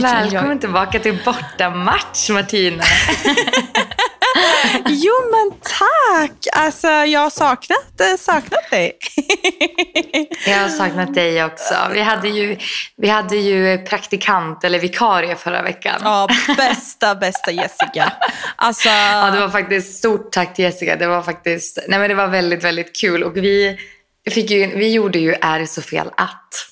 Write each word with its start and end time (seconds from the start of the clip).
Oj, 0.00 0.04
Välkommen 0.12 0.50
jag- 0.50 0.60
tillbaka 0.60 0.98
till 0.98 1.18
bortamatch 1.24 2.30
Martina. 2.30 2.84
Jo 4.88 5.12
men 5.30 5.58
tack! 5.60 6.32
Alltså 6.52 6.88
jag 6.88 7.20
har 7.20 7.30
saknat, 7.30 8.00
eh, 8.00 8.16
saknat 8.18 8.70
dig. 8.70 8.92
Jag 10.46 10.58
har 10.58 10.68
saknat 10.68 11.14
dig 11.14 11.44
också. 11.44 11.74
Vi 11.92 12.00
hade 12.00 12.28
ju, 12.28 12.56
vi 12.96 13.08
hade 13.08 13.36
ju 13.36 13.78
praktikant 13.78 14.64
eller 14.64 14.78
vikarie 14.78 15.36
förra 15.36 15.62
veckan. 15.62 16.00
Ja, 16.04 16.28
bästa, 16.56 17.14
bästa 17.14 17.50
Jessica. 17.50 18.12
Alltså, 18.56 18.88
Ja, 18.88 19.30
det 19.30 19.40
var 19.40 19.48
faktiskt 19.48 19.98
stort 19.98 20.32
tack 20.32 20.54
till 20.54 20.64
Jessica. 20.64 20.96
Det 20.96 21.06
var 21.06 21.22
faktiskt, 21.22 21.78
nej 21.88 21.98
men 21.98 22.08
det 22.08 22.14
var 22.14 22.26
väldigt, 22.28 22.64
väldigt 22.64 23.00
kul. 23.00 23.22
Och 23.22 23.36
vi, 23.36 23.78
fick 24.30 24.50
ju, 24.50 24.66
vi 24.76 24.92
gjorde 24.92 25.18
ju 25.18 25.32
Är 25.40 25.58
det 25.58 25.66
så 25.66 25.82
fel 25.82 26.10
att? 26.16 26.66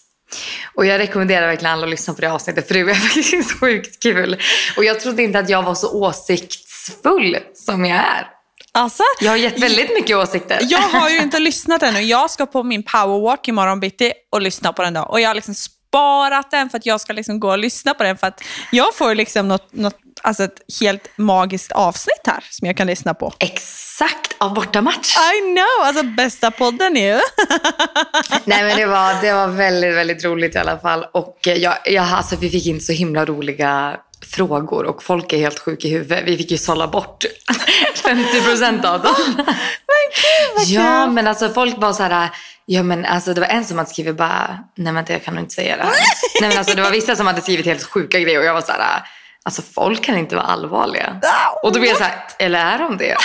Och 0.78 0.86
jag 0.86 0.98
rekommenderar 0.98 1.46
verkligen 1.46 1.72
alla 1.72 1.84
att 1.84 1.90
lyssna 1.90 2.14
på 2.14 2.20
det 2.20 2.32
avsnittet 2.32 2.68
för 2.68 2.74
det 2.74 2.84
var 2.84 2.94
faktiskt 3.14 3.60
sjukt 3.60 4.02
kul. 4.02 4.40
Och 4.76 4.84
jag 4.84 5.00
trodde 5.00 5.22
inte 5.22 5.38
att 5.38 5.48
jag 5.48 5.62
var 5.62 5.74
så 5.74 5.92
åsiktsfull 5.92 7.36
som 7.54 7.84
jag 7.84 7.98
är. 7.98 8.26
alltså, 8.72 9.02
Jag 9.20 9.30
har 9.30 9.36
gett 9.36 9.62
väldigt 9.62 9.90
mycket 9.94 10.16
åsikter. 10.16 10.58
jag 10.62 10.78
har 10.78 11.08
ju 11.10 11.18
inte 11.22 11.38
lyssnat 11.38 11.82
ännu. 11.82 12.00
Jag 12.02 12.30
ska 12.30 12.46
på 12.46 12.62
min 12.62 12.82
powerwalk 12.82 13.48
imorgon 13.48 13.80
bitti 13.80 14.12
och 14.32 14.42
lyssna 14.42 14.72
på 14.72 14.82
den 14.82 14.94
då. 14.94 15.02
Och 15.02 15.20
jag 15.20 15.28
har 15.28 15.34
liksom 15.34 15.54
sparat 15.54 16.50
den 16.50 16.70
för 16.70 16.78
att 16.78 16.86
jag 16.86 17.00
ska 17.00 17.12
liksom 17.12 17.40
gå 17.40 17.50
och 17.50 17.58
lyssna 17.58 17.94
på 17.94 18.02
den. 18.02 18.16
För 18.16 18.26
att 18.26 18.42
jag 18.72 18.94
får 18.94 19.14
liksom 19.14 19.48
något, 19.48 19.72
något, 19.72 19.96
alltså 20.22 20.44
ett 20.44 20.60
helt 20.80 21.08
magiskt 21.16 21.72
avsnitt 21.72 22.20
här 22.26 22.44
som 22.50 22.66
jag 22.66 22.76
kan 22.76 22.86
lyssna 22.86 23.14
på. 23.14 23.32
Exakt, 23.38 24.34
av 24.38 24.54
bortamatch. 24.54 25.16
I 25.16 25.40
know, 25.54 25.86
alltså 25.86 26.02
bästa 26.02 26.50
podden 26.50 26.96
ju. 26.96 27.20
Nej 28.44 28.62
men 28.64 28.76
det 28.76 28.86
var, 28.86 29.22
det 29.22 29.32
var 29.32 29.48
väldigt, 29.48 29.94
väldigt 29.94 30.24
roligt 30.24 30.54
i 30.54 30.58
alla 30.58 30.78
fall. 30.78 31.04
Och 31.12 31.38
jag, 31.42 31.76
jag, 31.84 32.04
alltså, 32.12 32.36
vi 32.36 32.50
fick 32.50 32.66
in 32.66 32.80
så 32.80 32.92
himla 32.92 33.24
roliga 33.24 33.96
frågor 34.34 34.84
och 34.84 35.02
folk 35.02 35.32
är 35.32 35.38
helt 35.38 35.58
sjuka 35.58 35.88
i 35.88 35.90
huvudet. 35.90 36.22
Vi 36.26 36.36
fick 36.36 36.50
ju 36.50 36.58
sålla 36.58 36.86
bort 36.88 37.24
50 37.94 38.42
procent 38.42 38.84
av 38.84 39.02
dem. 39.02 39.14
Men 39.36 39.44
gud 40.14 40.56
vad 40.56 40.64
Ja, 40.66 41.04
kul. 41.04 41.12
men 41.14 41.26
alltså 41.26 41.48
folk 41.48 41.78
var 41.78 41.92
så 41.92 42.02
här, 42.02 42.28
ja 42.66 42.82
men 42.82 43.04
alltså 43.04 43.34
det 43.34 43.40
var 43.40 43.48
en 43.48 43.64
som 43.64 43.78
hade 43.78 43.90
skrivit 43.90 44.16
bara, 44.16 44.58
nej 44.76 44.92
men 44.92 45.04
jag 45.08 45.24
kan 45.24 45.34
nog 45.34 45.44
inte 45.44 45.54
säga 45.54 45.76
det 45.76 45.82
här. 45.82 45.92
nej 46.40 46.48
men 46.48 46.58
alltså 46.58 46.74
det 46.76 46.82
var 46.82 46.90
vissa 46.90 47.16
som 47.16 47.26
hade 47.26 47.40
skrivit 47.40 47.66
helt 47.66 47.82
sjuka 47.84 48.18
grejer 48.20 48.38
och 48.38 48.44
jag 48.44 48.54
var 48.54 48.60
så 48.60 48.72
här, 48.72 49.02
alltså 49.48 49.62
folk 49.62 50.04
kan 50.04 50.18
inte 50.18 50.36
vara 50.36 50.46
allvarliga. 50.46 51.20
Och 51.62 51.72
då 51.72 51.80
blev 51.80 51.90
jag 51.90 51.98
så 51.98 52.04
här, 52.04 52.24
eller 52.38 52.58
är 52.58 52.78
de 52.78 52.96
det? 52.96 53.16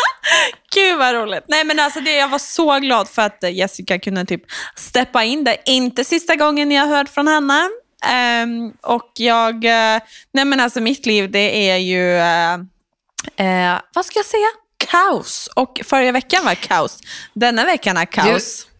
Gud 0.74 0.98
vad 0.98 1.14
roligt. 1.14 1.44
Nej 1.48 1.64
men 1.64 1.80
alltså 1.80 2.00
det, 2.00 2.16
jag 2.16 2.28
var 2.28 2.38
så 2.38 2.78
glad 2.78 3.08
för 3.08 3.22
att 3.22 3.44
eh, 3.44 3.54
Jessica 3.54 3.98
kunde 3.98 4.24
typ 4.24 4.42
steppa 4.76 5.24
in. 5.24 5.44
Det 5.44 5.50
är 5.50 5.58
inte 5.64 6.04
sista 6.04 6.36
gången 6.36 6.70
jag 6.70 6.86
hört 6.86 7.08
från 7.08 7.28
henne. 7.28 7.68
Ehm, 8.04 8.72
och 8.82 9.10
jag, 9.14 9.64
eh, 9.64 10.00
nej 10.32 10.44
men 10.44 10.60
alltså 10.60 10.80
mitt 10.80 11.06
liv 11.06 11.30
det 11.30 11.70
är 11.70 11.76
ju, 11.76 12.16
eh, 12.16 12.54
eh, 13.46 13.80
vad 13.94 14.06
ska 14.06 14.18
jag 14.18 14.26
säga? 14.26 14.48
Kaos. 14.76 15.48
Och 15.56 15.80
förra 15.84 16.12
veckan 16.12 16.44
var 16.44 16.54
kaos. 16.54 16.98
Denna 17.34 17.64
veckan 17.64 17.96
är 17.96 18.04
kaos. 18.04 18.66
Du 18.66 18.75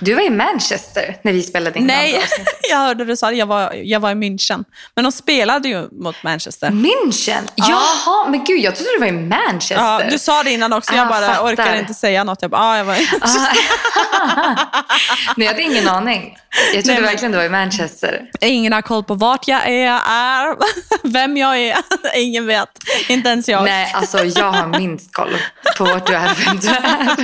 var 0.00 0.26
i 0.26 0.30
Manchester 0.30 1.16
när 1.22 1.32
vi 1.32 1.42
spelade 1.42 1.78
in 1.78 1.86
nej, 1.86 2.22
jag 2.70 2.76
hörde 2.76 3.04
du 3.04 3.16
sa 3.16 3.30
det. 3.30 3.36
Jag 3.36 3.46
var, 3.46 3.72
jag 3.74 4.00
var 4.00 4.10
i 4.10 4.14
München. 4.14 4.64
Men 4.94 5.04
de 5.04 5.12
spelade 5.12 5.68
ju 5.68 5.88
mot 5.92 6.22
Manchester. 6.22 6.68
München? 6.70 7.48
Jaha, 7.54 8.28
men 8.28 8.44
gud 8.44 8.60
jag 8.60 8.76
trodde 8.76 8.90
du 8.94 9.00
var 9.00 9.06
i 9.06 9.12
Manchester. 9.12 9.76
Ja, 9.84 10.00
du 10.10 10.18
sa 10.18 10.42
det 10.42 10.50
innan 10.50 10.72
också. 10.72 10.94
Jag 10.94 11.06
Ah, 11.06 11.10
bara 11.10 11.26
fattar. 11.26 11.52
orkar 11.52 11.76
inte 11.78 11.94
säga 11.94 12.24
något. 12.24 12.42
Jag 12.42 12.50
bara, 12.50 12.62
ah, 12.62 12.76
jag 12.76 12.84
var 12.84 12.94
i 12.94 12.98
Nej, 15.36 15.46
jag 15.46 15.46
hade 15.46 15.62
ingen 15.62 15.88
aning. 15.88 16.36
Jag 16.74 16.84
trodde 16.84 17.00
Nej, 17.00 17.10
verkligen 17.10 17.32
du 17.32 17.38
var 17.38 17.44
i 17.44 17.48
Manchester. 17.48 18.22
Ingen 18.40 18.72
har 18.72 18.82
koll 18.82 19.04
på 19.04 19.14
vart 19.14 19.48
jag 19.48 19.68
är, 19.68 20.00
är 20.06 20.56
vem 21.02 21.36
jag 21.36 21.58
är. 21.58 21.76
Ingen 22.14 22.46
vet. 22.46 22.68
Inte 23.08 23.28
ens 23.28 23.48
jag. 23.48 23.64
Nej, 23.64 23.92
alltså 23.94 24.24
jag 24.24 24.52
har 24.52 24.78
minst 24.78 25.14
koll 25.14 25.36
på 25.78 25.84
vart 25.84 26.06
du 26.06 26.14
är 26.14 26.34
vem 26.44 26.58
du 26.60 26.68
är. 26.68 27.16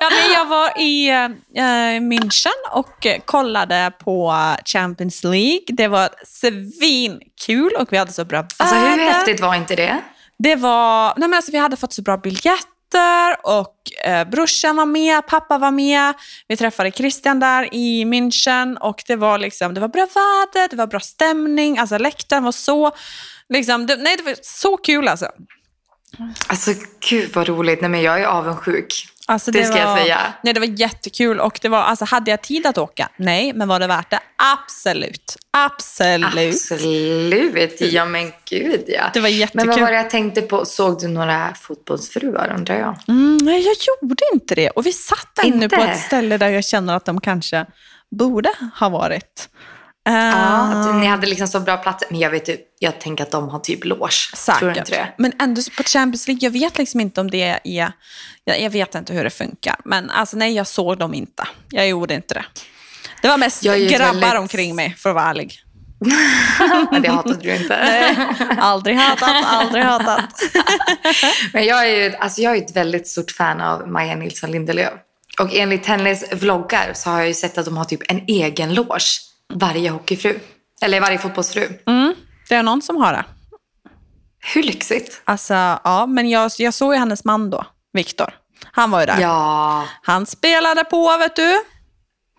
Ja, 0.00 0.10
men 0.10 0.32
jag 0.34 0.44
var 0.44 0.80
i 0.80 0.95
eh, 1.04 2.00
München 2.00 2.70
och 2.72 3.06
eh, 3.06 3.20
kollade 3.24 3.92
på 4.04 4.34
Champions 4.64 5.24
League. 5.24 5.64
Det 5.68 5.88
var 5.88 6.08
svinkul 6.26 7.70
och 7.78 7.92
vi 7.92 7.96
hade 7.96 8.12
så 8.12 8.24
bra 8.24 8.38
Alltså 8.56 8.76
hur 8.76 8.96
väder. 8.96 9.12
häftigt 9.12 9.40
var 9.40 9.54
inte 9.54 9.76
det? 9.76 10.00
Det 10.38 10.56
var, 10.56 11.14
nej 11.16 11.28
men 11.28 11.36
alltså, 11.36 11.52
vi 11.52 11.58
hade 11.58 11.76
fått 11.76 11.92
så 11.92 12.02
bra 12.02 12.16
biljetter 12.16 13.36
och 13.42 13.74
eh, 14.04 14.28
brorsan 14.28 14.76
var 14.76 14.86
med, 14.86 15.26
pappa 15.26 15.58
var 15.58 15.70
med. 15.70 16.14
Vi 16.48 16.56
träffade 16.56 16.90
Christian 16.90 17.40
där 17.40 17.74
i 17.74 18.04
München 18.04 18.76
och 18.78 19.02
det 19.06 19.16
var, 19.16 19.38
liksom, 19.38 19.74
det 19.74 19.80
var 19.80 19.88
bra 19.88 20.06
väder, 20.14 20.68
det 20.70 20.76
var 20.76 20.86
bra 20.86 21.00
stämning, 21.00 21.78
alltså 21.78 21.98
läktaren 21.98 22.44
var 22.44 22.52
så, 22.52 22.92
liksom, 23.48 23.86
det, 23.86 23.96
nej 23.96 24.16
det 24.16 24.22
var 24.22 24.34
så 24.42 24.76
kul 24.76 25.08
alltså. 25.08 25.26
Alltså 26.46 26.70
gud 27.10 27.30
vad 27.34 27.48
roligt. 27.48 27.80
Nej 27.80 27.90
men 27.90 28.02
jag 28.02 28.20
är 28.20 28.26
avundsjuk. 28.26 29.08
Alltså, 29.28 29.50
Det 29.50 29.64
ska 29.64 29.78
jag 29.78 29.86
var, 29.86 29.96
säga. 29.96 30.18
Nej, 30.42 30.54
det 30.54 30.60
var 30.60 30.80
jättekul 30.80 31.40
och 31.40 31.58
det 31.62 31.68
var, 31.68 31.78
alltså, 31.82 32.04
hade 32.04 32.30
jag 32.30 32.42
tid 32.42 32.66
att 32.66 32.78
åka? 32.78 33.08
Nej, 33.16 33.52
men 33.52 33.68
var 33.68 33.80
det 33.80 33.86
värt 33.86 34.10
det? 34.10 34.20
Absolut. 34.36 35.36
Absolut. 35.50 36.54
Absolut. 36.54 37.80
Ja 37.80 38.04
men 38.04 38.32
gud 38.50 38.84
ja. 38.86 39.02
Det 39.14 39.20
var 39.20 39.28
jättekul. 39.28 39.66
Men 39.66 39.68
vad 39.68 39.80
var 39.80 39.90
det 39.90 39.96
jag 39.96 40.10
tänkte 40.10 40.42
på? 40.42 40.64
Såg 40.64 41.00
du 41.00 41.08
några 41.08 41.54
fotbollsfruar 41.54 42.52
undrar 42.56 42.78
jag? 42.78 42.98
Mm, 43.08 43.36
nej, 43.42 43.60
jag 43.66 43.76
gjorde 44.02 44.24
inte 44.32 44.54
det. 44.54 44.70
Och 44.70 44.86
vi 44.86 44.92
satt 44.92 45.38
ännu 45.44 45.64
Inte? 45.64 45.76
på 45.76 45.82
ett 45.82 46.00
ställe 46.00 46.38
där 46.38 46.48
jag 46.48 46.64
känner 46.64 46.96
att 46.96 47.04
de 47.04 47.20
kanske 47.20 47.66
borde 48.10 48.50
ha 48.80 48.88
varit. 48.88 49.48
Eh, 50.06 50.12
Ja, 50.14 50.88
att 50.90 50.94
ni 50.94 51.06
hade 51.06 51.26
liksom 51.26 51.48
så 51.48 51.60
bra 51.60 51.76
platser. 51.76 52.08
Men 52.10 52.20
jag 52.20 52.30
vet 52.30 52.48
ju, 52.48 52.56
jag 52.78 53.00
tänker 53.00 53.24
att 53.24 53.30
de 53.30 53.48
har 53.48 53.58
typ 53.58 53.84
loge. 53.84 54.10
Tror 54.58 54.70
du 54.70 54.78
inte 54.78 54.90
det? 54.90 55.08
Men 55.18 55.32
ändå 55.40 55.62
på 55.76 55.82
Champions 55.82 56.26
League, 56.28 56.40
jag 56.42 56.50
vet 56.50 56.78
liksom 56.78 57.00
inte 57.00 57.20
om 57.20 57.30
det 57.30 57.42
är... 57.42 57.60
Jag, 57.64 58.60
jag 58.60 58.70
vet 58.70 58.94
inte 58.94 59.12
hur 59.12 59.24
det 59.24 59.30
funkar. 59.30 59.76
Men 59.84 60.10
alltså 60.10 60.36
nej, 60.36 60.52
jag 60.54 60.66
såg 60.66 60.98
dem 60.98 61.14
inte. 61.14 61.48
Jag 61.70 61.88
gjorde 61.88 62.14
inte 62.14 62.34
det. 62.34 62.44
Det 63.22 63.28
var 63.28 63.38
mest 63.38 63.62
grabbar 63.62 63.98
väldigt- 63.98 64.34
omkring 64.38 64.76
mig, 64.76 64.94
för 64.98 65.10
att 65.10 65.14
vara 65.14 65.24
ärlig. 65.26 65.54
Men 66.90 67.02
det 67.02 67.08
hatade 67.08 67.38
du 67.42 67.56
inte. 67.56 67.78
Nej, 67.84 68.16
aldrig 68.58 68.96
hatat, 68.96 69.44
aldrig 69.46 69.84
hatat. 69.84 70.24
Men 71.52 71.64
jag 71.64 71.86
är 71.88 71.96
ju 72.10 72.16
alltså 72.16 72.40
jag 72.40 72.56
är 72.56 72.62
ett 72.62 72.76
väldigt 72.76 73.08
stort 73.08 73.30
fan 73.30 73.60
av 73.60 73.88
Maja 73.88 74.14
Nilsson 74.16 74.50
Lindelöf. 74.50 74.92
Och 75.40 75.54
enligt 75.54 75.86
hennes 75.86 76.32
vloggar 76.32 76.90
så 76.94 77.10
har 77.10 77.18
jag 77.18 77.28
ju 77.28 77.34
sett 77.34 77.58
att 77.58 77.64
de 77.64 77.76
har 77.76 77.84
typ 77.84 78.00
en 78.12 78.20
egen 78.26 78.74
loge. 78.74 79.00
Varje 79.54 79.90
hockeyfru. 79.90 80.40
Eller 80.82 81.00
varje 81.00 81.18
fotbollsfru. 81.18 81.68
Mm, 81.86 82.14
det 82.48 82.54
är 82.54 82.62
någon 82.62 82.82
som 82.82 82.96
har 82.96 83.12
det. 83.12 83.24
Hur 84.54 84.62
lyxigt? 84.62 85.22
Alltså, 85.24 85.54
ja, 85.54 86.06
men 86.08 86.28
jag, 86.30 86.50
jag 86.58 86.74
såg 86.74 86.92
ju 86.94 86.98
hennes 86.98 87.24
man 87.24 87.50
då, 87.50 87.66
Viktor. 87.92 88.34
Han 88.72 88.90
var 88.90 89.00
ju 89.00 89.06
där. 89.06 89.20
Ja, 89.20 89.84
Han 90.02 90.26
spelade 90.26 90.84
på, 90.84 91.16
vet 91.18 91.36
du. 91.36 91.62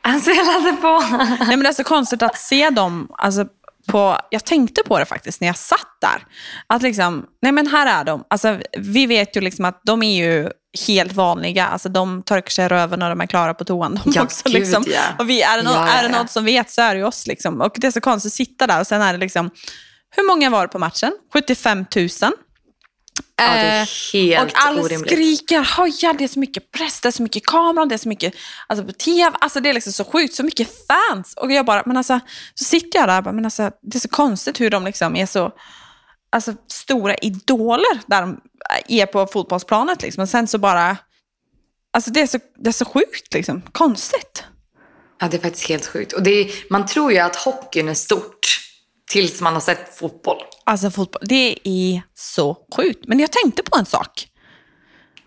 han 0.01 0.21
spelade 0.21 0.73
på. 0.81 0.99
Nej, 1.39 1.47
men 1.49 1.59
det 1.59 1.69
är 1.69 1.73
så 1.73 1.83
konstigt 1.83 2.21
att 2.21 2.37
se 2.37 2.69
dem, 2.69 3.07
alltså, 3.17 3.45
på, 3.87 4.17
jag 4.29 4.45
tänkte 4.45 4.81
på 4.83 4.99
det 4.99 5.05
faktiskt 5.05 5.41
när 5.41 5.47
jag 5.47 5.57
satt 5.57 5.97
där. 6.01 6.25
Att 6.67 6.81
liksom, 6.81 7.25
nej 7.41 7.51
men 7.51 7.67
här 7.67 7.99
är 8.01 8.03
de. 8.03 8.23
Alltså, 8.29 8.59
vi 8.77 9.05
vet 9.05 9.37
ju 9.37 9.41
liksom 9.41 9.65
att 9.65 9.81
de 9.85 10.03
är 10.03 10.25
ju 10.25 10.49
helt 10.87 11.13
vanliga. 11.13 11.67
Alltså, 11.67 11.89
de 11.89 12.23
torkar 12.23 12.49
sig 12.49 12.67
röven 12.67 12.99
när 12.99 13.09
de 13.09 13.21
är 13.21 13.25
klara 13.25 13.53
på 13.53 13.65
toan. 13.65 13.99
De 14.03 14.11
Ja, 14.15 14.23
också, 14.23 14.41
gud, 14.45 14.53
liksom. 14.53 14.83
ja. 14.87 15.01
Och 15.19 15.29
vi, 15.29 15.41
är, 15.41 15.57
det 15.57 15.63
någon, 15.63 15.73
Ja, 15.73 15.87
är 15.87 16.03
det 16.03 16.09
ja. 16.09 16.17
någon 16.17 16.27
som 16.27 16.45
vet 16.45 16.71
så 16.71 16.81
är 16.81 16.93
det 16.93 16.99
ju 16.99 17.05
oss. 17.05 17.27
Liksom. 17.27 17.61
Och 17.61 17.71
det 17.75 17.87
är 17.87 17.91
så 17.91 18.01
konstigt 18.01 18.29
att 18.29 18.33
sitta 18.35 18.67
där 18.67 18.79
och 18.79 18.87
sen 18.87 19.01
är 19.01 19.13
det 19.13 19.19
liksom, 19.19 19.49
hur 20.15 20.27
många 20.27 20.49
var 20.49 20.61
det 20.61 20.67
på 20.67 20.79
matchen? 20.79 21.11
75 21.33 21.85
000. 21.95 22.09
Ja, 23.35 23.43
det 23.43 23.59
är 23.59 23.81
Eh, 23.81 23.87
helt 24.13 24.51
och 24.51 24.59
alla 24.67 24.81
orimligt. 24.81 25.11
skriker, 25.11 25.77
hojar, 25.77 26.13
det 26.13 26.23
är 26.23 26.27
så 26.27 26.39
mycket 26.39 26.71
press, 26.71 27.01
det 27.01 27.07
är 27.07 27.11
så 27.11 27.23
mycket 27.23 27.45
kamera, 27.45 27.85
det 27.85 27.95
är 27.95 27.99
så 27.99 28.09
mycket 28.09 28.33
alltså 28.67 28.85
på 28.85 28.91
tv. 28.91 29.37
Alltså 29.41 29.59
det 29.59 29.69
är 29.69 29.73
liksom 29.73 29.93
så 29.93 30.03
sjukt, 30.03 30.33
så 30.33 30.43
mycket 30.43 30.69
fans. 30.87 31.33
Och 31.37 31.51
jag 31.51 31.65
bara, 31.65 31.83
men 31.85 31.97
alltså, 31.97 32.19
så 32.53 32.63
sitter 32.63 32.99
jag 32.99 33.07
där 33.07 33.17
och 33.17 33.23
bara, 33.23 33.33
men 33.33 33.45
alltså, 33.45 33.71
det 33.81 33.97
är 33.97 33.99
så 33.99 34.07
konstigt 34.07 34.59
hur 34.59 34.69
de 34.69 34.85
liksom 34.85 35.15
är 35.15 35.25
så 35.25 35.51
alltså, 36.29 36.53
stora 36.67 37.15
idoler 37.15 38.01
där 38.07 38.21
de 38.21 38.41
är 38.87 39.05
på 39.05 39.27
fotbollsplanet. 39.27 40.01
Liksom. 40.01 40.21
Och 40.21 40.29
sen 40.29 40.47
så 40.47 40.57
bara, 40.57 40.97
alltså 41.93 42.11
det 42.11 42.21
är 42.21 42.27
så, 42.27 42.39
det 42.55 42.69
är 42.69 42.73
så 42.73 42.85
sjukt 42.85 43.33
liksom, 43.33 43.61
konstigt. 43.71 44.43
Ja, 45.19 45.27
det 45.27 45.37
är 45.37 45.41
faktiskt 45.41 45.69
helt 45.69 45.85
sjukt. 45.85 46.13
Och 46.13 46.27
är, 46.27 46.51
man 46.69 46.85
tror 46.85 47.11
ju 47.11 47.19
att 47.19 47.35
hockeyn 47.35 47.89
är 47.89 47.93
stort 47.93 48.59
tills 49.07 49.41
man 49.41 49.53
har 49.53 49.61
sett 49.61 49.97
fotboll. 49.97 50.37
Alltså 50.63 50.91
fotboll, 50.91 51.21
det 51.25 51.59
är 51.63 52.01
så 52.13 52.57
sjukt. 52.75 53.07
Men 53.07 53.19
jag 53.19 53.31
tänkte 53.31 53.63
på 53.63 53.77
en 53.77 53.85
sak. 53.85 54.27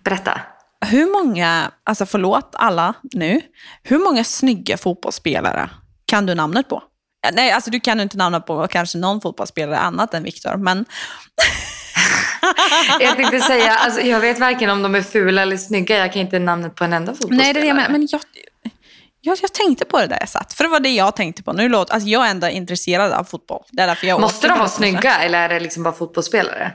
Berätta. 0.05 0.41
Hur 0.87 1.25
många, 1.25 1.71
alltså 1.85 2.07
förlåt 2.07 2.51
alla 2.53 2.95
nu, 3.03 3.41
hur 3.83 3.99
många 3.99 4.25
snygga 4.25 4.77
fotbollsspelare 4.77 5.71
kan 6.05 6.27
du 6.27 6.35
namnet 6.35 6.69
på? 6.69 6.83
Nej, 7.33 7.53
alltså 7.53 7.71
du 7.71 7.81
kan 7.81 8.01
inte 8.01 8.17
namnet 8.17 8.47
på 8.47 8.69
kanske 8.69 8.99
någon 8.99 9.21
fotbollsspelare 9.21 9.79
annat 9.79 10.15
än 10.15 10.23
Viktor, 10.23 10.57
men 10.57 10.85
Jag 13.01 13.17
tänkte 13.17 13.41
säga, 13.41 13.75
alltså, 13.75 14.01
jag 14.01 14.21
vet 14.21 14.39
varken 14.39 14.71
om 14.71 14.83
de 14.83 14.95
är 14.95 15.03
fula 15.03 15.43
eller 15.43 15.57
snygga. 15.57 15.99
Jag 15.99 16.13
kan 16.13 16.23
inte 16.23 16.39
namnet 16.39 16.75
på 16.75 16.85
en 16.85 16.93
enda 16.93 17.13
fotbollsspelare. 17.13 17.45
Nej, 17.45 17.53
det 17.53 17.61
är 17.61 17.63
det 17.63 17.69
jag 17.69 17.77
menar. 17.77 17.89
Men 17.89 18.09
jag, 18.11 18.21
Jag, 19.21 19.39
jag 19.43 19.53
tänkte 19.53 19.85
på 19.85 19.99
det 20.01 20.07
där 20.07 20.17
jag 20.21 20.29
satt, 20.29 20.53
för 20.53 20.65
det 20.65 20.71
var 20.71 20.81
det 20.81 20.89
jag 20.95 21.17
tänkte 21.17 21.43
på. 21.43 21.53
Nu 21.53 21.69
låter, 21.69 21.95
alltså 21.95 22.09
jag 22.09 22.27
är 22.27 22.31
ändå 22.31 22.49
intresserad 22.49 23.13
av 23.13 23.25
fotboll. 23.25 23.63
Det 23.71 23.83
är 23.83 23.87
därför 23.87 24.07
jag 24.07 24.21
Måste 24.21 24.49
de 24.49 24.59
vara 24.59 24.69
snygga 24.69 25.19
eller 25.19 25.39
är 25.39 25.49
det 25.49 25.61
liksom 25.61 25.83
bara 25.83 25.95
fotbollsspelare? 25.95 26.73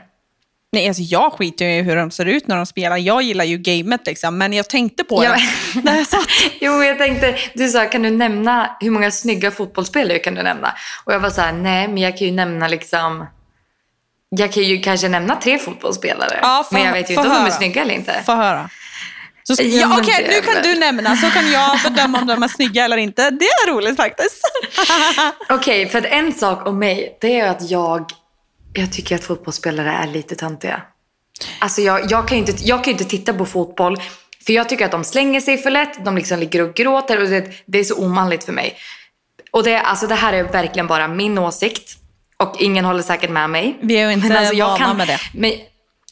Nej, 0.72 0.88
alltså 0.88 1.02
jag 1.02 1.32
skiter 1.32 1.64
ju 1.64 1.70
i 1.78 1.82
hur 1.82 1.96
de 1.96 2.10
ser 2.10 2.24
ut 2.26 2.46
när 2.48 2.56
de 2.56 2.66
spelar. 2.66 2.96
Jag 2.96 3.22
gillar 3.22 3.44
ju 3.44 3.58
gamet 3.58 4.06
liksom, 4.06 4.38
men 4.38 4.52
jag 4.52 4.68
tänkte 4.68 5.04
på 5.04 5.24
Ja, 5.24 5.30
det 5.74 5.80
när 5.84 5.96
jag 5.96 6.06
satt. 6.06 6.26
Jo, 6.60 6.82
jag 6.84 6.98
tänkte, 6.98 7.38
du 7.54 7.68
sa 7.68 7.84
kan 7.84 8.02
du 8.02 8.10
nämna, 8.10 8.76
hur 8.80 8.90
många 8.90 9.10
snygga 9.10 9.50
fotbollsspelare 9.50 10.18
kan 10.18 10.34
du 10.34 10.42
nämna? 10.42 10.74
Och 11.04 11.12
jag 11.12 11.20
var 11.20 11.30
så 11.30 11.40
här, 11.40 11.52
nej 11.52 11.88
men 11.88 11.98
jag 11.98 12.18
kan 12.18 12.26
ju 12.26 12.32
nämna 12.32 12.68
liksom, 12.68 13.26
jag 14.28 14.52
kan 14.52 14.62
ju 14.62 14.78
kanske 14.80 15.08
nämna 15.08 15.36
tre 15.36 15.58
fotbollsspelare. 15.58 16.38
Ja, 16.42 16.64
få- 16.68 16.74
men 16.74 16.84
jag 16.84 16.92
vet 16.92 17.10
ju 17.10 17.14
inte 17.14 17.28
om 17.28 17.34
de 17.34 17.46
är 17.46 17.50
snygga 17.50 17.82
eller 17.82 17.94
inte. 17.94 18.22
Få 18.26 18.32
höra. 18.34 18.70
Så, 19.46 19.62
Ja, 19.62 19.98
Okej, 20.00 20.26
det 20.28 20.34
nu 20.34 20.40
kan 20.42 20.62
du 20.62 20.78
nämna, 20.78 21.16
så 21.16 21.30
kan 21.30 21.50
jag 21.50 21.78
bedöma 21.84 22.20
om 22.20 22.26
de 22.26 22.42
är 22.42 22.48
snygga 22.48 22.84
eller 22.84 22.96
inte. 22.96 23.30
Det 23.30 23.44
är 23.44 23.70
roligt 23.70 23.96
faktiskt. 23.96 24.40
Okej, 25.48 25.88
för 25.88 25.98
att 25.98 26.04
en 26.04 26.32
sak 26.32 26.66
om 26.66 26.78
mig, 26.78 27.18
det 27.20 27.40
är 27.40 27.48
att 27.50 27.70
jag, 27.70 28.10
jag 28.72 28.92
tycker 28.92 29.14
att 29.14 29.24
fotbollsspelare 29.24 29.90
är 29.90 30.06
lite 30.06 30.36
töntiga. 30.36 30.82
Alltså 31.58 31.80
jag, 31.80 32.10
jag, 32.10 32.28
kan 32.28 32.38
ju 32.38 32.44
inte, 32.44 32.64
jag 32.64 32.84
kan 32.84 32.84
ju 32.84 32.92
inte 32.92 33.04
titta 33.04 33.32
på 33.32 33.46
fotboll, 33.46 33.96
för 34.46 34.52
jag 34.52 34.68
tycker 34.68 34.84
att 34.84 34.90
de 34.90 35.04
slänger 35.04 35.40
sig 35.40 35.58
för 35.58 35.70
lätt, 35.70 36.04
de 36.04 36.16
liksom 36.16 36.38
ligger 36.38 36.62
och 36.62 36.74
gråter 36.74 37.22
och 37.22 37.28
det, 37.28 37.52
det 37.66 37.78
är 37.78 37.84
så 37.84 37.94
omanligt 37.94 38.44
för 38.44 38.52
mig. 38.52 38.76
Och 39.50 39.64
det, 39.64 39.80
alltså 39.80 40.06
det 40.06 40.14
här 40.14 40.32
är 40.32 40.44
verkligen 40.44 40.86
bara 40.86 41.08
min 41.08 41.38
åsikt 41.38 41.98
och 42.36 42.56
ingen 42.60 42.84
håller 42.84 43.02
säkert 43.02 43.30
med 43.30 43.50
mig. 43.50 43.78
Vi 43.82 43.96
är 43.96 44.06
ju 44.06 44.12
inte 44.12 44.28
Men 44.28 44.36
alltså 44.36 44.56
vana 44.56 44.78
kan, 44.78 44.96
med 44.96 45.08
det. 45.08 45.20
Men, 45.34 45.52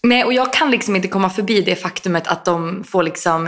nej, 0.09 0.25
och 0.25 0.33
jag 0.33 0.53
kan 0.53 0.71
liksom 0.71 0.97
inte 0.97 1.09
komma 1.09 1.31
förbi 1.31 1.61
det 1.61 1.77
faktumet 1.77 2.27
att 2.27 2.45
de 2.45 2.85
får 2.85 3.03
liksom 3.03 3.47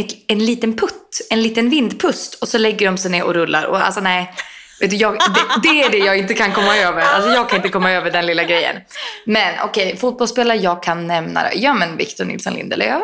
ett, 0.00 0.10
en 0.28 0.38
liten 0.38 0.76
putt, 0.76 1.26
en 1.30 1.42
liten 1.42 1.70
vindpust 1.70 2.34
och 2.34 2.48
så 2.48 2.58
lägger 2.58 2.86
de 2.86 2.98
sig 2.98 3.10
ner 3.10 3.24
och 3.24 3.34
rullar. 3.34 3.64
Och 3.64 3.86
alltså 3.86 4.00
nej, 4.00 4.32
vet 4.80 4.90
du, 4.90 4.96
jag, 4.96 5.12
det, 5.14 5.68
det 5.68 5.82
är 5.82 5.90
det 5.90 5.98
jag 5.98 6.18
inte 6.18 6.34
kan 6.34 6.52
komma 6.52 6.76
över. 6.76 7.02
Alltså 7.02 7.30
jag 7.30 7.48
kan 7.48 7.56
inte 7.56 7.68
komma 7.68 7.90
över 7.90 8.10
den 8.10 8.26
lilla 8.26 8.44
grejen. 8.44 8.76
Men 9.26 9.54
okej, 9.64 9.96
fotbollsspelare 9.96 10.58
jag 10.58 10.82
kan 10.82 11.06
nämna. 11.06 11.54
Ja 11.54 11.74
men 11.74 11.96
Victor 11.96 12.24
Nilsson 12.24 12.54
Lindelöf. 12.54 13.02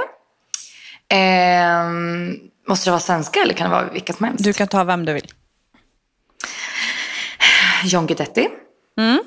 Ehm, 1.08 2.37
måste 2.69 2.87
det 2.87 2.91
vara 2.91 3.00
svenska 3.00 3.41
eller 3.41 3.55
kan 3.55 3.70
det 3.70 3.76
vara 3.76 3.91
vilka 3.93 4.12
som 4.12 4.26
helst? 4.26 4.44
Du 4.44 4.52
kan 4.52 4.69
ta 4.69 4.85
vem 4.85 5.05
du 5.05 5.12
vill. 5.12 5.26
John 7.85 8.06
Guidetti. 8.06 8.49
Mm. 8.99 9.20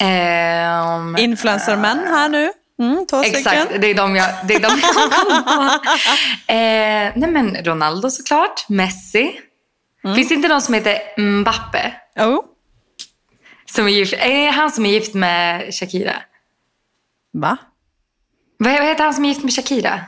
Ehm, 0.00 1.16
Influencermän 1.16 1.98
här 1.98 2.28
nu. 2.28 2.52
Mm, 2.80 3.06
Exakt, 3.24 3.80
det 3.80 3.86
är 3.86 3.94
de 3.94 4.16
jag, 4.16 4.28
det 4.48 4.54
är 4.54 4.60
de 4.60 4.80
jag 4.82 4.94
kommer 4.94 5.40
på. 5.42 5.86
Eh, 6.52 7.12
nej 7.16 7.30
men 7.30 7.56
Ronaldo 7.64 8.10
såklart, 8.10 8.68
Messi. 8.68 9.40
Mm. 10.04 10.16
Finns 10.16 10.28
det 10.28 10.34
inte 10.34 10.48
någon 10.48 10.62
som 10.62 10.74
heter 10.74 11.20
Mbappe? 11.20 11.94
Oh. 12.16 12.44
Som 13.66 13.86
är, 13.86 13.90
gift, 13.90 14.12
är 14.12 14.50
han 14.50 14.70
som 14.70 14.86
är 14.86 14.90
gift 14.90 15.14
med 15.14 15.74
Shakira? 15.74 16.16
Va? 17.32 17.56
Vad 18.58 18.72
vad 18.72 18.84
heter 18.84 19.04
han 19.04 19.14
som 19.14 19.24
är 19.24 19.28
gift 19.28 19.42
med 19.42 19.52
Shakira? 19.54 20.00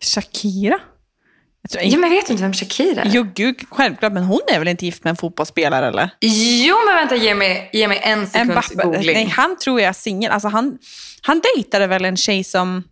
Shakira? 0.00 0.80
Jag 1.68 1.86
Jo 1.86 2.00
men 2.00 2.10
vet 2.10 2.26
du 2.26 2.32
inte 2.32 2.42
vem 2.42 2.52
Shakira 2.52 3.02
är? 3.02 3.08
Jo, 3.08 3.26
gud, 3.34 3.64
självklart. 3.70 4.12
Men 4.12 4.22
hon 4.24 4.40
är 4.52 4.58
väl 4.58 4.68
inte 4.68 4.84
gift 4.84 5.04
med 5.04 5.10
en 5.10 5.16
fotbollsspelare, 5.16 5.86
eller? 5.86 6.10
Jo 6.66 6.76
men 6.86 6.94
vänta, 6.96 7.16
ge 7.16 7.34
mig, 7.34 7.70
ge 7.72 7.88
mig 7.88 8.00
en 8.02 8.26
sekunds 8.26 8.72
Mbappe, 8.74 8.88
googling. 8.88 9.14
nej, 9.14 9.26
han 9.26 9.58
tror 9.58 9.80
jag 9.80 9.88
är 9.88 9.92
singel. 9.92 10.32
Alltså 10.32 10.48
han, 10.48 10.78
han 11.22 11.40
dejtade 11.56 11.86
väl 11.86 12.04
en 12.04 12.16
tjej 12.16 12.44
som... 12.44 12.84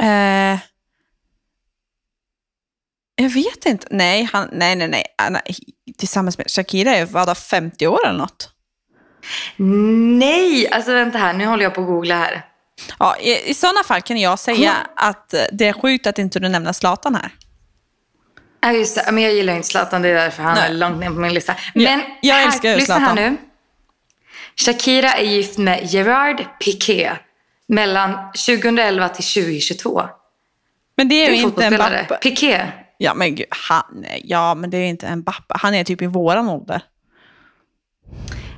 Eh, 0.00 0.58
jag 3.14 3.28
vet 3.30 3.66
inte. 3.66 3.86
Nej, 3.90 4.28
han, 4.32 4.48
nej, 4.52 4.76
nej, 4.76 4.88
nej. 4.88 5.04
Han 5.18 5.36
är 5.36 5.42
Tillsammans 5.98 6.38
med 6.38 6.50
Shakira 6.50 6.90
är 6.96 7.06
vadå, 7.06 7.34
50 7.34 7.86
år 7.86 8.06
eller 8.06 8.18
något? 8.18 8.50
Nej, 10.18 10.68
alltså 10.70 10.92
vänta 10.92 11.18
här, 11.18 11.32
nu 11.32 11.46
håller 11.46 11.62
jag 11.62 11.74
på 11.74 11.80
att 11.80 11.86
googla 11.86 12.14
här. 12.14 12.46
Ja, 12.98 13.16
i, 13.20 13.50
I 13.50 13.54
sådana 13.54 13.84
fall 13.84 14.02
kan 14.02 14.16
jag 14.18 14.38
säga 14.38 14.74
att 14.96 15.34
eh, 15.34 15.40
det 15.52 15.68
är 15.68 15.72
sjukt 15.72 16.06
att 16.06 16.18
inte 16.18 16.40
du 16.40 16.48
nämner 16.48 16.72
Zlatan 16.72 17.14
här. 17.14 17.30
Ja 18.62 18.72
just 18.72 18.94
det, 18.94 19.12
men 19.12 19.22
jag 19.22 19.32
gillar 19.34 19.54
inte 19.56 19.68
Zlatan, 19.68 20.02
det 20.02 20.08
är 20.08 20.14
därför 20.14 20.42
han 20.42 20.54
Nej. 20.54 20.70
är 20.70 20.74
långt 20.74 21.00
ner 21.00 21.06
på 21.10 21.14
min 21.20 21.34
lista. 21.34 21.54
Men 21.74 22.00
jag 22.22 22.34
här, 22.34 22.46
älskar 22.46 22.68
ju 22.70 22.76
lyssna 22.76 22.96
Zlatan. 22.96 23.18
här 23.18 23.30
nu. 23.30 23.36
Shakira 24.56 25.12
är 25.12 25.24
gift 25.24 25.58
med 25.58 25.84
Gerard 25.84 26.44
Piqué 26.64 27.12
mellan 27.68 28.12
2011 28.46 29.08
till 29.08 29.24
2022. 29.44 30.02
Men 30.96 31.08
det 31.08 31.14
är 31.14 31.30
Det 31.30 31.36
ju 31.36 31.42
inte 31.42 31.64
en. 31.64 31.74
Mbappe. 31.74 32.18
Piqué. 32.22 32.66
Ja, 32.98 33.14
men 33.14 33.34
gud, 33.34 33.46
han, 33.68 34.04
ja, 34.24 34.54
men 34.54 34.70
det 34.70 34.76
är 34.76 34.86
inte 34.86 35.06
en 35.06 35.18
Mbappe. 35.18 35.54
Han 35.58 35.74
är 35.74 35.84
typ 35.84 36.02
i 36.02 36.06
våran 36.06 36.48
ålder. 36.48 36.82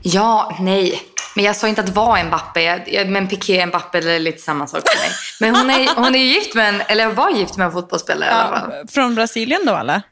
Ja, 0.06 0.56
nej. 0.60 1.02
Men 1.34 1.44
jag 1.44 1.56
sa 1.56 1.68
inte 1.68 1.80
att 1.80 1.86
det 1.86 1.92
var 1.92 2.16
en 2.18 2.30
jag- 2.86 3.08
Men 3.08 3.28
Piqué 3.28 3.60
och 4.04 4.10
det 4.10 4.12
är 4.12 4.18
lite 4.20 4.38
samma 4.42 4.66
sak 4.66 4.82
för 4.88 4.98
mig. 4.98 5.10
Men 5.40 5.56
hon 5.56 5.70
är, 5.70 5.94
hon 5.96 6.14
är 6.14 6.18
gift 6.18 6.54
med 6.54 6.68
en, 6.68 6.80
eller 6.88 7.06
var 7.06 7.30
gift 7.30 7.56
med 7.56 7.64
en 7.66 7.72
fotbollsspelare 7.72 8.30
i 8.30 8.32
alla 8.32 8.60
fall. 8.60 8.70
Ja, 8.72 8.82
från 8.88 9.14
Brasilien 9.14 9.60
då, 9.66 9.76
eller? 9.76 10.02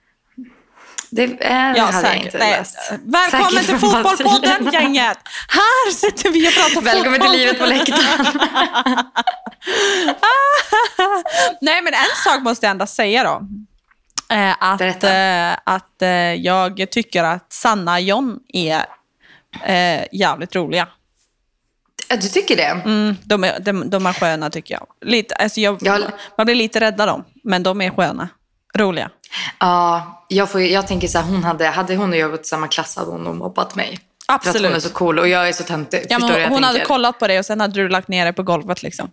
Det, 1.11 1.23
äh, 1.25 1.29
det 1.75 1.81
hade 1.81 2.09
jag 2.09 2.17
inte 2.17 2.39
Nej. 2.39 2.51
läst. 2.51 2.79
Välkommen 3.05 3.51
Säkert 3.51 3.67
till 3.67 3.79
Fotbollspodden, 3.79 4.41
Brasilien. 4.65 4.73
gänget! 4.95 5.19
Här 5.49 5.91
sitter 5.93 6.31
vi 6.31 6.49
och 6.49 6.53
pratar 6.53 6.81
Välkommen 6.81 7.21
fotboll. 7.21 7.31
till 7.31 7.41
livet 7.41 7.59
på 7.59 7.67
läktaren. 7.67 8.27
Nej, 11.61 11.83
men 11.83 11.95
en 11.95 12.17
sak 12.25 12.43
måste 12.43 12.67
jag 12.67 12.71
ändå 12.71 12.87
säga 12.87 13.25
då. 13.25 13.41
Eh, 14.35 14.55
att 14.61 15.05
eh, 15.05 15.53
att 15.75 16.03
eh, 16.03 16.09
jag 16.35 16.87
tycker 16.91 17.25
att 17.25 17.53
Sanna 17.53 18.01
John 18.01 18.39
är 18.53 18.85
eh, 19.65 20.05
jävligt 20.13 20.57
roliga. 20.57 20.89
Du 22.09 22.29
tycker 22.29 22.57
det? 22.57 22.63
Mm, 22.85 23.17
de, 23.25 23.45
är, 23.45 23.61
de, 23.61 23.91
de 23.91 24.07
är 24.07 24.13
sköna 24.13 24.51
tycker 24.51 24.75
jag. 24.75 24.87
Lite, 25.09 25.35
alltså 25.35 25.61
jag 25.61 25.79
Jag- 25.81 26.01
Man 26.39 26.45
blir 26.47 26.55
lite 26.55 26.81
rädd 26.81 27.01
av 27.01 27.07
dem, 27.07 27.25
men 27.45 27.63
de 27.63 27.81
är 27.81 27.91
sköna. 27.91 28.29
Roliga. 28.75 29.11
Ja, 29.59 30.25
jag, 30.29 30.51
får, 30.51 30.61
jag 30.61 30.87
tänker 30.87 31.09
så 31.09 31.19
här, 31.19 31.25
hon 31.27 31.45
hade, 31.45 31.67
hade 31.67 31.97
hon 31.97 32.11
och 32.11 32.17
jag 32.19 32.31
gått 32.31 32.41
i 32.41 32.45
samma 32.45 32.69
klass 32.69 32.97
hade 32.97 33.11
hon 33.11 33.21
nog 33.25 33.35
mobbat 33.37 33.75
mig. 33.75 33.99
För 34.27 34.35
att 34.35 34.45
hon 34.45 34.55
är 34.55 34.59
Absolut. 34.59 34.83
så 34.83 34.91
cool 34.91 35.19
och 35.19 35.29
jag 35.29 35.49
är 35.49 35.53
så 35.53 35.63
töntig. 35.65 36.07
Ja, 36.09 36.19
hon 36.21 36.53
hon 36.53 36.65
hade 36.65 36.81
kollat 36.85 37.19
på 37.19 37.27
det 37.29 37.39
och 37.39 37.47
sen 37.47 37.61
hade 37.61 37.75
du 37.83 37.89
lagt 37.89 38.09
ner 38.09 38.25
det 38.27 38.33
på 38.33 38.43
golvet. 38.43 38.83
Liksom. 38.83 39.11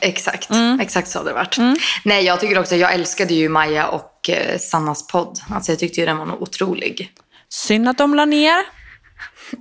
Exakt, 0.00 0.50
Mm. 0.50 0.80
exakt 0.80 1.08
så 1.08 1.18
har 1.18 1.24
det 1.24 1.32
varit. 1.32 1.56
Nej, 2.04 2.24
jag 2.24 2.40
tycker 2.40 2.58
också, 2.58 2.76
jag 2.76 2.94
älskade 2.94 3.34
ju 3.34 3.48
Maja 3.48 3.86
och 3.86 4.30
eh, 4.30 4.58
Sannas 4.58 5.06
podd. 5.06 5.40
Alltså 5.54 5.72
jag 5.72 5.78
tyckte 5.78 6.00
ju 6.00 6.06
den 6.06 6.16
var 6.16 6.26
nog 6.26 6.42
otrolig. 6.42 7.12
Synd 7.48 7.88
att 7.88 7.98
de 7.98 8.14
la 8.14 8.24
ner. 8.24 8.56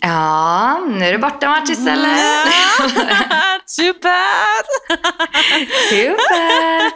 Ja, 0.01 0.79
nu 0.87 1.05
är 1.05 1.11
det 1.11 1.17
bortamatch 1.17 1.69
istället. 1.69 2.17
Super! 3.65 4.63
Super! 5.89 6.91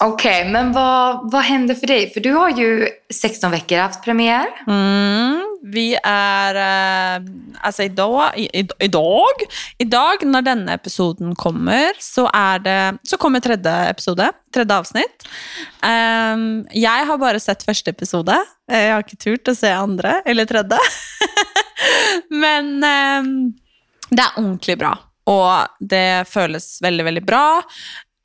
Okej, 0.00 0.48
men 0.50 0.72
vad, 0.72 1.30
vad 1.32 1.42
händer 1.42 1.74
för 1.74 1.86
dig? 1.86 2.12
För 2.12 2.20
du 2.20 2.32
har 2.32 2.50
ju 2.50 2.88
16 3.14 3.50
veckor 3.50 3.78
haft 3.78 4.04
premiär. 4.04 4.46
Mm, 4.66 5.53
vi 5.74 5.98
är, 6.04 6.54
eh, 6.54 7.22
alltså 7.60 7.82
idag, 7.82 8.30
i, 8.36 8.60
i- 8.60 8.68
idag, 8.78 9.26
idag 9.78 10.24
när 10.26 10.42
denna 10.42 10.72
episoden 10.72 11.34
kommer 11.34 11.92
så, 11.98 12.30
är 12.34 12.58
det, 12.58 12.94
så 13.02 13.16
kommer 13.16 13.40
tredje 13.40 13.86
episode, 13.88 14.32
tredje 14.54 14.76
avsnitt. 14.78 15.28
Um, 15.82 16.66
jag 16.72 17.06
har 17.06 17.18
bara 17.18 17.40
sett 17.40 17.62
första 17.62 17.90
episoden. 17.90 18.44
Eh, 18.72 18.78
jag 18.82 18.92
har 18.92 18.98
inte 18.98 19.16
turt 19.16 19.48
att 19.48 19.58
se 19.58 19.70
andra 19.70 20.22
eller 20.24 20.44
tredje. 20.46 20.78
Men 22.30 22.66
um, 22.84 23.52
det 24.10 24.22
är 24.22 24.38
ordentligt 24.38 24.78
bra, 24.78 24.98
Och 25.24 25.52
det 25.80 26.24
känns 26.34 26.78
väldigt, 26.82 27.06
väldigt 27.06 27.24
bra. 27.26 27.62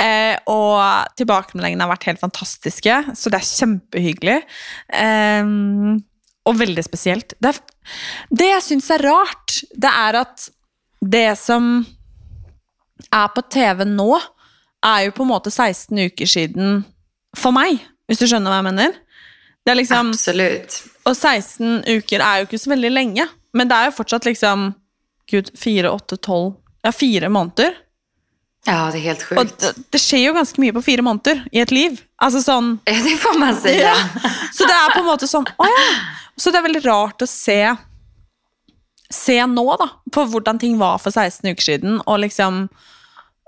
Eh, 0.04 0.38
och 0.54 0.82
tilbakemeldingene 1.16 1.84
har 1.84 1.88
varit 1.90 2.04
helt 2.04 2.20
fantastiska. 2.20 3.04
så 3.16 3.30
det 3.30 3.38
är 3.38 3.68
jättehyggligt. 3.74 4.48
Eh, 4.94 5.46
og 6.50 6.58
veldig 6.60 6.84
spesielt. 6.86 7.36
Det, 7.38 7.54
er, 7.54 7.94
det 8.42 8.50
jeg 8.50 8.66
syns 8.66 8.90
er 8.96 9.04
rart, 9.06 9.60
det 9.78 9.92
er 9.94 10.18
at 10.24 10.48
det 11.00 11.28
som 11.40 11.70
er 13.16 13.28
på 13.36 13.44
TV 13.54 13.86
nå, 13.88 14.10
er 14.86 15.06
jo 15.08 15.14
på 15.16 15.26
en 15.26 15.32
måte 15.34 15.52
16 15.52 15.98
uker 16.10 16.30
siden 16.30 16.82
for 17.38 17.54
meg, 17.56 17.82
hvis 18.08 18.22
du 18.22 18.26
skjønner 18.30 18.52
hva 18.54 18.62
jeg 18.62 18.68
mener. 18.72 18.94
Det 19.66 19.74
er 19.74 19.78
liksom, 19.82 20.14
Absolut. 20.16 20.78
og 21.06 21.14
16 21.16 21.84
uker 22.00 22.24
er 22.24 22.40
jo 22.42 22.48
ikke 22.48 22.62
så 22.64 22.72
veldig 22.72 22.92
lenge, 22.96 23.26
men 23.54 23.70
det 23.70 23.76
er 23.78 23.90
jo 23.90 23.98
fortsatt 24.00 24.26
liksom 24.30 24.72
Gud, 25.30 25.52
4, 25.62 25.92
8, 25.94 26.18
12 26.26 26.56
Ja, 26.88 26.92
fire 26.96 27.30
måneder. 27.30 27.74
Ja, 28.66 28.90
det 28.92 28.98
är 28.98 29.02
helt 29.02 29.22
Og 29.32 29.38
sjukt. 29.38 29.60
det, 29.60 29.74
det 29.92 30.00
skjer 30.02 30.24
jo 30.28 30.34
ganske 30.36 30.62
mye 30.62 30.74
på 30.76 30.82
fire 30.84 31.04
måneder 31.06 31.44
i 31.52 31.60
et 31.62 31.72
liv. 31.72 32.00
Altså 32.22 32.42
sånn 32.44 32.80
Ja, 32.88 32.96
det 33.04 33.18
får 33.22 33.38
man 33.40 33.56
säga. 33.62 33.94
Ja. 33.94 34.32
Så 34.54 34.64
det 34.68 34.76
er 34.76 34.94
på 34.94 35.00
en 35.04 35.08
måte 35.08 35.28
sånn 35.28 35.46
Å 35.58 35.68
ja. 35.70 35.86
Så 36.40 36.52
det 36.52 36.60
er 36.60 36.68
veldig 36.70 36.86
rart 36.88 37.26
å 37.26 37.30
se 37.30 37.62
Se 39.10 39.40
nå, 39.50 39.64
da, 39.82 39.88
på 40.14 40.22
hvordan 40.30 40.60
ting 40.62 40.76
var 40.78 41.00
for 41.02 41.10
16 41.10 41.48
uker 41.50 41.66
siden, 41.66 41.96
og 42.06 42.20
liksom 42.22 42.60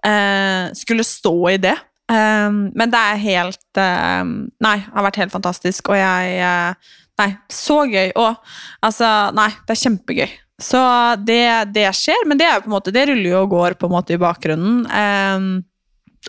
eh, 0.02 0.72
skulle 0.74 1.06
stå 1.06 1.36
i 1.52 1.60
det 1.62 1.76
Eh, 2.12 2.52
men 2.52 2.92
det 2.92 3.00
er 3.00 3.24
helt 3.24 3.80
ehm, 3.80 4.34
eh, 4.50 4.54
Nei, 4.66 4.78
har 4.84 5.08
vært 5.08 5.22
helt 5.24 5.34
fantastisk. 5.34 5.92
Og 5.92 6.00
jeg 6.00 6.38
uh, 6.44 6.94
Nei, 7.22 7.32
så 7.54 7.84
gøy. 7.86 8.14
Og 8.18 8.54
altså, 8.86 9.08
nei, 9.38 9.50
det 9.68 9.76
er 9.76 9.82
kjempegøy. 9.84 10.38
Så 10.62 10.80
det, 11.26 11.44
det 11.74 11.88
skjer, 11.98 12.24
men 12.30 12.38
det 12.38 12.48
er 12.48 12.62
på 12.62 12.70
en 12.70 12.76
måte, 12.76 12.94
det 12.94 13.08
ruller 13.10 13.32
jo 13.32 13.44
og 13.44 13.54
går 13.54 13.76
på 13.82 13.90
en 13.90 13.94
måte 13.96 14.16
i 14.16 14.22
bakgrunnen. 14.22 14.84
Um, 14.86 14.90
ehm, 14.98 15.52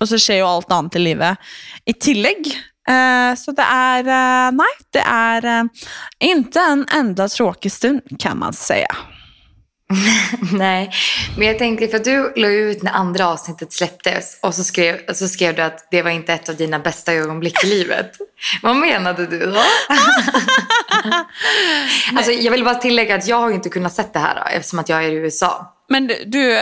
og 0.00 0.09
så 0.09 0.19
skjer 0.21 0.40
jo 0.40 0.49
alt 0.49 0.73
annet 0.73 0.97
i 0.97 1.02
livet 1.04 1.50
i 1.88 1.95
tillegg. 1.97 2.49
Uh, 2.91 3.35
så 3.39 3.53
det 3.55 3.62
er 3.62 4.09
uh, 4.11 4.51
Nei, 4.59 4.73
det 4.95 5.03
er 5.07 5.47
uh, 5.47 5.89
ikke 6.19 6.65
en 6.73 6.87
enda 6.91 7.29
tråkig 7.31 7.71
stund, 7.73 8.19
kan 8.19 8.41
man 8.43 8.57
si. 8.57 8.83
Nej, 10.53 10.91
men 11.39 11.47
jag 11.47 11.59
tänkte 11.59 11.89
för 11.89 11.99
du 11.99 12.33
la 12.37 12.49
ut 12.49 12.83
när 12.83 12.93
andra 12.93 13.27
avsnittet 13.27 13.73
släpptes 13.73 14.39
och 14.43 14.55
så 14.55 14.65
skrev, 14.65 15.15
så 15.15 15.29
skrev 15.29 15.55
du 15.55 15.62
att 15.62 15.89
det 15.91 16.03
var 16.03 16.11
inte 16.11 16.33
ett 16.33 16.49
av 16.49 16.57
dina 16.57 16.79
bästa 16.79 17.12
ögonblick 17.12 17.65
i 17.65 17.67
livet. 17.67 18.11
Vad 18.62 18.77
menade 18.77 19.27
du 19.27 19.39
då? 19.39 19.61
alltså, 22.17 22.33
jag 22.33 22.53
vill 22.53 22.65
bara 22.65 22.75
tillägga 22.75 23.15
att 23.15 23.27
jag 23.27 23.37
har 23.37 23.51
inte 23.51 23.69
kunnat 23.69 23.93
sett 23.93 24.12
det 24.12 24.19
här 24.19 24.35
då, 24.35 24.43
eftersom 24.57 24.79
att 24.79 24.89
jag 24.89 25.05
är 25.05 25.09
i 25.09 25.15
USA. 25.15 25.72
Men 25.89 26.07
du, 26.27 26.59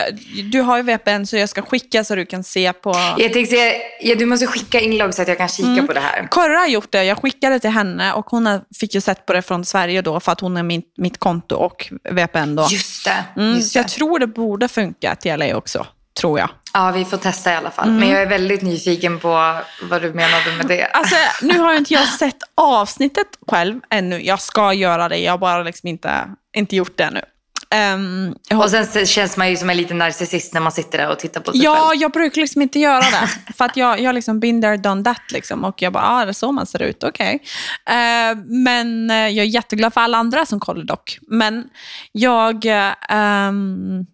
du 0.52 0.60
har 0.60 0.76
ju 0.76 0.82
VPN 0.82 1.24
så 1.24 1.36
jag 1.36 1.48
ska 1.48 1.62
skicka 1.62 2.04
så 2.04 2.14
du 2.14 2.26
kan 2.26 2.44
se 2.44 2.72
på... 2.72 2.94
Jag 3.18 3.32
tänkte 3.32 3.56
säga, 3.56 3.74
ja, 4.00 4.14
du 4.14 4.26
måste 4.26 4.46
skicka 4.46 4.80
inlogg 4.80 5.14
så 5.14 5.22
att 5.22 5.28
jag 5.28 5.38
kan 5.38 5.48
kika 5.48 5.68
mm. 5.68 5.86
på 5.86 5.92
det 5.92 6.00
här. 6.00 6.26
Korra 6.30 6.58
har 6.58 6.66
gjort 6.66 6.92
det. 6.92 7.04
Jag 7.04 7.18
skickade 7.18 7.60
till 7.60 7.70
henne 7.70 8.12
och 8.12 8.26
hon 8.26 8.60
fick 8.80 8.94
ju 8.94 9.00
sett 9.00 9.26
på 9.26 9.32
det 9.32 9.42
från 9.42 9.64
Sverige 9.64 10.02
då 10.02 10.20
för 10.20 10.32
att 10.32 10.40
hon 10.40 10.56
är 10.56 10.62
mitt, 10.62 10.94
mitt 10.98 11.18
konto 11.18 11.56
och 11.56 11.92
VPN 12.10 12.56
då. 12.56 12.68
Just 12.70 13.04
det. 13.04 13.24
Mm, 13.36 13.56
just 13.56 13.72
så 13.72 13.78
jag 13.78 13.88
tror 13.88 14.18
det 14.18 14.26
borde 14.26 14.68
funka 14.68 15.14
till 15.14 15.38
LA 15.38 15.56
också. 15.56 15.86
Tror 16.20 16.38
jag. 16.38 16.50
Ja, 16.72 16.90
vi 16.90 17.04
får 17.04 17.16
testa 17.16 17.52
i 17.52 17.56
alla 17.56 17.70
fall. 17.70 17.88
Mm. 17.88 18.00
Men 18.00 18.08
jag 18.08 18.22
är 18.22 18.26
väldigt 18.26 18.62
nyfiken 18.62 19.20
på 19.20 19.58
vad 19.82 20.02
du 20.02 20.12
menade 20.12 20.56
med 20.56 20.66
det. 20.66 20.86
Alltså, 20.86 21.16
nu 21.42 21.58
har 21.58 21.74
inte 21.74 21.94
jag 21.94 22.08
sett 22.08 22.36
avsnittet 22.54 23.26
själv 23.50 23.80
ännu. 23.90 24.26
Jag 24.26 24.40
ska 24.40 24.72
göra 24.72 25.08
det. 25.08 25.18
Jag 25.18 25.32
har 25.32 25.38
bara 25.38 25.62
liksom 25.62 25.88
inte, 25.88 26.28
inte 26.56 26.76
gjort 26.76 26.96
det 26.96 27.04
ännu. 27.04 27.20
Um, 27.74 28.34
och 28.58 28.70
sen 28.70 29.06
känns 29.06 29.36
man 29.36 29.50
ju 29.50 29.56
som 29.56 29.70
en 29.70 29.76
liten 29.76 29.98
narcissist 29.98 30.54
när 30.54 30.60
man 30.60 30.72
sitter 30.72 30.98
där 30.98 31.10
och 31.10 31.18
tittar 31.18 31.40
på 31.40 31.52
sig 31.52 31.62
ja, 31.62 31.74
själv. 31.74 31.84
Ja, 31.84 31.94
jag 31.94 32.12
brukar 32.12 32.40
liksom 32.40 32.62
inte 32.62 32.78
göra 32.78 33.00
det. 33.00 33.52
för 33.56 33.64
att 33.64 33.76
jag, 33.76 34.00
jag 34.00 34.14
liksom 34.14 34.40
been 34.40 34.62
there, 34.62 34.76
done 34.76 35.04
that. 35.04 35.32
Liksom. 35.32 35.64
Och 35.64 35.82
jag 35.82 35.92
bara, 35.92 36.04
ah, 36.04 36.24
det 36.24 36.30
är 36.30 36.32
så 36.32 36.52
man 36.52 36.66
ser 36.66 36.82
ut, 36.82 37.04
okej. 37.04 37.40
Okay. 37.86 38.32
Uh, 38.32 38.38
men 38.46 39.10
uh, 39.10 39.16
jag 39.16 39.46
är 39.46 39.50
jätteglad 39.50 39.94
för 39.94 40.00
alla 40.00 40.18
andra 40.18 40.46
som 40.46 40.60
kollar 40.60 40.84
dock. 40.84 41.18
Men 41.28 41.64
jag... 42.12 42.64
Um, 43.12 44.06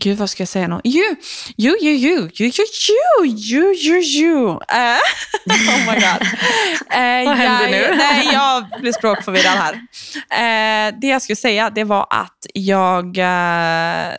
Gud, 0.00 0.18
vad 0.18 0.30
ska 0.30 0.40
jag 0.40 0.48
säga 0.48 0.68
nu? 0.68 0.80
You, 0.84 1.16
you, 1.56 1.76
you, 1.78 1.94
you, 1.94 2.30
you, 2.38 2.52
you, 2.88 3.26
you, 3.26 3.74
you, 3.74 4.02
you. 4.02 4.48
Uh, 4.50 4.98
oh 5.46 5.86
my 5.86 5.94
god. 5.94 6.22
Uh, 6.22 7.28
vad 7.28 7.36
händer 7.36 7.70
nu? 7.70 7.96
nej, 7.96 8.28
jag 8.32 8.80
blir 8.80 8.92
språkförvirrad 8.92 9.58
här. 9.58 9.74
Uh, 9.74 10.98
det 11.00 11.06
jag 11.06 11.22
skulle 11.22 11.36
säga, 11.36 11.70
det 11.70 11.84
var 11.84 12.06
att 12.10 12.46
jag, 12.54 13.18
uh, 13.18 14.16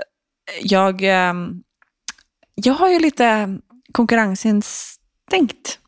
jag, 0.61 1.03
um, 1.29 1.63
jag 2.55 2.73
har 2.73 2.89
ju 2.89 2.99
lite 2.99 3.57
konkurrensinstinkt. 3.91 5.79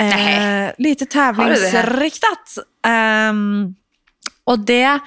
Uh, 0.00 0.70
lite 0.78 1.06
tävlingsriktat. 1.06 2.58
Um, 3.30 3.74
och 4.44 4.58
det 4.58 5.00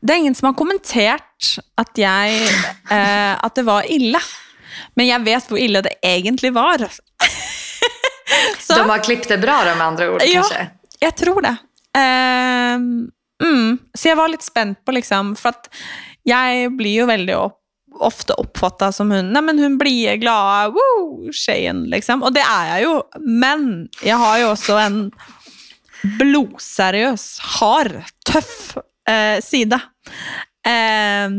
det 0.00 0.14
er 0.14 0.22
ingen 0.22 0.34
som 0.34 0.50
har 0.50 0.58
kommentert 0.58 1.48
at, 1.78 1.90
jeg, 1.98 2.50
eh, 2.90 3.34
at 3.34 3.54
det 3.58 3.64
var 3.66 3.88
ille. 3.90 4.20
Men 4.98 5.08
jeg 5.08 5.24
vet 5.26 5.50
hvor 5.50 5.60
ille 5.60 5.82
det 5.84 5.96
egentlig 6.06 6.52
var. 6.54 6.84
De 8.68 8.82
har 8.84 9.02
klippet 9.02 9.30
det 9.32 9.38
bra, 9.42 9.62
med 9.64 9.86
andre 9.86 10.10
ord? 10.12 10.22
Ja, 10.26 10.42
kanskje? 10.44 10.66
jeg 11.02 11.14
tror 11.18 11.40
det. 11.42 11.54
Uh, 11.96 13.08
mm, 13.42 13.78
så 13.96 14.10
jeg 14.10 14.18
var 14.18 14.30
litt 14.30 14.44
spent 14.44 14.82
på, 14.84 14.92
liksom 14.94 15.32
For 15.40 15.56
at 15.56 15.70
jeg 16.28 16.68
blir 16.76 17.00
jo 17.00 17.06
veldig 17.08 17.34
opp, 17.38 17.56
ofte 18.04 18.36
oppfatta 18.38 18.90
som 18.94 19.10
hun 19.10 19.32
Nei, 19.32 19.40
men 19.42 19.58
hun 19.58 19.78
blide, 19.80 20.18
glade 20.20 20.76
woo-tjejen, 20.76 21.86
liksom. 21.90 22.22
Og 22.22 22.36
det 22.36 22.44
er 22.44 22.74
jeg 22.74 22.84
jo. 22.84 22.94
Men 23.24 23.88
jeg 24.04 24.20
har 24.20 24.36
jo 24.42 24.52
også 24.52 24.78
en 24.84 25.00
blodseriøs, 26.20 27.26
hard, 27.56 27.96
tøff 28.28 28.76
eh, 29.08 29.40
sida. 29.40 29.80
Eh, 30.66 31.30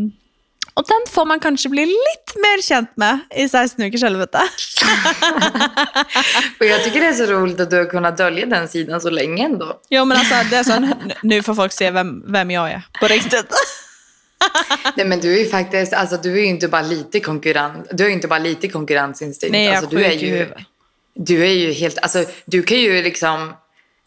och 0.74 0.86
den 0.88 1.14
får 1.14 1.26
man 1.26 1.40
kanske 1.40 1.70
bli 1.70 1.86
lite 1.86 2.36
mer 2.36 2.62
känt 2.62 2.98
med 2.98 3.20
i 3.36 3.50
16 3.50 3.86
veckors 3.86 4.04
helvete. 4.04 4.40
och 6.60 6.66
jag 6.66 6.84
tycker 6.84 7.00
det 7.00 7.08
är 7.08 7.14
så 7.14 7.26
roligt 7.26 7.60
att 7.60 7.70
du 7.70 7.78
har 7.78 7.86
kunnat 7.86 8.18
dölja 8.18 8.46
den 8.46 8.68
sidan 8.68 9.02
så 9.02 9.10
länge 9.10 9.46
ändå. 9.46 9.80
Jo 9.90 10.06
men 10.06 10.18
alltså, 10.18 10.36
det 10.50 10.56
är 10.56 10.64
så, 10.64 10.88
nu 11.24 11.44
får 11.44 11.56
folk 11.56 11.72
se 11.72 11.92
vem, 11.92 12.32
vem 12.32 12.52
jag 12.52 12.72
är 12.72 12.82
på 13.00 13.08
riktigt. 13.08 13.54
Nej 14.96 15.06
men 15.06 15.20
du 15.20 15.34
är 15.34 15.40
ju 15.40 15.50
faktiskt, 15.50 15.94
alltså 15.94 16.18
du 16.18 16.34
är 16.34 16.42
ju 16.42 16.46
inte 16.46 16.68
bara 16.68 16.82
lite 16.82 17.20
konkurrens, 17.20 17.88
du 17.92 18.04
har 18.04 18.10
ju 18.10 18.16
inte 18.16 18.28
bara 18.28 18.40
lite 18.40 18.68
konkurrensinstinkt. 18.68 19.52
Nej, 19.52 19.66
jag 19.66 19.76
alltså, 19.76 19.96
du 19.96 20.06
är 20.06 20.12
ju, 20.12 20.48
du 21.14 21.44
är 21.44 21.54
ju 21.54 21.72
helt, 21.72 21.98
alltså 21.98 22.26
du 22.46 22.64
kan 22.64 22.78
ju 22.78 23.02
liksom 23.02 23.54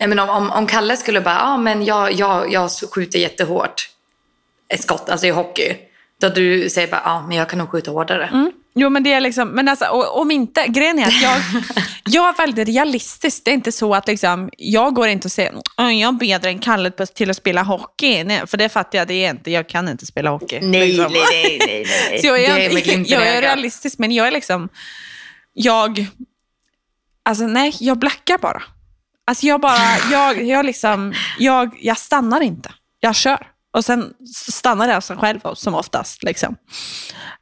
Nej, 0.02 0.08
men 0.08 0.18
om, 0.18 0.28
om, 0.30 0.50
om 0.50 0.66
Kalle 0.66 0.96
skulle 0.96 1.20
bara, 1.20 1.34
ja 1.34 1.42
ah, 1.42 1.56
men 1.56 1.84
jag, 1.84 2.12
jag, 2.12 2.52
jag 2.52 2.70
skjuter 2.94 3.18
jättehårt 3.18 3.88
ett 4.68 4.82
skott, 4.82 5.08
alltså 5.08 5.26
i 5.26 5.30
hockey. 5.30 5.76
Då 6.20 6.28
du 6.28 6.70
säger 6.70 6.88
bara, 6.88 7.02
ja 7.04 7.10
ah, 7.10 7.26
men 7.26 7.36
jag 7.36 7.48
kan 7.48 7.58
nog 7.58 7.70
skjuta 7.70 7.90
hårdare. 7.90 8.26
Mm. 8.26 8.52
Jo 8.74 8.90
men 8.90 9.02
det 9.02 9.12
är 9.12 9.20
liksom, 9.20 9.48
men 9.48 9.68
alltså, 9.68 9.84
om 9.90 10.30
inte, 10.30 10.66
grejen 10.68 10.98
är 10.98 11.06
att 11.06 11.22
jag, 11.22 11.36
jag 12.04 12.28
är 12.28 12.36
väldigt 12.36 12.68
realistisk. 12.68 13.44
Det 13.44 13.50
är 13.50 13.54
inte 13.54 13.72
så 13.72 13.94
att 13.94 14.08
liksom, 14.08 14.50
jag 14.58 14.94
går 14.94 15.08
inte 15.08 15.28
och 15.28 15.32
säger, 15.32 15.52
jag 15.76 15.92
är 15.92 16.12
bättre 16.12 16.50
än 16.50 16.58
Kalle 16.58 16.90
till 16.90 17.30
att 17.30 17.36
spela 17.36 17.62
hockey. 17.62 18.24
Nej, 18.24 18.46
för 18.46 18.56
det 18.56 18.68
fattar 18.68 18.98
jag, 18.98 19.08
det 19.08 19.24
är 19.24 19.30
inte, 19.30 19.50
jag 19.50 19.68
kan 19.68 19.88
inte 19.88 20.06
spela 20.06 20.30
hockey. 20.30 20.60
Nej, 20.62 20.92
liksom. 20.92 21.12
nej, 21.12 21.58
nej, 21.66 21.86
nej. 22.10 22.18
Så 22.20 22.26
jag 22.26 22.40
är, 22.40 22.56
är 22.56 23.12
jag 23.12 23.28
är 23.28 23.40
realistisk, 23.40 23.98
men 23.98 24.12
jag 24.12 24.26
är 24.26 24.32
liksom, 24.32 24.68
jag, 25.52 26.06
alltså 27.22 27.46
nej, 27.46 27.76
jag 27.80 27.98
blackar 27.98 28.38
bara. 28.38 28.62
Alltså 29.26 29.46
jag 29.46 29.60
bara, 29.60 29.98
jag, 30.10 30.42
jag, 30.42 30.66
liksom, 30.66 31.14
jag, 31.38 31.76
jag 31.80 31.98
stannar 31.98 32.40
inte. 32.40 32.70
Jag 33.00 33.14
kör. 33.14 33.46
Och 33.76 33.84
sen 33.84 34.12
stannar 34.34 34.88
det 34.88 34.96
av 34.96 35.00
sig 35.00 35.16
själv 35.16 35.40
som 35.54 35.74
oftast. 35.74 36.22
Liksom. 36.22 36.56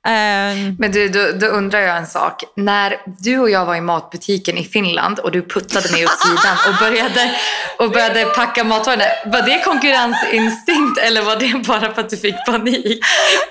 Um, 0.07 0.77
Men 0.79 0.93
du, 0.93 1.09
då, 1.09 1.33
då, 1.41 1.47
undrar 1.47 1.81
jag 1.81 1.97
en 1.97 2.07
sak. 2.07 2.43
När 2.57 2.97
du 3.23 3.39
och 3.39 3.51
jag 3.51 3.67
var 3.67 3.75
i 3.75 3.81
matbutiken 3.81 4.59
i 4.59 4.65
Finland 4.65 5.19
och 5.19 5.33
du 5.33 5.43
puttade 5.43 5.93
mig 5.93 6.05
åt 6.05 6.19
sidan 6.19 6.57
och 6.69 6.75
började, 6.79 7.37
och 7.79 7.91
började 7.91 8.25
packa 8.25 8.65
matvarorna. 8.65 9.05
Var 9.27 9.43
det 9.43 9.65
konkurrensinstinkt 9.65 10.99
eller 10.99 11.23
var 11.23 11.37
det 11.37 11.67
bara 11.67 11.95
för 11.95 12.01
att 12.01 12.11
du 12.11 12.17
fick 12.17 12.47
panik 12.47 13.05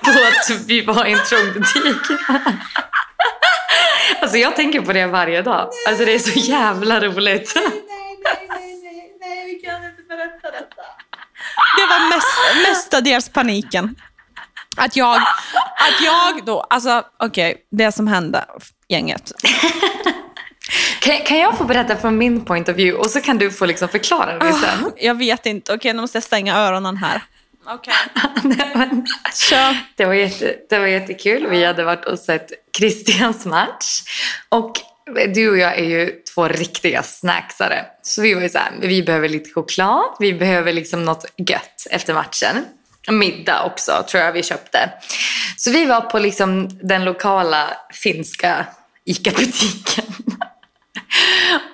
på 0.04 0.10
att 0.10 0.60
vi 0.66 0.84
var 0.84 1.06
i 1.06 1.12
en 1.12 1.24
trång 1.24 1.52
butik? 1.52 2.18
Alltså 4.22 4.36
jag 4.36 4.56
tänker 4.56 4.80
på 4.80 4.92
det 4.92 5.06
varje 5.06 5.42
dag. 5.42 5.70
Alltså 5.88 6.04
det 6.04 6.14
är 6.14 6.18
så 6.18 6.38
jävla 6.38 7.00
roligt 7.00 7.54
nej, 8.24 8.46
nej, 8.48 8.80
nej, 8.82 9.16
nej, 9.20 9.46
vi 9.46 9.54
kan 9.66 9.84
inte 9.84 10.02
berätta 10.02 10.50
detta. 10.50 10.82
Det 11.76 11.86
var 11.86 12.08
mest, 12.08 12.68
mestadels 12.68 13.28
paniken. 13.28 13.96
Att 14.76 14.96
jag, 14.96 15.16
att 15.76 16.00
jag 16.04 16.44
då, 16.44 16.60
alltså 16.60 17.04
okej, 17.18 17.52
okay, 17.52 17.62
det 17.70 17.92
som 17.92 18.06
hände, 18.06 18.44
gänget. 18.88 19.32
Kan, 21.00 21.18
kan 21.18 21.38
jag 21.38 21.58
få 21.58 21.64
berätta 21.64 21.96
från 21.96 22.18
min 22.18 22.44
point 22.44 22.68
of 22.68 22.76
view 22.76 22.98
och 22.98 23.10
så 23.10 23.20
kan 23.20 23.38
du 23.38 23.50
få 23.50 23.66
liksom 23.66 23.88
förklara 23.88 24.38
det 24.38 24.52
sen? 24.52 24.84
Oh, 24.86 24.92
jag 24.96 25.14
vet 25.14 25.46
inte, 25.46 25.72
okej 25.72 25.78
okay, 25.78 25.92
nu 25.92 26.00
måste 26.00 26.16
jag 26.16 26.24
stänga 26.24 26.56
öronen 26.56 26.96
här. 26.96 27.22
Okej. 27.66 27.94
Okay. 29.50 29.82
det, 29.96 30.06
var 30.06 30.14
jätte, 30.14 30.56
det 30.68 30.78
var 30.78 30.86
jättekul. 30.86 31.46
Vi 31.50 31.64
hade 31.64 31.84
varit 31.84 32.04
och 32.04 32.18
sett 32.18 32.50
Christians 32.78 33.46
match. 33.46 34.02
Och 34.48 34.72
du 35.34 35.50
och 35.50 35.58
jag 35.58 35.78
är 35.78 35.84
ju 35.84 36.10
två 36.34 36.48
riktiga 36.48 37.02
snacksare. 37.02 37.86
Så 38.02 38.22
vi 38.22 38.34
var 38.34 38.42
ju 38.42 38.48
så 38.48 38.58
här, 38.58 38.72
vi 38.80 39.02
behöver 39.02 39.28
lite 39.28 39.50
choklad, 39.50 40.04
vi 40.18 40.32
behöver 40.32 40.72
liksom 40.72 41.04
något 41.04 41.24
gött 41.36 41.86
efter 41.90 42.14
matchen. 42.14 42.64
Middag 43.10 43.64
också 43.64 44.04
tror 44.10 44.22
jag 44.22 44.32
vi 44.32 44.42
köpte. 44.42 44.90
Så 45.56 45.70
vi 45.70 45.86
var 45.86 46.00
på 46.00 46.18
liksom 46.18 46.78
den 46.82 47.04
lokala 47.04 47.68
finska 47.92 48.66
ICA-butiken. 49.04 50.04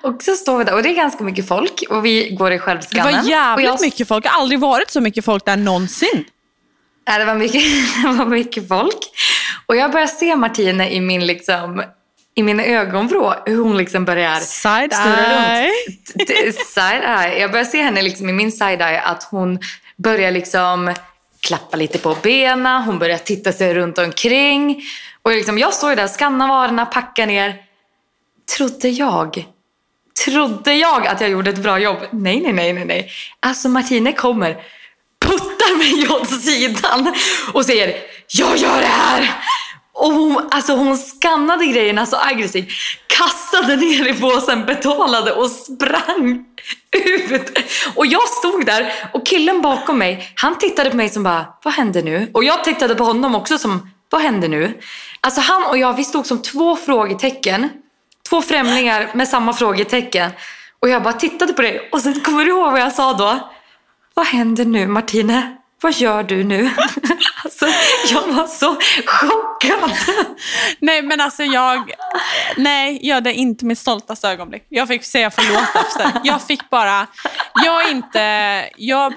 Och 0.03 0.23
så 0.23 0.35
står 0.35 0.57
vi 0.57 0.63
där 0.63 0.75
och 0.75 0.83
det 0.83 0.89
är 0.89 0.95
ganska 0.95 1.23
mycket 1.23 1.47
folk 1.47 1.83
och 1.89 2.05
vi 2.05 2.29
går 2.29 2.51
i 2.51 2.59
självskannen. 2.59 3.13
Det 3.13 3.21
var 3.21 3.29
jävligt 3.29 3.65
jag... 3.65 3.81
mycket 3.81 4.07
folk. 4.07 4.23
Det 4.23 4.29
har 4.29 4.41
aldrig 4.41 4.59
varit 4.59 4.89
så 4.89 5.01
mycket 5.01 5.25
folk 5.25 5.45
där 5.45 5.57
någonsin. 5.57 6.25
Nej, 7.07 7.19
det 7.19 7.25
var 7.25 7.35
mycket, 7.35 7.63
det 8.03 8.09
var 8.09 8.25
mycket 8.25 8.67
folk. 8.67 8.97
Och 9.65 9.75
jag 9.75 9.91
börjar 9.91 10.07
se 10.07 10.35
Martina 10.35 10.89
i 10.89 11.01
min 11.01 11.27
liksom 11.27 11.83
i 12.37 12.43
mina 12.43 12.65
ögonvrå 12.65 13.33
hur 13.45 13.63
hon 13.63 13.77
liksom 13.77 14.05
börjar 14.05 14.39
side 14.39 14.93
eye. 14.93 15.67
runt. 15.67 16.55
Side 16.55 17.03
eye. 17.03 17.39
Jag 17.39 17.51
börjar 17.51 17.65
se 17.65 17.81
henne 17.81 18.01
liksom 18.01 18.29
i 18.29 18.33
min 18.33 18.51
side 18.51 18.81
eye 18.81 19.01
att 19.01 19.23
hon 19.23 19.59
börjar 19.95 20.31
liksom 20.31 20.93
klappa 21.41 21.77
lite 21.77 21.97
på 21.97 22.17
benen, 22.23 22.83
hon 22.83 22.99
börjar 22.99 23.17
titta 23.17 23.51
sig 23.51 23.73
runt 23.73 23.97
omkring. 23.97 24.81
Och 25.21 25.31
liksom, 25.31 25.57
jag 25.57 25.73
står 25.73 25.89
ju 25.89 25.95
där, 25.95 26.07
skannar 26.07 26.47
varorna, 26.47 26.85
packar 26.85 27.25
ner. 27.25 27.55
trodde 28.57 28.89
jag, 28.89 29.45
trodde 30.25 30.73
jag 30.73 31.07
att 31.07 31.21
jag 31.21 31.29
gjorde 31.29 31.49
ett 31.49 31.63
bra 31.63 31.79
jobb? 31.79 31.97
Nej, 32.11 32.41
nej, 32.41 32.53
nej, 32.53 32.73
nej, 32.73 32.85
nej. 32.85 33.11
Alltså 33.39 33.69
Martine 33.69 34.13
kommer, 34.13 34.57
puttar 35.25 35.77
mig 35.77 36.09
åt 36.09 36.41
sidan 36.41 37.15
och 37.53 37.65
säger 37.65 37.95
jag 38.27 38.57
gör 38.57 38.81
det 38.81 38.87
här. 38.87 39.31
Och 39.99 40.13
hon, 40.13 40.47
alltså 40.51 40.75
hon 40.75 40.97
skannade 40.97 41.65
grejerna 41.65 42.05
så 42.05 42.17
aggressivt, 42.17 42.67
kastade 43.07 43.75
ner 43.75 44.07
i 44.07 44.13
påsen, 44.13 44.65
betalade 44.65 45.31
och 45.31 45.49
sprang 45.51 46.45
ut. 46.91 47.59
Och 47.95 48.05
jag 48.05 48.29
stod 48.29 48.65
där 48.65 48.93
och 49.13 49.25
killen 49.25 49.61
bakom 49.61 49.97
mig, 49.97 50.33
han 50.35 50.57
tittade 50.57 50.89
på 50.89 50.97
mig 50.97 51.09
som 51.09 51.23
bara, 51.23 51.45
vad 51.63 51.73
händer 51.73 52.03
nu? 52.03 52.31
Och 52.33 52.43
jag 52.43 52.63
tittade 52.63 52.95
på 52.95 53.03
honom 53.03 53.35
också 53.35 53.57
som, 53.57 53.89
vad 54.09 54.21
händer 54.21 54.47
nu? 54.47 54.79
Alltså 55.21 55.41
han 55.41 55.65
och 55.65 55.77
jag, 55.77 55.93
vi 55.93 56.03
stod 56.03 56.25
som 56.25 56.41
två 56.41 56.75
frågetecken. 56.75 57.69
Två 58.29 58.41
främlingar 58.41 59.09
med 59.13 59.27
samma 59.27 59.53
frågetecken. 59.53 60.31
Och 60.79 60.89
jag 60.89 61.03
bara 61.03 61.13
tittade 61.13 61.53
på 61.53 61.61
dig 61.61 61.89
och 61.91 62.01
sen 62.01 62.19
kommer 62.19 62.45
du 62.45 62.51
ihåg 62.51 62.71
vad 62.71 62.81
jag 62.81 62.93
sa 62.93 63.13
då? 63.13 63.49
Vad 64.13 64.25
händer 64.25 64.65
nu 64.65 64.87
Martine? 64.87 65.57
Vad 65.81 65.93
gör 65.93 66.23
du 66.23 66.43
nu? 66.43 66.69
alltså, 67.67 68.13
jag 68.13 68.33
var 68.33 68.47
så 68.47 68.75
chockad. 69.05 69.91
Nej, 70.79 71.01
men 71.01 71.21
alltså 71.21 71.43
jag... 71.43 71.91
Nej, 72.57 72.99
ja, 73.01 73.21
det 73.21 73.29
är 73.29 73.33
inte 73.33 73.65
mitt 73.65 73.79
stoltaste 73.79 74.29
ögonblick. 74.29 74.65
Jag 74.69 74.87
fick 74.87 75.03
säga 75.03 75.31
förlåt 75.31 75.75
efter. 75.85 76.21
Jag 76.23 76.41
fick 76.41 76.69
bara... 76.69 77.07
Jag 77.65 77.83
är 77.87 77.91
inte... 77.91 78.19
Jag, 78.77 79.13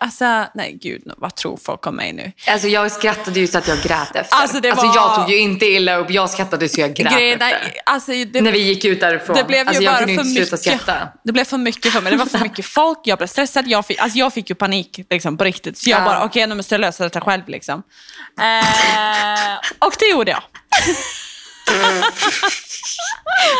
alltså, 0.00 0.44
nej 0.54 0.78
gud, 0.82 1.02
vad 1.16 1.34
tror 1.34 1.58
folk 1.64 1.86
om 1.86 1.96
mig 1.96 2.12
nu? 2.12 2.32
Alltså 2.46 2.68
jag 2.68 2.92
skrattade 2.92 3.40
ju 3.40 3.46
så 3.46 3.58
att 3.58 3.68
jag 3.68 3.78
grät 3.82 4.16
efter. 4.16 4.36
Alltså, 4.36 4.60
det 4.60 4.70
alltså 4.70 4.86
var- 4.86 4.94
jag 4.94 5.14
tog 5.14 5.30
ju 5.30 5.38
inte 5.38 5.66
illa 5.66 5.96
upp, 5.96 6.10
jag 6.10 6.30
skrattade 6.30 6.68
så 6.68 6.80
jag 6.80 6.94
grät 6.94 7.12
är- 7.12 7.32
efter. 7.32 7.72
alltså, 7.86 8.12
det, 8.12 8.40
När 8.40 8.52
vi 8.52 8.58
gick 8.58 8.84
ut 8.84 9.00
därifrån. 9.00 9.36
Det 9.36 9.44
blev 9.44 9.68
alltså 9.68 9.82
jag 9.82 9.98
kunde 9.98 10.12
inte 10.12 10.24
sluta 10.24 10.40
mycket. 10.56 10.60
skratta. 10.60 11.08
Det 11.24 11.32
blev 11.32 11.44
för 11.44 11.58
mycket 11.58 11.92
för 11.92 12.00
mig. 12.00 12.12
Det 12.12 12.18
var 12.18 12.26
för 12.26 12.38
mycket 12.38 12.66
folk, 12.66 12.98
jag 13.04 13.18
blev 13.18 13.26
stressad. 13.28 13.66
Jag 13.68 13.86
fick, 13.86 13.98
alltså 13.98 14.18
jag 14.18 14.32
fick 14.32 14.50
ju 14.50 14.54
panik 14.54 15.00
liksom, 15.10 15.36
på 15.36 15.44
riktigt. 15.44 15.78
Så 15.78 15.90
jag 15.90 16.00
Ja. 16.00 16.04
bara, 16.04 16.24
okej 16.24 16.46
nu 16.46 16.54
måste 16.54 16.74
jag 16.74 16.80
lösa 16.80 17.04
detta 17.04 17.20
själv. 17.20 17.42
Liksom. 17.48 17.71
Eh, 17.78 19.58
och 19.78 19.94
det 19.98 20.06
gjorde 20.10 20.30
jag. 20.30 20.42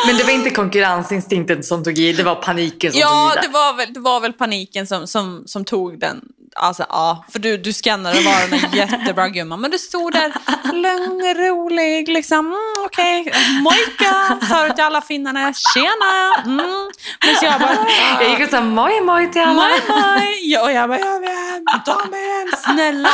Men 0.07 0.17
det 0.17 0.23
var 0.23 0.31
inte 0.31 0.49
konkurrensinstinkten 0.49 1.63
som 1.63 1.83
tog 1.83 1.97
i, 1.97 2.13
det 2.13 2.23
var 2.23 2.35
paniken 2.35 2.91
som 2.91 3.01
Ja, 3.01 3.31
tog 3.33 3.43
i 3.43 3.47
det 3.47 3.53
var 3.53 3.73
väl, 3.73 3.93
det 3.93 3.99
var 3.99 4.19
väl 4.19 4.33
paniken 4.33 4.87
som, 4.87 5.07
som, 5.07 5.43
som 5.45 5.65
tog 5.65 5.99
den. 5.99 6.21
Alltså 6.55 6.85
ja, 6.89 7.25
för 7.31 7.39
du, 7.39 7.57
du 7.57 7.73
skannade 7.73 8.19
varorna 8.21 8.57
jättebra 8.73 9.29
gumman. 9.29 9.61
Men 9.61 9.71
du 9.71 9.77
stod 9.77 10.13
där 10.13 10.33
lugn, 10.73 11.35
rolig, 11.45 12.07
liksom. 12.09 12.39
Mm, 12.45 12.85
Okej, 12.85 13.33
mojka, 13.61 14.37
sa 14.49 14.67
du 14.67 14.73
till 14.73 14.83
alla 14.83 15.01
finnarna. 15.01 15.53
Tjena! 15.53 16.43
Mm. 16.45 16.89
Men 17.25 17.35
jag 17.41 17.59
bara, 17.59 17.77
Jag 18.21 18.29
gick 18.29 18.39
och 18.39 18.49
sa 18.49 18.61
moj 18.61 19.01
moj 19.01 19.31
till 19.31 19.41
alla. 19.41 19.69
Maj. 19.87 20.51
Ja, 20.51 20.61
och 20.63 20.71
jag 20.71 20.89
bara, 20.89 20.99
jag 20.99 21.19
vet, 21.19 21.85
ta 21.85 22.05
mig 22.11 22.21
hem, 22.27 22.47
snälla. 22.73 23.09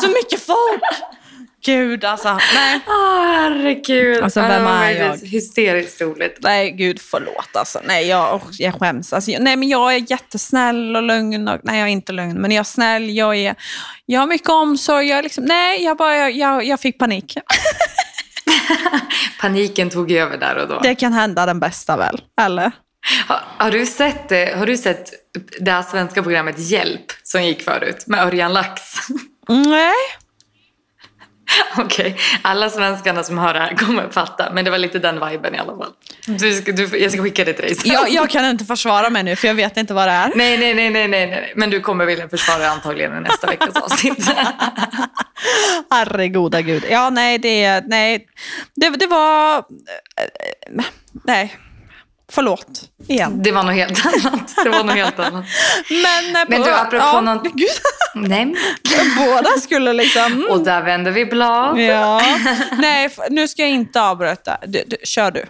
Så 0.00 0.08
mycket 0.08 0.46
folk. 0.46 0.82
Gud 1.66 2.04
alltså, 2.04 2.38
nej. 2.54 2.80
Åh 2.86 3.24
herregud. 3.26 4.22
Alltså, 4.22 4.40
vem 4.40 4.66
är 4.66 4.90
jag? 4.90 5.16
Hysteriskt 5.16 6.00
roligt. 6.00 6.36
Nej, 6.40 6.70
gud 6.70 7.00
förlåt 7.00 7.56
alltså. 7.56 7.80
Nej, 7.84 8.06
jag, 8.06 8.34
oh, 8.34 8.42
jag 8.58 8.74
skäms. 8.74 9.12
Alltså, 9.12 9.30
jag- 9.30 9.42
nej, 9.42 9.56
men 9.56 9.68
jag 9.68 9.94
är 9.94 10.10
jättesnäll 10.10 10.96
och 10.96 11.02
lugn. 11.02 11.48
Och, 11.48 11.60
nej, 11.62 11.78
jag 11.78 11.88
är 11.88 11.92
inte 11.92 12.12
lugn, 12.12 12.40
men 12.40 12.50
jag 12.50 12.60
är 12.60 12.64
snäll. 12.64 13.16
Jag, 13.16 13.36
är, 13.36 13.54
jag 14.06 14.20
har 14.20 14.26
mycket 14.26 14.48
omsorg. 14.48 15.06
Jag, 15.08 15.22
liksom, 15.22 15.44
nej, 15.44 15.84
jag, 15.84 15.96
bara, 15.96 16.16
jag, 16.16 16.30
jag, 16.32 16.64
jag 16.64 16.80
fick 16.80 16.98
panik. 16.98 17.36
Paniken 19.40 19.90
tog 19.90 20.12
över 20.12 20.38
där 20.38 20.56
och 20.56 20.68
då. 20.68 20.80
Det 20.80 20.94
kan 20.94 21.12
hända 21.12 21.46
den 21.46 21.60
bästa 21.60 21.96
väl? 21.96 22.20
Eller? 22.40 22.72
Har, 23.28 23.40
har, 23.58 23.70
du 23.70 23.86
sett, 23.86 24.32
eh, 24.32 24.58
har 24.58 24.66
du 24.66 24.76
sett 24.76 25.10
det 25.60 25.70
här 25.70 25.82
svenska 25.82 26.22
programmet 26.22 26.58
Hjälp 26.58 27.04
som 27.22 27.42
gick 27.42 27.62
förut 27.62 28.04
med 28.06 28.20
Örjan 28.24 28.52
Lax? 28.52 28.82
Nej. 29.48 29.94
Okej, 31.78 32.16
alla 32.42 32.70
svenskarna 32.70 33.22
som 33.22 33.38
hör 33.38 33.54
det 33.54 33.60
här 33.60 33.76
kommer 33.76 34.08
fatta. 34.10 34.50
Men 34.52 34.64
det 34.64 34.70
var 34.70 34.78
lite 34.78 34.98
den 34.98 35.28
viben 35.28 35.54
i 35.54 35.58
alla 35.58 35.76
fall. 35.76 35.90
Du, 36.26 36.54
ska- 36.54 36.72
du, 36.72 36.98
jag 36.98 37.12
ska 37.12 37.22
skicka 37.22 37.44
det 37.44 37.52
till 37.52 37.64
dig 37.64 37.74
sen. 37.74 37.92
Jag, 37.92 38.10
jag 38.10 38.30
kan 38.30 38.44
inte 38.44 38.64
försvara 38.64 39.10
mig 39.10 39.22
nu, 39.22 39.36
för 39.36 39.48
jag 39.48 39.54
vet 39.54 39.76
inte 39.76 39.94
vad 39.94 40.08
det 40.08 40.12
är. 40.12 40.32
Nej, 40.34 40.58
nej, 40.58 40.74
nej, 40.74 40.90
nej, 40.90 41.08
nej. 41.08 41.52
Men 41.56 41.70
du 41.70 41.80
kommer 41.80 42.04
vilja 42.06 42.28
försvara 42.28 42.58
det 42.58 42.70
antagligen 42.70 43.16
i 43.16 43.20
nästa 43.20 43.46
veckas 43.46 43.76
avsnitt. 43.76 44.28
Herregoda 45.90 46.60
gud. 46.60 46.84
Ja, 46.90 47.10
nej, 47.10 47.38
det, 47.38 47.84
nej. 47.86 48.26
Det, 48.74 48.88
det 48.90 49.06
var... 49.06 49.64
Nej. 51.24 51.56
Förlåt. 52.32 52.66
Igen. 53.08 53.42
Det 53.42 53.52
var 53.52 53.62
något 53.62 53.74
helt 53.74 54.06
annat. 54.06 54.54
Det 54.64 54.70
var 54.70 54.84
något 54.84 54.94
helt 54.96 55.18
annat. 55.18 55.44
Men, 55.90 56.36
eh, 56.36 56.42
Men 56.48 56.62
du, 56.62 56.70
apropå 56.74 56.96
ja, 57.04 57.20
någon- 57.20 57.42
Gud, 57.42 57.68
Nej. 58.16 58.54
båda 59.16 59.50
skulle 59.60 59.92
liksom... 59.92 60.46
Och 60.50 60.64
där 60.64 60.82
vänder 60.82 61.10
vi 61.12 61.26
blad. 61.26 61.80
Ja. 61.80 62.22
Nej, 62.78 63.10
nu 63.30 63.48
ska 63.48 63.62
jag 63.62 63.70
inte 63.70 64.02
avbryta. 64.02 64.58
Du, 64.66 64.84
du, 64.86 64.96
kör 65.04 65.30
du. 65.30 65.44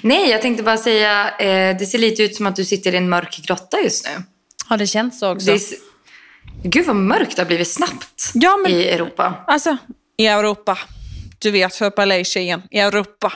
Nej, 0.00 0.30
jag 0.30 0.42
tänkte 0.42 0.62
bara 0.62 0.76
säga, 0.76 1.30
eh, 1.38 1.78
det 1.78 1.86
ser 1.86 1.98
lite 1.98 2.22
ut 2.22 2.36
som 2.36 2.46
att 2.46 2.56
du 2.56 2.64
sitter 2.64 2.94
i 2.94 2.96
en 2.96 3.08
mörk 3.08 3.40
grotta 3.46 3.80
just 3.80 4.04
nu. 4.06 4.22
Har 4.66 4.76
det 4.76 4.86
känts 4.86 5.18
så 5.18 5.32
också? 5.32 5.50
Det 5.52 5.60
Gud 6.62 6.86
vad 6.86 6.96
mörkt 6.96 7.36
det 7.36 7.42
har 7.42 7.46
blivit 7.46 7.68
snabbt 7.68 8.30
Ja, 8.34 8.56
men- 8.56 8.72
i 8.72 8.84
Europa. 8.84 9.44
Alltså, 9.46 9.76
i 10.18 10.26
Europa. 10.26 10.78
Du 11.38 11.50
vet, 11.50 11.74
för 11.74 11.92
Malaysia 11.96 12.60
I 12.70 12.78
Europa. 12.78 13.32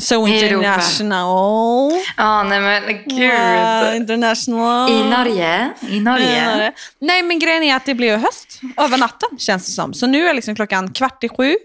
So 0.00 0.28
I 0.28 0.44
Europa. 0.44 0.66
international. 0.66 1.92
Ja, 2.16 2.42
nej 2.42 2.60
men 2.60 2.82
gud. 3.06 3.30
Wow, 3.30 3.94
international. 3.94 4.90
I 4.90 5.10
Norge. 5.10 5.70
I 5.88 6.00
Norge. 6.00 6.72
Nej, 6.98 7.22
men 7.22 7.38
grejen 7.38 7.62
är 7.62 7.76
att 7.76 7.86
det 7.86 7.94
blev 7.94 8.18
höst 8.18 8.60
över 8.76 8.98
natten, 8.98 9.38
känns 9.38 9.66
det 9.66 9.72
som. 9.72 9.94
Så 9.94 10.06
nu 10.06 10.28
är 10.28 10.34
liksom 10.34 10.54
klockan 10.54 10.92
kvart 10.92 11.24
i 11.24 11.28
sju 11.28 11.56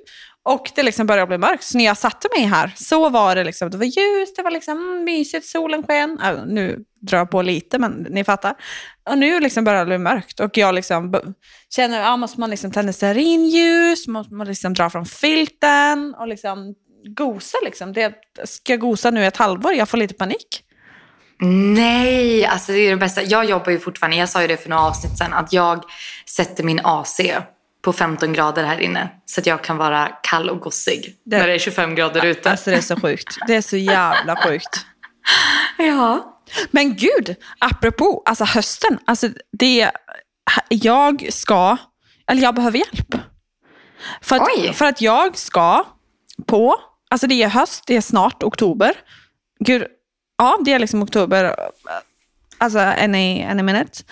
och 0.44 0.72
det 0.76 0.84
liksom 0.84 1.08
börjar 1.08 1.28
bli 1.28 1.38
mörkt. 1.38 1.64
Så 1.64 1.78
när 1.78 1.86
jag 1.86 1.98
satte 1.98 2.28
mig 2.38 2.46
här 2.46 2.74
så 2.76 3.10
var 3.10 3.36
det 3.36 3.44
liksom, 3.44 3.70
det 3.70 3.78
var 3.78 3.86
ljust, 3.86 4.36
det 4.36 4.44
var 4.44 4.52
liksom 4.52 4.78
mm, 4.78 5.04
mysigt, 5.04 5.46
solen 5.46 5.84
sken. 5.84 6.20
Äh, 6.24 6.46
nu 6.46 6.84
drar 7.02 7.18
jag 7.18 7.32
på 7.32 7.42
lite, 7.42 7.80
men 7.80 8.08
ni 8.10 8.24
fattar. 8.24 8.56
Och 9.10 9.18
nu 9.18 9.40
liksom 9.40 9.64
börjar 9.64 9.80
det 9.80 9.86
bli 9.86 9.98
mörkt 9.98 10.40
och 10.40 10.58
jag 10.58 10.76
liksom 10.76 11.34
känner, 11.76 12.00
ja, 12.02 12.18
måste 12.18 12.40
man 12.40 12.50
liksom 12.50 12.72
tända 12.72 12.94
stearinljus, 12.94 14.08
måste 14.08 14.34
man 14.34 14.48
liksom 14.48 14.74
dra 14.74 14.90
från 14.90 15.06
filten 15.06 16.16
och 16.20 16.28
liksom 16.28 16.76
gosa 17.08 17.58
liksom. 17.64 17.94
Det, 17.94 18.14
ska 18.44 18.74
jag 18.74 18.80
gosa 18.80 19.12
nu 19.12 19.26
ett 19.26 19.38
halvår? 19.38 19.74
Jag 19.74 19.90
får 19.90 19.98
lite 19.98 20.14
panik. 20.14 20.64
Nej, 21.76 22.46
alltså 22.46 22.72
det 22.72 22.78
är 22.80 22.90
det 22.90 22.98
bästa. 22.98 23.24
Jag 23.24 23.46
jobbar 23.46 23.72
ju 23.72 23.80
fortfarande, 23.80 24.18
jag 24.18 24.30
sa 24.30 24.42
ju 24.42 24.48
det 24.48 24.58
för 24.58 24.70
några 24.70 24.84
avsnitt 24.84 25.18
sedan, 25.18 25.34
att 25.34 25.54
jag 25.54 25.84
sätter 26.30 26.64
min 26.64 26.80
AC 26.84 27.22
på 27.82 27.94
15 27.94 28.34
grader 28.34 28.64
här 28.64 28.80
inne. 28.80 29.10
Så 29.26 29.42
att 29.42 29.48
jag 29.48 29.64
kan 29.64 29.78
vara 29.78 30.08
kall 30.24 30.50
och 30.50 30.60
gossig 30.60 31.16
Det- 31.26 31.38
när 31.38 31.48
det 31.48 31.54
är 31.54 31.60
25 31.60 31.96
grader 31.96 32.26
ute. 32.26 32.52
Alltså 32.52 32.70
det 32.70 32.78
är 32.78 32.82
så 32.82 33.00
sjukt. 33.00 33.38
Det 33.48 33.56
är 33.56 33.62
så 33.62 33.78
jävla 33.78 34.36
sjukt. 34.36 34.70
Ja. 35.78 36.34
Men 36.72 36.96
gud, 36.96 37.36
apropå 37.60 38.22
alltså 38.26 38.44
hösten. 38.44 39.00
Alltså 39.06 39.30
det, 39.60 39.92
jag 40.70 41.28
ska, 41.34 41.78
eller 42.28 42.42
jag 42.42 42.56
behöver 42.56 42.78
hjälp. 42.78 43.16
För 44.22 44.40
Oj. 44.40 44.70
att, 44.70 44.76
för 44.76 44.86
att 44.86 45.02
jag 45.02 45.38
ska 45.38 45.84
på, 46.48 46.76
alltså 47.10 47.28
det 47.28 47.44
är 47.44 47.50
höst, 47.50 47.84
det 47.88 47.96
är 47.96 48.02
snart 48.02 48.44
oktober. 48.44 48.94
Gud, 49.60 49.84
ja 50.38 50.58
det 50.66 50.74
är 50.74 50.80
liksom 50.80 51.04
oktober, 51.04 51.56
alltså 52.58 52.80
any, 52.80 53.44
any 53.44 53.64
minute. 53.64 54.04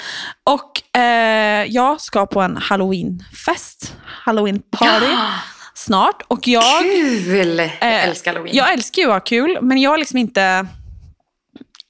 Och 0.44 0.98
eh, 1.00 1.66
jag 1.68 2.02
ska 2.02 2.26
på 2.26 2.42
en 2.42 2.58
halloweenfest, 2.58 3.96
halloween 4.06 4.62
party 4.72 5.16
snart. 5.74 6.22
Och 6.28 6.48
jag... 6.48 6.82
Kul! 6.82 7.58
Jag 7.58 7.66
Eh, 7.66 8.08
älskar 8.08 8.32
halloween. 8.34 8.56
Jag 8.56 8.74
älskar 8.74 9.02
ju 9.02 9.08
att 9.08 9.14
ha 9.14 9.20
kul, 9.20 9.58
men 9.62 9.78
jag 9.82 9.94
är 9.94 9.98
liksom 9.98 10.18
inte... 10.18 10.68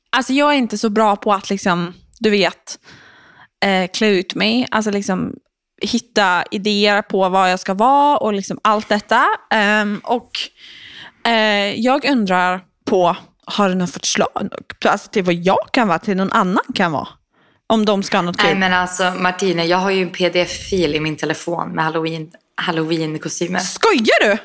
Alltså 0.09 0.33
jag 0.33 0.53
är 0.53 0.57
inte 0.57 0.77
så 0.77 0.89
bra 0.89 1.15
på 1.15 1.33
att 1.33 1.49
liksom, 1.49 1.93
du 2.19 2.29
vet, 2.29 2.79
eh, 3.65 3.89
klä 3.93 4.07
ut 4.07 4.35
mig. 4.35 4.67
Alltså 4.71 4.91
liksom 4.91 5.33
hitta 5.81 6.43
idéer 6.51 7.01
på 7.01 7.29
vad 7.29 7.51
jag 7.51 7.59
ska 7.59 7.73
vara 7.73 8.17
och 8.17 8.33
liksom 8.33 8.59
allt 8.61 8.89
detta. 8.89 9.25
Ehm, 9.51 10.01
och 10.03 10.29
eh, 10.31 10.49
jag 11.75 12.05
undrar 12.05 12.61
på, 12.89 13.17
har 13.45 13.69
du 13.69 13.75
något 13.75 13.91
förslag 13.91 14.49
alltså 14.85 15.09
till 15.09 15.23
vad 15.23 15.35
jag 15.35 15.69
kan 15.71 15.87
vara, 15.87 15.99
till 15.99 16.17
någon 16.17 16.31
annan 16.31 16.63
kan 16.75 16.91
vara? 16.91 17.07
Om 17.67 17.85
de 17.85 18.03
ska 18.03 18.17
ha 18.17 18.21
något 18.21 18.37
kul. 18.37 18.45
Nej 18.45 18.55
men 18.55 18.73
alltså 18.73 19.13
Martine, 19.17 19.65
jag 19.65 19.77
har 19.77 19.91
ju 19.91 20.01
en 20.01 20.09
pdf-fil 20.09 20.95
i 20.95 20.99
min 20.99 21.15
telefon 21.15 21.71
med 21.71 21.85
halloween, 21.85 22.31
halloween-kostymer. 22.61 23.59
Skojar 23.59 24.19
du? 24.29 24.37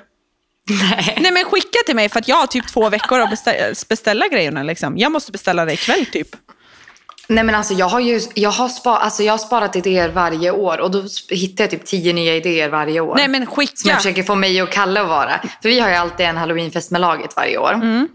Nej. 0.75 1.19
Nej 1.21 1.33
men 1.33 1.45
skicka 1.45 1.79
till 1.87 1.97
mig 1.97 2.09
för 2.09 2.19
att 2.19 2.29
jag 2.29 2.37
har 2.37 2.47
typ 2.47 2.69
två 2.69 2.89
veckor 2.89 3.21
att 3.21 3.31
beställa, 3.31 3.75
beställa 3.89 4.29
grejerna. 4.29 4.63
Liksom. 4.63 4.99
Jag 4.99 5.13
måste 5.13 5.33
beställa 5.33 5.65
det 5.65 5.73
ikväll 5.73 6.07
typ. 6.07 6.29
Nej 7.31 7.45
men 7.45 7.55
alltså 7.55 7.75
jag 7.75 7.87
har 7.89 8.01
ju 8.01 8.21
jag 8.35 8.51
har, 8.51 8.69
spa, 8.69 8.97
alltså, 8.97 9.23
jag 9.23 9.33
har 9.33 9.39
sparat 9.39 9.77
idéer 9.77 10.09
varje 10.09 10.51
år 10.51 10.81
och 10.81 10.91
då 10.91 11.05
hittar 11.31 11.65
jag 11.65 11.71
typ 11.71 11.85
tio 11.85 12.13
nya 12.13 12.35
idéer 12.37 12.69
varje 12.69 13.01
år. 13.01 13.15
Nej 13.17 13.29
men 13.29 13.47
Som 13.47 13.53
jag 13.61 13.69
skicka. 13.69 13.97
försöker 13.97 14.23
få 14.23 14.35
mig 14.35 14.63
och 14.63 14.71
Kalle 14.73 15.01
att 15.01 15.09
vara. 15.09 15.41
För 15.63 15.69
vi 15.69 15.81
har 15.81 15.89
ju 15.89 15.95
alltid 15.95 16.27
en 16.27 16.37
halloweenfest 16.37 16.91
med 16.91 17.01
laget 17.01 17.37
varje 17.37 17.59
år. 17.59 17.73
Mm. 17.75 18.09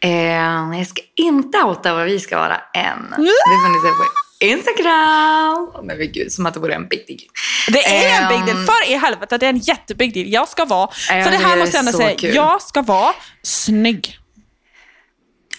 Eh, 0.00 0.78
jag 0.78 0.86
ska 0.86 1.02
inte 1.16 1.58
outa 1.58 1.94
vad 1.94 2.04
vi 2.06 2.20
ska 2.20 2.36
vara 2.36 2.56
än. 2.74 3.10
Det 3.10 3.16
får 3.16 3.68
ni 3.68 3.80
se 3.80 3.96
på 3.98 4.04
Instagram. 4.44 5.68
Oh, 5.74 5.84
men 5.84 6.12
gud, 6.12 6.32
som 6.32 6.46
att 6.46 6.54
det 6.54 6.60
vore 6.60 6.74
en 6.74 6.88
big 6.88 7.04
deal. 7.08 7.20
Det 7.68 7.86
är 7.86 8.22
en 8.22 8.28
big 8.28 8.38
Ehm. 8.38 8.46
deal. 8.46 8.66
För 8.66 8.90
i 8.90 8.96
helvete, 8.96 9.38
det 9.38 9.46
är 9.46 9.50
en 9.50 9.58
jättebig 9.58 10.14
deal. 10.14 10.26
Jag 10.32 10.48
ska 10.48 10.64
vara, 10.64 10.90
för 11.08 11.30
det 11.30 11.36
här 11.36 11.56
är 11.56 11.60
måste 11.60 11.76
jag 11.76 11.86
ändå 11.86 11.98
säga, 11.98 12.16
kul. 12.16 12.34
jag 12.34 12.62
ska 12.62 12.82
vara 12.82 13.12
snygg. 13.42 14.16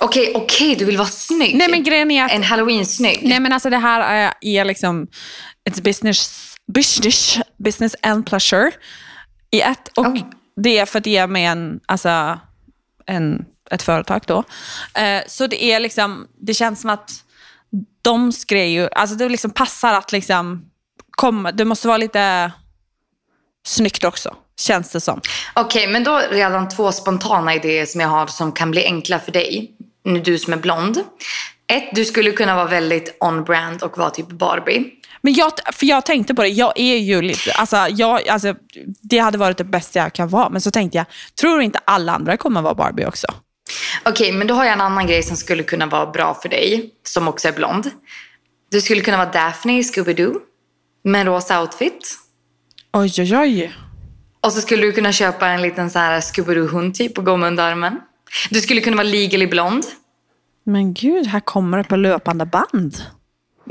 Okej, 0.04 0.32
okej, 0.36 0.76
du 0.76 0.86
vill 0.86 0.98
vara 0.98 1.08
snygg. 1.08 1.56
Nej 1.56 1.70
men 1.70 1.84
grejen 1.84 2.12
är 2.12 2.26
att 2.26 2.32
En 2.32 2.44
halloween-snygg. 2.44 3.20
Nej 3.24 3.40
men 3.40 3.54
alltså 3.54 3.70
det 3.70 3.78
här 3.78 4.02
är, 4.02 4.34
är 4.42 4.66
liksom 4.66 5.08
ett 5.70 5.84
business, 5.84 6.56
business, 6.74 7.38
business 7.58 7.96
and 8.02 8.26
pleasure 8.26 8.72
i 9.52 9.62
ett. 9.62 9.88
Och 9.98 10.06
Oh. 10.06 10.18
det 10.56 10.78
är 10.78 10.86
för 10.86 11.00
att 11.00 11.06
ge 11.06 11.28
mig 11.28 11.46
en, 11.46 11.80
alltså, 11.86 12.40
en, 13.06 13.46
ett 13.72 13.82
företag 13.84 14.22
då. 14.28 14.44
Eh, 14.94 15.22
så 15.28 15.48
det 15.48 15.64
är 15.64 15.80
liksom, 15.80 16.28
det 16.42 16.54
känns 16.54 16.82
som 16.82 16.90
att 16.90 17.12
de 18.02 18.32
skrev 18.32 18.68
ju, 18.68 18.90
alltså 18.96 19.16
det 19.16 19.30
liksom 19.30 19.52
passar 19.52 19.94
att 19.94 20.12
liksom 20.12 20.66
komma, 21.12 21.52
det 21.52 21.66
måste 21.66 21.88
vara 21.88 21.98
lite 21.98 22.52
snyggt 23.66 24.04
också, 24.04 24.36
känns 24.60 24.92
det 24.92 25.02
som. 25.02 25.22
Okej, 25.54 25.88
men 25.88 26.04
då 26.04 26.22
redan 26.32 26.70
två 26.70 26.92
spontana 26.92 27.56
idéer 27.56 27.86
som 27.86 28.02
jag 28.02 28.08
har 28.08 28.28
som 28.28 28.52
kan 28.52 28.72
bli 28.72 28.86
enkla 28.86 29.20
för 29.20 29.32
dig. 29.32 29.78
Nu 30.04 30.20
du 30.20 30.38
som 30.38 30.54
är 30.54 30.58
blond. 30.58 31.04
Ett, 31.68 31.90
du 31.96 32.06
skulle 32.06 32.32
kunna 32.32 32.56
vara 32.56 32.68
väldigt 32.68 33.18
on-brand 33.20 33.84
och 33.84 33.98
vara 33.98 34.10
typ 34.10 34.28
Barbie. 34.28 34.94
Men 35.22 35.34
jag, 35.34 35.52
för 35.74 35.86
jag 35.86 36.06
tänkte 36.06 36.36
på 36.36 36.42
det, 36.42 36.48
jag 36.48 36.74
är 36.76 36.98
ju 36.98 37.22
lite, 37.22 37.52
alltså, 37.52 37.88
jag, 37.90 38.28
alltså, 38.28 38.56
det 39.02 39.18
hade 39.18 39.38
varit 39.38 39.58
det 39.58 39.64
bästa 39.64 40.00
jag 40.00 40.14
kan 40.14 40.30
vara. 40.30 40.50
Men 40.50 40.62
så 40.62 40.72
tänkte 40.72 40.98
jag, 40.98 41.06
tror 41.42 41.58
du 41.58 41.64
inte 41.64 41.80
alla 41.86 42.14
andra 42.14 42.38
kommer 42.38 42.62
vara 42.62 42.74
Barbie 42.74 43.06
också? 43.06 43.28
Okej, 44.06 44.32
men 44.32 44.48
då 44.48 44.54
har 44.54 44.64
jag 44.66 44.74
en 44.74 44.82
annan 44.82 45.08
grej 45.08 45.24
som 45.24 45.38
skulle 45.38 45.64
kunna 45.64 45.86
vara 45.86 46.06
bra 46.06 46.34
för 46.42 46.50
dig, 46.50 46.92
som 47.04 47.28
också 47.28 47.48
är 47.48 47.52
blond. 47.52 47.92
Du 48.72 48.82
skulle 48.82 49.02
kunna 49.02 49.18
vara 49.18 49.32
Daphne 49.32 49.80
i 49.80 49.82
Scooby-Doo 49.82 50.36
med 51.04 51.22
en 51.22 51.28
rosa 51.28 51.62
outfit. 51.62 52.18
Oj, 52.94 53.14
oj, 53.18 53.38
oj. 53.38 53.74
Och 54.42 54.54
så 54.54 54.62
skulle 54.62 54.82
du 54.82 54.92
kunna 54.92 55.12
köpa 55.12 55.48
en 55.48 55.62
liten 55.62 55.90
så 55.90 56.00
här 56.00 56.20
Scooby-Doo-hund 56.22 56.94
typ 56.94 57.18
och 57.18 57.26
gå 57.26 57.38
med 57.38 57.48
under 57.48 57.64
armen. 57.64 58.00
Du 58.50 58.62
skulle 58.62 58.82
kunna 58.82 58.98
vara 58.98 59.08
legally 59.08 59.48
blond. 59.48 59.86
Men 60.64 60.94
gud, 60.94 61.28
här 61.28 61.40
kommer 61.40 61.78
det 61.78 61.84
på 61.84 61.96
löpande 61.96 62.46
band. 62.46 63.04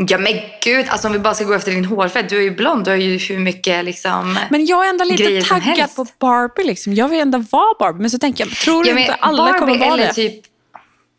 Ja 0.08 0.18
men 0.18 0.32
gud, 0.64 0.86
alltså 0.88 1.06
om 1.08 1.12
vi 1.12 1.18
bara 1.18 1.34
ska 1.34 1.44
gå 1.44 1.52
efter 1.54 1.70
din 1.72 1.84
hårfärg. 1.84 2.26
Du 2.28 2.38
är 2.38 2.42
ju 2.42 2.50
blond, 2.50 2.84
du 2.84 2.90
har 2.90 2.98
ju 2.98 3.18
hur 3.18 3.38
mycket 3.38 3.84
liksom... 3.84 4.38
Men 4.50 4.66
jag 4.66 4.86
är 4.86 4.90
ändå 4.90 5.04
lite 5.04 5.42
taggad 5.42 5.94
på 5.96 6.06
Barbie. 6.18 6.64
Liksom. 6.64 6.94
Jag 6.94 7.08
vill 7.08 7.20
ändå 7.20 7.38
vara 7.50 7.74
Barbie. 7.78 8.00
Men 8.00 8.10
så 8.10 8.18
tänker 8.18 8.46
jag, 8.46 8.54
tror 8.54 8.84
du 8.84 8.88
Ja, 8.88 8.94
men 8.94 9.02
inte 9.02 9.14
alla 9.14 9.58
kommer 9.58 9.78
vara 9.78 9.94
eller 9.94 10.06
det? 10.06 10.12
typ... 10.12 10.44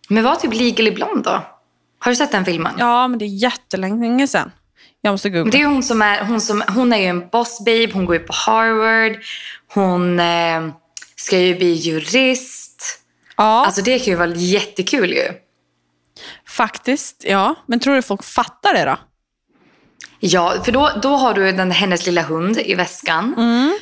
Men 0.09 0.23
var 0.23 0.35
typ 0.35 0.53
legally 0.53 0.91
blond 0.91 1.23
då? 1.23 1.43
Har 1.99 2.11
du 2.11 2.15
sett 2.15 2.31
den 2.31 2.45
filmen? 2.45 2.73
Ja, 2.77 3.07
men 3.07 3.19
det 3.19 3.25
är 3.25 3.43
jättelänge 3.43 4.27
sedan. 4.27 4.51
Jag 5.01 5.11
måste 5.11 5.29
googla. 5.29 5.51
Det 5.51 5.61
är 5.61 5.65
hon 5.65 5.83
som 5.83 6.01
är, 6.01 6.25
hon 6.25 6.41
som, 6.41 6.63
hon 6.67 6.93
är 6.93 6.97
ju 6.97 7.05
en 7.05 7.29
boss 7.29 7.59
babe, 7.65 7.89
hon 7.93 8.05
går 8.05 8.15
ju 8.15 8.21
på 8.21 8.33
Harvard, 8.33 9.19
hon 9.73 10.19
eh, 10.19 10.67
ska 11.15 11.39
ju 11.39 11.55
bli 11.55 11.73
jurist. 11.73 12.70
Ja, 13.41 13.65
Alltså 13.65 13.81
det 13.81 13.99
kan 13.99 14.05
ju 14.05 14.15
vara 14.15 14.29
jättekul 14.35 15.09
ju. 15.13 15.27
faktiskt. 16.47 17.23
Ja. 17.27 17.55
Men 17.65 17.79
tror 17.79 17.95
du 17.95 18.01
folk 18.01 18.23
fattar 18.23 18.73
det 18.73 18.85
då? 18.85 18.97
Ja, 20.19 20.53
för 20.65 20.71
då, 20.71 20.89
då 21.01 21.09
har 21.15 21.33
du 21.33 21.51
den, 21.51 21.71
hennes 21.71 22.05
lilla 22.05 22.21
hund 22.21 22.57
i 22.59 22.75
väskan. 22.75 23.35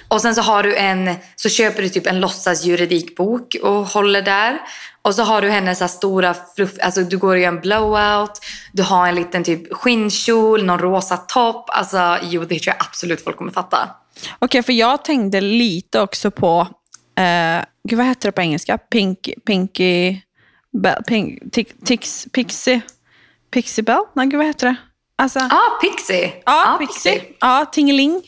Och 0.08 0.22
sen 0.22 0.36
så 0.36 0.42
har 0.42 0.64
du 0.64 0.76
en, 0.76 1.16
så 1.36 1.50
köper 1.50 1.82
du 1.84 1.90
typ 1.90 2.08
en 2.08 2.20
låtsas 2.20 2.64
juridikbok 2.66 3.56
och 3.64 3.86
håller 3.86 4.22
där. 4.22 4.60
Och 5.02 5.16
så 5.16 5.24
har 5.24 5.42
du 5.42 5.50
hennes 5.50 5.80
här 5.80 5.88
stora 5.88 6.36
fluff, 6.56 6.72
alltså 6.82 7.02
du 7.02 7.18
går 7.18 7.38
i 7.38 7.44
en 7.46 7.60
blowout, 7.60 8.32
du 8.74 8.84
har 8.84 9.08
en 9.08 9.16
liten 9.16 9.44
typ 9.44 9.74
skinnkjol, 9.74 10.66
någon 10.66 10.80
rosa 10.80 11.18
topp. 11.18 11.70
Alltså 11.70 12.18
jo, 12.24 12.42
det 12.42 12.60
tror 12.60 12.76
jag 12.78 12.86
absolut 12.88 13.24
folk 13.24 13.38
kommer 13.38 13.52
fatta. 13.52 13.90
Okej, 14.40 14.64
för 14.64 14.74
jag 14.74 15.04
tänkte 15.06 15.42
lite 15.42 16.02
också 16.02 16.32
på, 16.32 16.68
eh, 17.18 17.64
gud 17.90 17.98
vad 17.98 18.08
heter 18.08 18.28
det 18.28 18.32
på 18.32 18.42
engelska? 18.42 18.78
Pink, 18.78 19.30
pinky, 19.46 20.18
pink, 21.08 21.52
tick, 21.52 21.86
tix, 21.86 22.28
pixie, 22.34 22.82
pixie 23.52 23.84
bell? 23.84 24.04
Nej, 24.16 24.28
gud 24.28 24.38
vad 24.38 24.48
heter 24.48 24.68
det? 24.68 24.76
Alltså, 25.16 25.40
ah, 25.40 25.80
Pixie. 25.82 26.34
ja, 26.46 26.78
pixie. 26.80 27.24
Ja, 27.40 27.66
tingeling. 27.66 28.22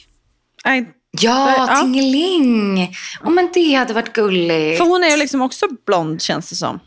Nej, 0.66 0.94
Ja, 1.12 1.56
Ja. 1.58 1.76
Tingeling. 1.82 2.96
Oh, 3.24 3.30
men 3.32 3.50
det 3.54 3.74
hade 3.74 3.94
varit 3.94 4.14
gulligt. 4.14 4.78
För 4.78 4.86
hon 4.86 5.04
är 5.04 5.10
ju 5.10 5.18
liksom 5.18 5.42
också 5.42 5.68
blond 5.86 6.22
känns 6.22 6.50
det 6.50 6.56
som. 6.56 6.80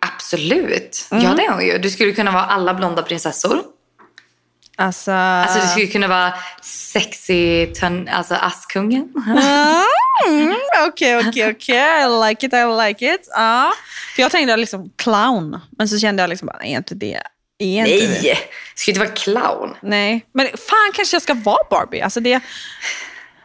Absolut. 0.00 1.08
Mm. 1.10 1.24
Ja, 1.24 1.34
det 1.34 1.44
är 1.44 1.52
hon 1.52 1.66
ju. 1.66 1.78
Du 1.78 1.90
skulle 1.90 2.12
kunna 2.12 2.30
vara 2.30 2.44
alla 2.44 2.74
blonda 2.74 3.02
prinsessor. 3.02 3.62
Alltså, 4.76 5.12
Alltså, 5.12 5.60
du 5.60 5.66
skulle 5.66 5.86
kunna 5.86 6.08
vara 6.08 6.34
sexy, 6.62 7.66
tön, 7.66 8.08
alltså 8.08 8.34
Askungen. 8.34 9.12
Mm, 9.26 9.38
Okej, 10.88 11.16
okej, 11.28 11.50
okej. 11.50 12.02
I 12.04 12.28
like 12.28 12.46
it, 12.46 12.52
I 12.52 12.86
like 12.88 13.14
it. 13.14 13.28
Ja. 13.34 13.72
För 14.14 14.22
jag 14.22 14.30
tänkte 14.30 14.56
liksom 14.56 14.90
clown, 14.96 15.60
men 15.78 15.88
så 15.88 15.98
kände 15.98 16.22
jag 16.22 16.30
liksom 16.30 16.46
bara, 16.46 16.58
är 16.64 16.76
inte 16.76 16.94
det? 16.94 17.22
Är 17.58 17.86
inte 17.86 18.06
det? 18.06 18.22
Nej, 18.22 18.38
ska 18.74 18.90
inte 18.90 19.00
vara 19.00 19.10
clown. 19.10 19.76
Nej. 19.82 20.26
Men 20.34 20.46
fan 20.46 20.92
kanske 20.94 21.14
jag 21.14 21.22
ska 21.22 21.34
vara 21.34 21.64
Barbie. 21.70 22.00
Alltså 22.00 22.20
det, 22.20 22.40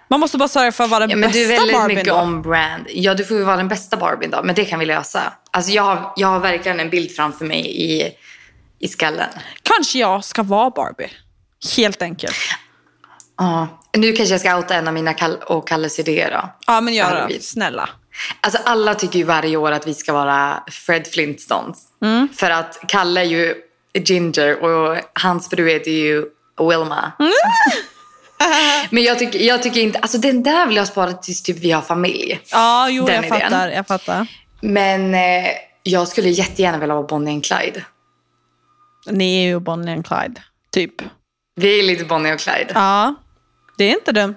man 0.08 0.20
måste 0.20 0.38
bara 0.38 0.50
sörja 0.50 0.72
för 0.72 0.84
att 0.84 0.90
vara 0.90 1.00
den 1.00 1.10
Ja, 1.10 1.16
men 1.16 1.30
bästa 1.30 1.40
du 1.40 1.46
är 1.54 1.58
väldigt 1.58 1.76
Barbien 1.76 1.98
mycket 1.98 2.14
då. 2.14 2.20
on-brand. 2.20 2.88
Ja, 2.90 3.14
du 3.14 3.26
får 3.26 3.38
ju 3.38 3.44
vara 3.44 3.58
den 3.58 3.68
bästa 3.68 3.98
Barbien 3.98 4.32
då, 4.32 4.44
men 4.44 4.56
det 4.56 4.66
kan 4.66 4.80
vi 4.80 4.86
lösa. 4.86 5.34
Alltså, 5.52 5.72
jag, 5.72 5.84
har, 5.84 6.14
jag 6.16 6.28
har 6.28 6.40
verkligen 6.40 6.80
en 6.80 6.90
bild 6.90 7.12
framför 7.16 7.46
mig 7.46 7.82
i, 7.82 8.12
i 8.80 8.88
skallen. 8.88 9.30
Kanske 9.64 10.00
jag 10.00 10.24
ska 10.24 10.44
vara 10.44 10.70
Barbie. 10.70 11.12
Helt 11.78 12.02
enkelt. 12.02 12.36
Ja. 13.38 13.68
Nu 13.98 14.12
kanske 14.14 14.34
jag 14.34 14.42
ska 14.42 14.58
outa 14.58 14.76
en 14.76 14.88
av 14.88 14.94
mina 14.94 15.14
Kall- 15.14 15.44
och 15.46 15.68
Kalles 15.68 16.00
idéer 16.00 16.32
då. 16.32 16.50
Ja, 16.68 16.82
men 16.82 16.94
gör 16.94 17.28
det. 17.30 17.44
Snälla. 17.44 17.90
Alltså 18.42 18.60
alla 18.66 18.96
tycker 18.96 19.20
ju 19.20 19.26
varje 19.26 19.58
år 19.58 19.72
att 19.72 19.88
vi 19.88 19.94
ska 19.94 20.14
vara 20.14 20.64
Fred 20.72 21.08
Flintstones. 21.08 21.78
Mm. 22.02 22.28
För 22.36 22.50
att 22.50 22.80
Kalle 22.88 23.22
är 23.22 23.26
ju 23.26 23.56
Ginger 23.94 24.64
och 24.64 24.98
hans 25.14 25.50
fru 25.50 25.70
heter 25.70 25.92
ju 25.92 26.26
Wilma. 26.60 27.12
Mm. 27.20 27.32
Men 28.90 29.04
jag 29.04 29.20
tycker, 29.20 29.40
jag 29.40 29.64
tycker 29.64 29.82
inte, 29.82 30.00
alltså 30.00 30.18
den 30.18 30.44
där 30.44 30.68
vill 30.68 30.76
jag 30.76 30.88
spara 30.88 31.14
tills 31.14 31.44
typ 31.44 31.60
vi 31.60 31.72
har 31.72 31.82
familj. 31.82 32.42
Ja, 32.52 32.90
jo, 32.90 33.06
Den 33.06 33.16
jag 33.16 33.26
idén. 33.26 33.40
fattar. 33.40 33.70
Jag 33.70 33.88
fattar. 33.88 34.28
Men 34.62 35.14
eh, 35.16 35.48
jag 35.84 36.08
skulle 36.08 36.30
jättegärna 36.30 36.78
vilja 36.78 36.96
vara 36.96 37.08
Bonnie 37.08 37.32
and 37.34 37.46
Clyde. 37.46 37.86
Ni 39.10 39.38
är 39.44 39.48
ju 39.48 39.60
Bonnie 39.60 39.94
and 39.94 40.06
Clyde, 40.08 40.42
typ. 40.72 40.94
Vi 41.56 41.80
är 41.80 41.84
lite 41.84 42.06
Bonnie 42.06 42.34
och 42.34 42.40
Clyde. 42.40 42.72
Ja, 42.74 43.16
det 43.78 43.84
är 43.84 43.90
inte 43.90 44.12
dumt. 44.12 44.36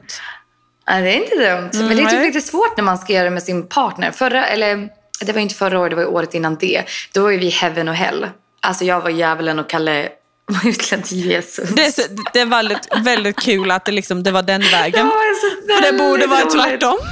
Ja, 0.86 0.94
det 0.94 1.10
är 1.10 1.22
inte 1.22 1.36
dumt. 1.36 1.70
Men 1.72 1.96
det 1.96 2.02
är 2.02 2.06
typ 2.06 2.18
nej. 2.18 2.26
lite 2.26 2.40
svårt 2.40 2.76
när 2.76 2.84
man 2.84 2.98
ska 2.98 3.12
göra 3.12 3.24
det 3.24 3.30
med 3.30 3.42
sin 3.42 3.68
partner. 3.68 4.10
Förra, 4.10 4.46
eller 4.46 4.88
det 5.20 5.32
var 5.32 5.40
inte 5.40 5.54
förra 5.54 5.80
året, 5.80 5.90
det 5.90 5.96
var 5.96 6.06
året 6.06 6.34
innan 6.34 6.56
det. 6.56 6.84
Då 7.12 7.22
var 7.22 7.30
vi 7.30 7.48
heaven 7.48 7.88
och 7.88 7.94
hell. 7.94 8.28
Alltså 8.60 8.84
jag 8.84 9.00
var 9.00 9.10
djävulen 9.10 9.58
och 9.58 9.68
Kalle 9.70 10.08
var 10.46 10.68
utklädd 10.70 11.04
till 11.04 11.26
Jesus. 11.26 11.68
Det 11.70 12.10
det 12.32 12.40
är 12.40 12.46
väldigt, 12.46 12.88
väldigt 12.96 13.36
kul 13.36 13.70
att 13.70 13.84
det, 13.84 13.92
liksom, 13.92 14.22
det 14.22 14.30
var 14.30 14.42
den 14.42 14.60
vägen. 14.60 15.06
var 15.06 15.34
så 15.40 15.76
För 15.76 15.92
det 15.92 15.98
borde 15.98 16.26
vara 16.26 16.44
tvärtom. 16.46 16.98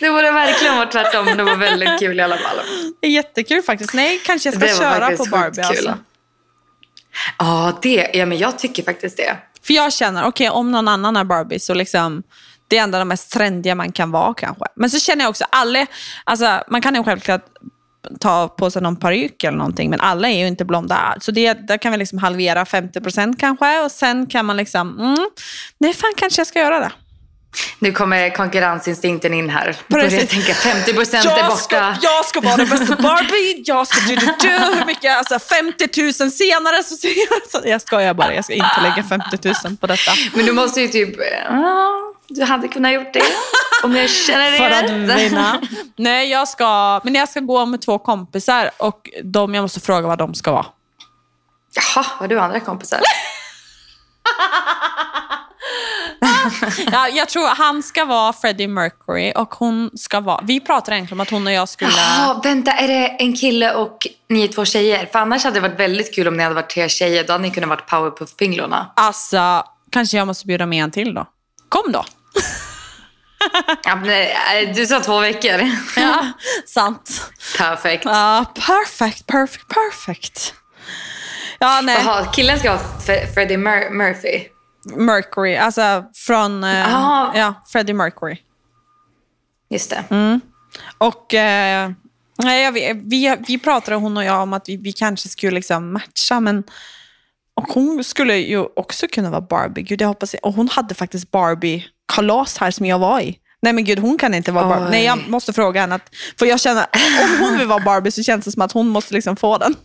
Det 0.00 0.10
borde 0.10 0.30
verkligen 0.32 0.76
vara 0.76 0.86
tvärtom, 0.86 1.24
men 1.24 1.36
det 1.36 1.44
var 1.44 1.56
väldigt 1.56 1.98
kul 1.98 2.18
i 2.20 2.22
alla 2.22 2.36
fall. 2.36 2.56
Det 3.00 3.06
är 3.06 3.10
jättekul 3.10 3.62
faktiskt. 3.62 3.94
Nej, 3.94 4.20
kanske 4.24 4.48
jag 4.48 4.54
ska 4.56 4.66
Det 4.66 4.72
var 4.72 4.94
köra 4.94 5.16
på 5.16 5.24
Barbie. 5.24 5.62
kul. 5.62 5.88
Alltså. 5.88 5.98
Ja, 7.38 7.78
det, 7.82 8.10
ja, 8.14 8.26
men 8.26 8.38
jag 8.38 8.58
tycker 8.58 8.82
faktiskt 8.82 9.16
det. 9.16 9.36
För 9.66 9.74
jag 9.74 9.92
känner, 9.92 10.26
okej 10.26 10.50
om 10.50 10.70
någon 10.70 10.88
annan 10.88 11.16
är 11.16 11.24
Barbie 11.24 11.58
så 11.58 11.74
liksom, 11.74 12.22
det 12.68 12.78
är 12.78 12.82
ändå 12.82 12.98
det 12.98 13.04
mest 13.04 13.32
trendiga 13.32 13.74
man 13.74 13.92
kan 13.92 14.10
vara 14.10 14.34
kanske. 14.34 14.64
Men 14.76 14.90
så 14.90 14.98
känner 14.98 15.24
jag 15.24 15.30
också, 15.30 15.44
alla, 15.50 15.86
alltså, 16.24 16.62
man 16.68 16.82
kan 16.82 16.94
ju 16.94 17.04
självklart 17.04 17.44
ta 18.20 18.48
på 18.48 18.70
sig 18.70 18.82
någon 18.82 18.96
peruk 18.96 19.44
eller 19.44 19.58
någonting, 19.58 19.90
men 19.90 20.00
alla 20.00 20.28
är 20.28 20.38
ju 20.38 20.46
inte 20.46 20.64
blonda. 20.64 21.16
Så 21.20 21.30
det, 21.30 21.52
där 21.52 21.78
kan 21.78 21.92
vi 21.92 21.98
liksom 21.98 22.18
halvera 22.18 22.64
50% 22.64 23.36
kanske 23.38 23.80
och 23.80 23.90
sen 23.90 24.26
kan 24.26 24.46
man 24.46 24.56
liksom, 24.56 25.00
mm, 25.00 25.28
nej 25.78 25.94
fan 25.94 26.12
kanske 26.16 26.40
jag 26.40 26.46
ska 26.46 26.58
göra 26.58 26.80
det. 26.80 26.92
Nu 27.78 27.92
kommer 27.92 28.30
konkurrensinstinkten 28.30 29.34
in 29.34 29.50
här. 29.50 29.76
Precis. 29.88 30.30
tänka 30.30 30.54
50 30.54 30.94
procent 30.94 31.26
är 31.26 31.30
Jag 31.30 31.44
borta. 31.46 31.56
ska, 31.56 31.94
jag 32.02 32.24
ska 32.24 32.40
vara 32.40 32.56
den 32.56 32.68
bästa 32.68 32.96
Barbie, 32.96 33.62
jag 33.66 33.86
ska 33.86 34.00
du, 34.08 34.16
du, 34.16 34.26
du, 34.40 34.48
hur 34.48 34.84
mycket, 34.86 35.16
alltså 35.18 35.38
50 35.38 36.02
000 36.02 36.12
senare 36.30 36.82
så 36.82 36.96
ser 36.96 37.08
jag, 37.08 37.50
så 37.50 37.68
jag 37.68 37.80
skojar 37.80 38.14
bara, 38.14 38.34
jag 38.34 38.44
ska 38.44 38.54
inte 38.54 38.80
lägga 38.82 39.02
50 39.02 39.38
000 39.64 39.76
på 39.76 39.86
detta. 39.86 40.12
Men 40.34 40.46
du 40.46 40.52
måste 40.52 40.80
ju 40.80 40.88
typ... 40.88 41.16
Ja, 41.48 42.12
du 42.28 42.44
hade 42.44 42.68
kunnat 42.68 42.92
gjort 42.92 43.12
det. 43.12 43.22
Om 43.82 43.96
jag 43.96 44.10
känner 44.10 44.50
det 44.50 44.56
För 44.58 44.70
att 44.70 44.90
vinna. 45.18 45.60
Nej, 45.96 46.30
jag 46.30 46.48
ska, 46.48 47.00
men 47.04 47.14
jag 47.14 47.28
ska 47.28 47.40
gå 47.40 47.66
med 47.66 47.82
två 47.82 47.98
kompisar 47.98 48.70
och 48.76 49.10
de, 49.24 49.54
jag 49.54 49.62
måste 49.62 49.80
fråga 49.80 50.08
vad 50.08 50.18
de 50.18 50.34
ska 50.34 50.52
vara. 50.52 50.66
Jaha, 51.74 52.04
har 52.08 52.28
du 52.28 52.40
andra 52.40 52.60
kompisar? 52.60 53.00
Ja, 56.92 57.08
jag 57.08 57.28
tror 57.28 57.46
han 57.48 57.82
ska 57.82 58.04
vara 58.04 58.32
Freddie 58.32 58.66
Mercury 58.68 59.32
och 59.36 59.54
hon 59.54 59.90
ska 59.94 60.20
vara... 60.20 60.40
Vi 60.44 60.60
pratade 60.60 60.96
egentligen 60.96 61.16
om 61.16 61.22
att 61.22 61.30
hon 61.30 61.46
och 61.46 61.52
jag 61.52 61.68
skulle... 61.68 61.90
Jaha, 61.90 62.40
vänta, 62.44 62.72
är 62.72 62.88
det 62.88 63.08
en 63.08 63.36
kille 63.36 63.74
och 63.74 64.06
ni 64.28 64.44
är 64.44 64.48
två 64.48 64.64
tjejer? 64.64 65.06
För 65.12 65.18
annars 65.18 65.44
hade 65.44 65.56
det 65.56 65.68
varit 65.68 65.80
väldigt 65.80 66.14
kul 66.14 66.28
om 66.28 66.36
ni 66.36 66.42
hade 66.42 66.54
varit 66.54 66.70
tre 66.70 66.88
tjejer. 66.88 67.24
Då 67.24 67.32
hade 67.32 67.42
ni 67.42 67.50
kunnat 67.50 67.68
varit 67.68 67.86
powerpuff-pinglorna. 67.90 68.86
Alltså, 68.96 69.64
kanske 69.90 70.16
jag 70.16 70.26
måste 70.26 70.46
bjuda 70.46 70.66
med 70.66 70.84
en 70.84 70.90
till 70.90 71.14
då. 71.14 71.26
Kom 71.68 71.92
då. 71.92 72.04
Ja, 73.84 73.96
men, 73.96 74.10
eh, 74.10 74.74
du 74.74 74.86
sa 74.86 75.00
två 75.00 75.18
veckor. 75.20 75.60
Ja, 75.96 76.26
sant. 76.66 77.30
Perfekt. 77.58 78.04
Ja, 78.04 78.44
perfect, 78.54 79.26
perfect, 79.26 79.64
perfect. 79.68 80.54
Ja, 81.58 81.80
nej. 81.82 82.02
Jaha, 82.04 82.24
killen 82.24 82.58
ska 82.58 82.68
vara 82.70 82.80
Freddie 83.34 83.56
Mur- 83.56 83.90
Murphy. 83.90 84.44
Mercury, 84.94 85.56
alltså 85.56 86.04
från 86.14 86.64
eh, 86.64 86.94
Ah. 86.94 87.32
ja, 87.34 87.54
Freddie 87.72 87.92
Mercury. 87.94 88.36
Just 89.70 89.90
det. 89.90 90.04
Mm. 90.10 90.40
Och 90.98 91.34
eh, 91.34 91.90
jag 92.38 92.72
vet- 92.72 92.96
vi, 93.04 93.36
vi 93.48 93.58
pratade 93.58 93.96
hon 93.96 94.16
och 94.16 94.24
jag 94.24 94.42
om 94.42 94.52
att 94.52 94.68
vi, 94.68 94.76
vi 94.76 94.92
kanske 94.92 95.28
skulle 95.28 95.50
liksom 95.54 95.92
matcha, 95.92 96.40
men 96.40 96.64
och 97.54 97.64
hon 97.68 98.04
skulle 98.04 98.36
ju 98.36 98.64
också 98.76 99.06
kunna 99.12 99.30
vara 99.30 99.40
Barbie. 99.40 99.82
Gud, 99.82 100.00
jag 100.00 100.08
hoppas, 100.08 100.34
och 100.42 100.54
hon 100.54 100.68
hade 100.68 100.94
faktiskt 100.94 101.30
Barbie-kalas 101.30 102.58
här 102.58 102.70
som 102.70 102.86
jag 102.86 102.98
var 102.98 103.20
i. 103.20 103.38
Nej 103.62 103.72
men 103.72 103.84
gud, 103.84 103.98
hon 103.98 104.18
kan 104.18 104.34
inte 104.34 104.52
vara 104.52 104.68
Barbie. 104.68 104.84
Oj. 104.84 104.90
Nej, 104.90 105.04
jag 105.04 105.28
måste 105.28 105.52
fråga 105.52 105.80
henne. 105.80 105.94
Att, 105.94 106.10
för 106.38 106.46
jag 106.46 106.60
känner, 106.60 106.86
om 107.22 107.36
hon 107.40 107.58
vill 107.58 107.66
vara 107.68 107.84
Barbie 107.84 108.10
så 108.10 108.22
känns 108.22 108.44
det 108.44 108.52
som 108.52 108.62
att 108.62 108.72
hon 108.72 108.88
måste 108.88 109.14
liksom 109.14 109.36
få 109.36 109.58
den. 109.58 109.74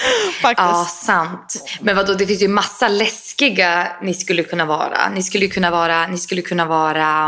faktiskt. 0.42 0.68
Ja, 0.68 0.84
sant. 0.84 1.78
Men 1.80 1.96
vadå, 1.96 2.14
det 2.14 2.26
finns 2.26 2.42
ju 2.42 2.48
massa 2.48 2.88
läskiga 2.88 3.92
ni 4.02 4.14
skulle 4.14 4.42
kunna 4.42 4.64
vara. 4.64 5.08
Ni 5.08 5.22
skulle 5.22 5.46
kunna 5.46 5.70
vara, 5.70 6.06
ni 6.06 6.18
skulle 6.18 6.42
kunna 6.42 6.64
vara, 6.64 7.26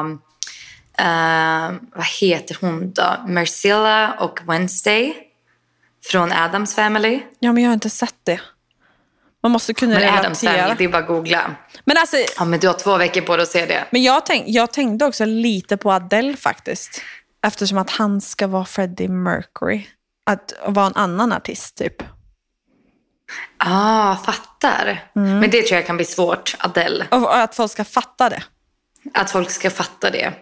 eh, 0.98 1.72
vad 1.94 2.06
heter 2.20 2.56
hon 2.60 2.92
då? 2.92 3.16
Marcilla 3.26 4.12
och 4.12 4.40
Wednesday 4.46 5.14
från 6.04 6.32
Adams 6.32 6.74
Family. 6.74 7.22
Ja, 7.38 7.52
men 7.52 7.62
jag 7.62 7.70
har 7.70 7.74
inte 7.74 7.90
sett 7.90 8.14
det. 8.24 8.40
Man 9.42 9.52
måste 9.52 9.74
kunna 9.74 9.94
Men 9.94 10.18
Adams 10.18 10.42
relatera. 10.42 10.62
Family, 10.62 10.78
det 10.78 10.84
är 10.84 10.88
bara 10.88 11.02
att 11.02 11.08
googla. 11.08 11.54
Men 11.84 11.96
alltså, 11.96 12.16
Ja, 12.38 12.44
men 12.44 12.60
du 12.60 12.66
har 12.66 12.74
två 12.74 12.96
veckor 12.96 13.20
på 13.20 13.36
dig 13.36 13.42
att 13.42 13.48
se 13.48 13.66
det. 13.66 13.84
Men 13.90 14.02
jag, 14.02 14.26
tänk, 14.26 14.44
jag 14.48 14.72
tänkte 14.72 15.04
också 15.04 15.24
lite 15.24 15.76
på 15.76 15.92
Adele 15.92 16.36
faktiskt. 16.36 17.02
Eftersom 17.46 17.78
att 17.78 17.90
han 17.90 18.20
ska 18.20 18.46
vara 18.46 18.64
Freddie 18.64 19.08
Mercury. 19.08 19.86
Att 20.26 20.52
vara 20.66 20.86
en 20.86 20.96
annan 20.96 21.32
artist 21.32 21.76
typ. 21.76 22.02
Ah, 23.58 24.16
fattar. 24.16 25.04
Mm. 25.16 25.38
Men 25.38 25.50
det 25.50 25.62
tror 25.62 25.76
jag 25.76 25.86
kan 25.86 25.96
bli 25.96 26.04
svårt, 26.06 26.56
Adele. 26.58 27.06
Och 27.10 27.22
och 27.22 27.36
att 27.36 27.54
folk 27.54 27.72
ska 27.72 27.84
fatta 27.84 28.28
det. 28.28 28.42
Att 29.14 29.30
folk 29.30 29.50
ska 29.50 29.70
fatta 29.70 30.10
det. 30.10 30.32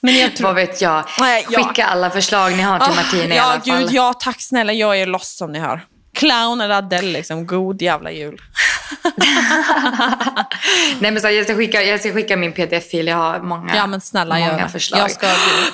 Men 0.00 0.18
jag 0.18 0.36
tror... 0.36 0.46
Vad 0.46 0.54
vet 0.54 0.80
jag? 0.80 1.04
Nej, 1.18 1.44
Skicka 1.44 1.86
alla 1.86 2.10
förslag 2.10 2.52
ni 2.56 2.62
har 2.62 2.78
till 2.78 2.94
Martina 2.96 3.34
i 3.34 3.36
ja, 3.36 3.42
alla 3.42 3.60
fall. 3.60 3.78
gud, 3.80 3.90
ja, 3.92 4.12
tack 4.12 4.42
snälla. 4.42 4.72
Jag 4.72 5.00
är 5.00 5.06
loss 5.06 5.36
som 5.36 5.52
ni 5.52 5.58
hör. 5.58 5.86
Clown 6.14 6.60
eller 6.60 6.74
Adele, 6.74 7.12
liksom. 7.12 7.46
God 7.46 7.82
jävla 7.82 8.10
jul. 8.10 8.40
Nej, 11.00 11.10
men 11.10 11.20
så, 11.20 11.30
jag, 11.30 11.44
ska 11.44 11.54
skicka, 11.56 11.82
jag 11.82 12.00
ska 12.00 12.12
skicka 12.12 12.36
min 12.36 12.52
pdf-fil. 12.52 13.06
Jag 13.06 13.16
har 13.16 13.40
många, 13.40 13.76
Ja, 13.76 13.86
men 13.86 14.00
snälla, 14.00 14.38
många 14.38 14.56
det. 14.62 14.68
förslag. 14.68 15.00
Jag 15.00 15.10
ska- 15.10 15.26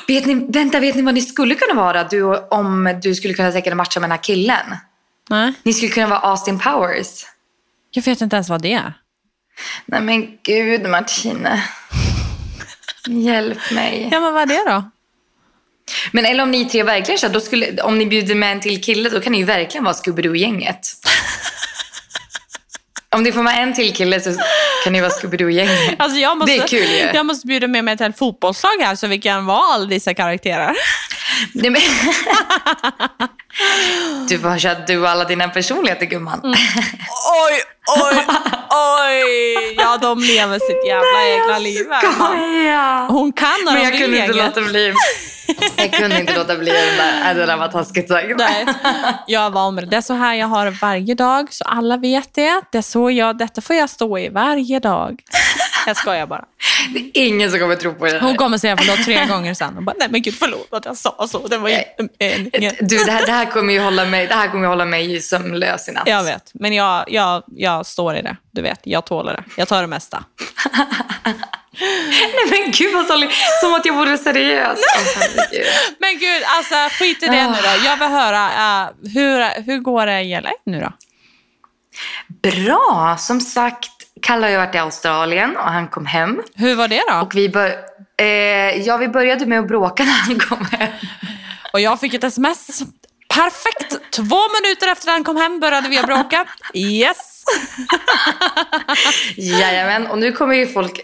vet 0.09 0.27
ni, 0.27 0.35
vänta, 0.49 0.81
vet 0.81 0.95
ni 0.97 1.03
vad 1.03 1.15
ni 1.15 1.23
skulle 1.23 1.55
kunna 1.55 1.75
vara 1.83 2.05
du, 2.05 2.23
om 2.37 2.99
du 3.03 3.15
skulle 3.15 3.35
kunna 3.35 3.53
tänka 3.53 3.71
dig 3.71 3.77
matcha 3.77 4.01
med 4.01 4.11
den 4.11 4.17
här 4.17 4.23
killen? 4.25 4.77
Nej, 5.31 5.53
Ni 5.63 5.73
skulle 5.75 5.91
kunna 5.93 6.07
vara 6.07 6.19
Austin 6.21 6.59
Powers. 6.59 7.27
jag 7.91 8.03
vet 8.03 8.21
inte 8.21 8.37
ens 8.37 8.49
vad 8.49 8.63
det 8.63 8.73
är. 8.73 8.93
Nej 9.87 10.01
men 10.01 10.27
gud 10.43 10.89
Martina. 10.89 11.63
Hjälp 13.07 13.71
mig. 13.71 14.09
Ja, 14.13 14.21
men 14.21 14.35
vad 14.35 14.43
är 14.43 14.47
det 14.65 14.71
då? 14.71 14.91
Men 16.13 16.27
eller 16.27 16.43
om 16.43 16.51
ni 16.51 16.65
tre 16.65 16.83
verkligen 16.83 17.19
kör, 17.19 17.29
då 17.29 17.41
skulle, 17.41 17.83
om 17.83 17.99
ni 17.99 18.07
bjuder 18.07 18.35
med 18.35 18.53
en 18.53 18.61
till 18.61 18.83
kille 18.83 19.11
då 19.11 19.21
kan 19.21 19.33
ni 19.33 19.39
ju 19.39 19.45
verkligen 19.45 19.85
vara 19.85 19.95
Scooby-Doo-gänget. 19.95 20.81
om 23.17 23.23
ni 23.23 23.33
får 23.33 23.43
med 23.43 23.63
en 23.63 23.75
till 23.75 23.95
kille 23.95 24.21
så 24.21 24.31
kan 24.85 24.93
ni 24.93 25.01
vara 25.01 25.11
Scooby-Doo-gänget. 25.11 25.95
Alltså, 25.99 26.19
jag 26.19 26.39
måste, 26.39 26.57
Det 26.57 26.63
är 26.63 26.67
kul 26.67 26.89
ju. 26.89 27.11
Jag 27.15 27.27
måste 27.27 27.47
bjuda 27.47 27.67
med 27.67 27.85
mig 27.85 27.97
till 27.97 28.07
ett 28.07 28.19
fotbollslag 28.19 28.71
här 28.83 28.95
så 28.95 29.07
vi 29.07 29.19
kan 29.19 29.47
vara 29.47 29.75
alla 29.75 29.87
dessa 29.87 30.15
karaktärer. 30.15 30.77
Nej, 31.55 31.71
men... 31.71 31.81
du 34.29 34.39
får 34.39 34.59
köra 34.59 34.75
du 34.87 34.99
och 34.99 35.09
alla 35.09 35.25
dina 35.25 35.49
personligheter 35.49 36.07
gumman. 36.07 36.41
Oj, 36.45 36.55
oj, 38.03 38.25
oj! 38.71 39.75
Ja, 39.77 39.97
de 40.01 40.19
lever 40.19 40.59
sitt 40.59 40.87
jävla 40.87 41.29
egna 41.29 41.59
liv. 41.59 41.87
Skoja! 42.15 43.07
Hon 43.11 43.33
kan 43.33 43.51
när 43.65 43.73
Men 43.73 43.83
jag 43.83 43.93
kunde 43.93 44.07
inte 44.19 44.19
gänget. 44.19 44.37
låta 44.57 44.61
bli. 44.61 44.95
Jag 45.77 45.93
kunde 45.93 46.21
inte 46.21 46.35
låta 46.35 46.57
bli 46.57 46.71
den 46.73 46.97
där. 46.97 47.21
Nej, 47.25 47.35
det 47.35 47.47
där 47.47 47.57
var 47.57 47.69
taskigt 47.69 48.09
sagt. 48.09 48.27
Nej, 48.37 48.67
jag 49.27 49.51
var 49.51 49.71
med 49.71 49.85
det. 49.85 49.91
Det 49.91 49.97
är 49.97 50.01
så 50.01 50.15
här 50.15 50.35
jag 50.35 50.47
har 50.47 50.71
varje 50.71 51.15
dag, 51.15 51.47
så 51.51 51.65
alla 51.65 51.97
vet 51.97 52.35
det. 52.35 52.61
Det 52.73 52.79
är 52.79 52.83
så 52.83 53.11
jag, 53.11 53.39
detta 53.39 53.61
får 53.61 53.77
jag 53.77 53.91
stå 53.91 54.19
i 54.19 54.29
varje 54.29 54.79
dag. 54.79 55.21
Jag 55.87 55.97
skojar 55.97 56.27
bara. 56.27 56.45
Det 56.95 56.99
är 56.99 57.27
ingen 57.27 57.51
som 57.51 57.61
kommer 57.61 57.77
tro 57.77 57.95
på 57.95 58.07
det 58.07 58.21
Hon 58.21 58.37
kommer 58.37 58.59
säga 58.59 58.77
förlåt 58.77 59.05
tre 59.05 59.27
gånger 59.27 59.55
sen 59.55 59.77
och 59.77 59.83
bara, 59.83 59.97
nej 59.99 60.09
men 60.11 60.23
gud 60.23 60.35
förlåt 60.35 60.69
att 60.71 60.85
jag 60.85 60.97
sa 60.97 61.27
så. 61.29 61.47
Det 61.47 61.59
var 61.59 61.71
meningen. 62.19 62.75
Du, 62.81 63.05
det 63.05 63.13
här, 63.13 63.27
det 63.27 63.33
här 63.33 63.47
kommer 63.47 63.73
ju 63.73 63.81
hålla 63.81 64.05
mig, 64.05 64.27
det 64.27 64.35
här 64.35 64.49
kommer 64.49 64.65
ju 64.65 64.69
hålla 64.69 64.85
mig 64.85 65.21
sömnlös 65.21 65.89
i 65.89 65.93
natt. 65.93 66.09
Jag 66.09 66.25
vet, 66.25 66.51
men 66.55 66.73
jag, 66.73 67.05
jag, 67.09 67.43
jag 67.47 67.87
står 67.87 68.17
i 68.17 68.23
det. 68.23 68.37
Du 68.51 68.63
vet, 68.63 68.81
jag 68.83 69.05
tåler 69.05 69.33
det. 69.33 69.45
Jag 69.57 69.69
tar 69.69 69.81
det 69.81 69.87
mesta. 69.89 70.25
Nej 72.33 72.47
men 72.51 72.71
gud 72.71 72.95
vad 72.95 73.07
sorgligt. 73.07 73.31
Som 73.61 73.75
att 73.75 73.87
jag 73.87 73.95
vore 73.95 74.19
seriös. 74.19 74.79
Men 75.99 76.19
gud, 76.19 76.43
alltså 76.47 76.75
skit 76.99 77.23
i 77.23 77.27
det 77.27 77.49
nu 77.49 77.57
då. 77.63 77.85
Jag 77.85 77.97
vill 77.97 78.09
höra, 78.09 78.47
eh, 78.47 78.89
hur, 79.15 79.63
hur 79.63 79.79
går 79.79 80.07
det 80.07 80.21
i 80.21 80.41
LA 80.41 80.51
nu 80.67 80.81
då? 80.81 80.93
Bra! 82.51 83.17
Som 83.19 83.41
sagt, 83.41 83.91
Kalle 84.23 84.47
har 84.47 84.51
ju 84.51 84.57
varit 84.57 84.75
i 84.75 84.79
Australien 84.79 85.57
och 85.57 85.65
han 85.65 85.89
kom 85.89 86.07
hem. 86.07 86.43
Hur 86.55 86.75
var 86.75 86.89
det 86.89 87.03
då? 87.09 87.21
Och 87.21 87.35
vi, 87.35 87.49
bör, 87.49 87.77
eh, 88.17 88.27
ja, 88.87 88.97
vi 88.97 89.09
började 89.09 89.47
med 89.47 89.59
att 89.59 89.69
bråka 89.69 90.05
när 90.05 90.13
han 90.13 90.39
kom 90.39 90.65
hem. 90.65 90.93
Och 91.73 91.81
jag 91.81 92.01
fick 92.01 92.15
ett 92.15 92.25
sms. 92.25 92.83
Perfekt! 93.35 94.13
Två 94.13 94.39
minuter 94.61 94.93
efter 94.93 95.11
han 95.11 95.25
kom 95.25 95.37
hem 95.37 95.61
började 95.61 95.89
vi 95.89 95.99
att 95.99 96.07
bråka. 96.07 96.47
Yes! 96.75 97.45
Jajamän, 99.37 100.07
och 100.07 100.19
nu 100.19 100.33
kommer 100.33 100.55
ju 100.55 100.67
folk 100.67 101.01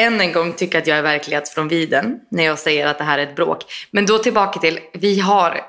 än 0.00 0.20
en 0.20 0.32
gång 0.32 0.52
tycka 0.52 0.78
att 0.78 0.86
jag 0.86 0.98
är 0.98 1.02
verklighetsfrånviden 1.02 2.20
när 2.30 2.44
jag 2.44 2.58
säger 2.58 2.86
att 2.86 2.98
det 2.98 3.04
här 3.04 3.18
är 3.18 3.22
ett 3.22 3.36
bråk. 3.36 3.64
Men 3.90 4.06
då 4.06 4.18
tillbaka 4.18 4.60
till, 4.60 4.78
vi 4.92 5.20
har, 5.20 5.60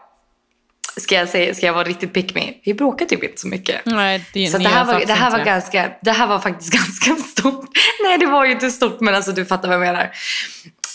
ska 0.98 1.16
jag, 1.16 1.30
säga, 1.30 1.56
ska 1.56 1.66
jag 1.66 1.74
vara 1.74 1.84
riktigt 1.84 2.14
pick 2.14 2.36
me? 2.36 2.54
Vi 2.64 2.74
bråkar 2.74 3.06
typ 3.06 3.24
inte 3.24 3.42
så 3.42 3.48
mycket. 3.48 3.86
Nej, 3.86 4.26
det, 4.34 4.48
Så 4.48 4.58
det 4.58 4.70
här, 4.70 4.86
var, 4.86 5.00
det, 5.06 5.14
här 5.14 5.32
var 5.32 5.40
ganska, 5.40 5.92
det 6.02 6.12
här 6.12 6.28
var 6.28 6.40
faktiskt 6.40 6.74
ganska 7.00 7.16
stort. 7.16 7.70
Nej, 8.04 8.18
det 8.18 8.26
var 8.26 8.46
ju 8.46 8.52
inte 8.52 8.72
stort, 8.72 9.00
men 9.00 9.16
alltså 9.16 9.32
du 9.32 9.46
fattar 9.46 9.68
vad 9.68 9.76
jag 9.76 9.82
menar. 9.82 10.12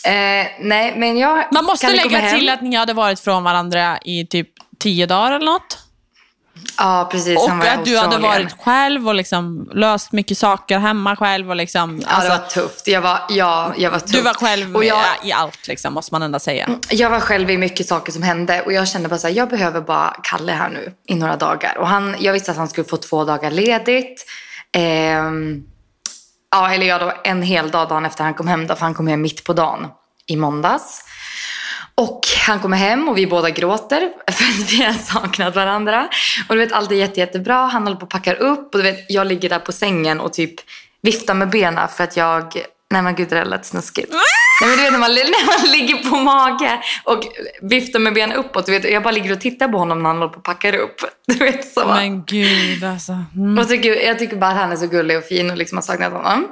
Eh, 0.05 0.47
nej, 0.61 0.95
men 0.97 1.19
jag 1.19 1.45
Man 1.53 1.65
måste 1.65 1.93
lägga 1.93 2.31
till 2.31 2.49
att 2.49 2.63
ni 2.63 2.77
hade 2.77 2.93
varit 2.93 3.21
från 3.21 3.45
varandra 3.45 3.99
i 4.05 4.27
typ 4.27 4.49
tio 4.79 5.07
dagar 5.07 5.33
eller 5.33 5.47
något. 5.47 5.79
Ja, 6.79 7.09
precis. 7.13 7.39
Och 7.39 7.51
att 7.51 7.85
du 7.85 7.99
hade 7.99 8.19
varit 8.19 8.53
själv 8.61 9.09
och 9.09 9.15
liksom 9.15 9.71
löst 9.75 10.13
mycket 10.13 10.39
saker 10.39 10.79
hemma 10.79 11.17
själv. 11.17 11.51
Och 11.51 11.57
liksom, 11.57 12.01
Ja, 12.03 12.09
alltså, 12.09 12.33
det 12.33 12.39
var 12.39 12.47
tufft. 12.49 12.89
Jag 12.89 13.01
var, 13.01 13.21
ja, 13.29 13.73
jag 13.77 13.91
var 13.91 13.99
tuff. 13.99 14.11
du 14.13 14.21
var 14.21 14.35
själv 14.35 14.77
och 14.77 14.85
jag, 14.85 14.99
Mm. 14.99 15.29
i 15.29 15.33
allt, 15.33 15.69
liksom, 15.69 15.95
måste 15.95 16.15
man 16.15 16.23
ändå 16.23 16.39
säga. 16.39 16.69
jag 16.91 17.11
var 17.11 17.21
själv 17.21 17.51
i 17.51 17.59
mycket 17.59 17.87
saker 17.89 18.13
som 18.13 18.23
hände 18.23 18.63
och 18.63 18.73
jag 18.73 18.89
kände 18.89 19.09
bara 19.09 19.19
så 19.19 19.27
här, 19.27 19.35
jag 19.35 19.49
behöver 19.49 19.81
bara 19.81 20.17
Kalle 20.23 20.53
här 20.53 20.69
nu 20.71 20.93
i 21.09 21.15
några 21.15 21.37
dagar. 21.37 21.79
Och 21.79 21.89
han, 21.89 22.17
jag 22.19 22.33
visste 22.33 22.51
att 22.51 22.57
han 22.57 22.69
skulle 22.69 22.89
få 22.89 22.97
två 22.97 23.25
dagar 23.25 23.51
ledigt. 23.51 24.27
Ehm, 24.73 25.63
ja, 26.51 26.73
eller 26.73 26.87
ja, 26.87 26.99
då 26.99 27.13
en 27.25 27.43
hel 27.43 27.71
dag 27.71 27.89
dagen 27.89 28.05
efter 28.07 28.25
han 28.25 28.35
kom 28.35 28.49
hem 28.49 28.67
då, 28.67 28.75
för 28.75 28.83
han 28.83 28.95
kom 28.95 29.07
hem 29.07 29.23
mitt 29.23 29.45
på 29.45 29.53
dagen 29.53 29.87
i 30.27 30.37
måndags. 30.37 31.05
Och 31.95 32.21
han 32.47 32.61
kommer 32.61 32.77
hem 32.77 33.09
och 33.09 33.19
vi 33.19 33.27
båda 33.27 33.51
gråter 33.51 34.01
för 34.33 34.45
att 34.45 34.73
vi 34.73 34.83
har 34.83 34.93
saknat 34.93 35.55
varandra. 35.55 36.09
Och 36.49 36.55
du 36.55 36.61
vet, 36.61 36.73
allt 36.73 36.93
är 36.93 36.97
jätte, 36.97 37.21
jättebra. 37.21 37.57
Han 37.67 37.83
håller 37.83 37.97
på 37.97 38.05
och 38.05 38.11
packar 38.11 38.35
upp 38.35 38.75
och 38.75 38.83
du 38.83 38.83
vet, 38.83 39.07
jag 39.09 39.27
ligger 39.27 39.49
där 39.49 39.59
på 39.59 39.73
sängen 39.73 40.21
och 40.21 40.33
typ 40.33 40.55
viftar 41.03 41.35
med 41.35 41.51
benen 41.51 41.89
för 41.89 42.05
att 42.05 42.17
jag... 42.17 42.63
Nej 42.91 43.03
men 43.03 43.15
gud, 43.15 43.29
det 43.29 43.37
där 43.37 43.45
lät 43.45 43.67
snuskigt. 43.67 44.13
Nej, 44.61 44.71
men 44.71 44.79
du 44.79 44.83
vet 44.83 44.93
när 44.93 44.99
man, 44.99 45.11
när 45.15 45.63
man 45.63 45.73
ligger 45.73 46.11
på 46.11 46.17
mage 46.17 46.83
och 47.05 47.23
viftar 47.63 47.99
med 47.99 48.15
benen 48.15 48.37
uppåt. 48.37 48.67
Du 48.67 48.73
vet, 48.73 48.91
jag 48.91 49.03
bara 49.03 49.11
ligger 49.11 49.33
och 49.33 49.41
tittar 49.41 49.69
på 49.69 49.79
honom 49.79 50.03
när 50.03 50.09
han 50.09 50.19
håller 50.19 50.33
på 50.33 50.39
och 50.39 50.45
packar 50.45 50.75
upp. 50.75 50.97
Du 51.27 51.35
vet, 51.35 51.73
så. 51.73 51.87
Men 51.87 52.25
gud 52.25 52.85
alltså. 52.85 53.13
Mm. 53.35 53.59
Och 53.59 53.69
tycker, 53.69 54.07
jag 54.07 54.19
tycker 54.19 54.37
bara 54.37 54.51
att 54.51 54.57
han 54.57 54.73
är 54.73 54.77
så 54.77 54.87
gullig 54.87 55.19
och 55.19 55.25
fin 55.25 55.51
och 55.51 55.57
liksom 55.57 55.79
har 55.79 55.83
saknat 55.83 56.13
honom. 56.13 56.49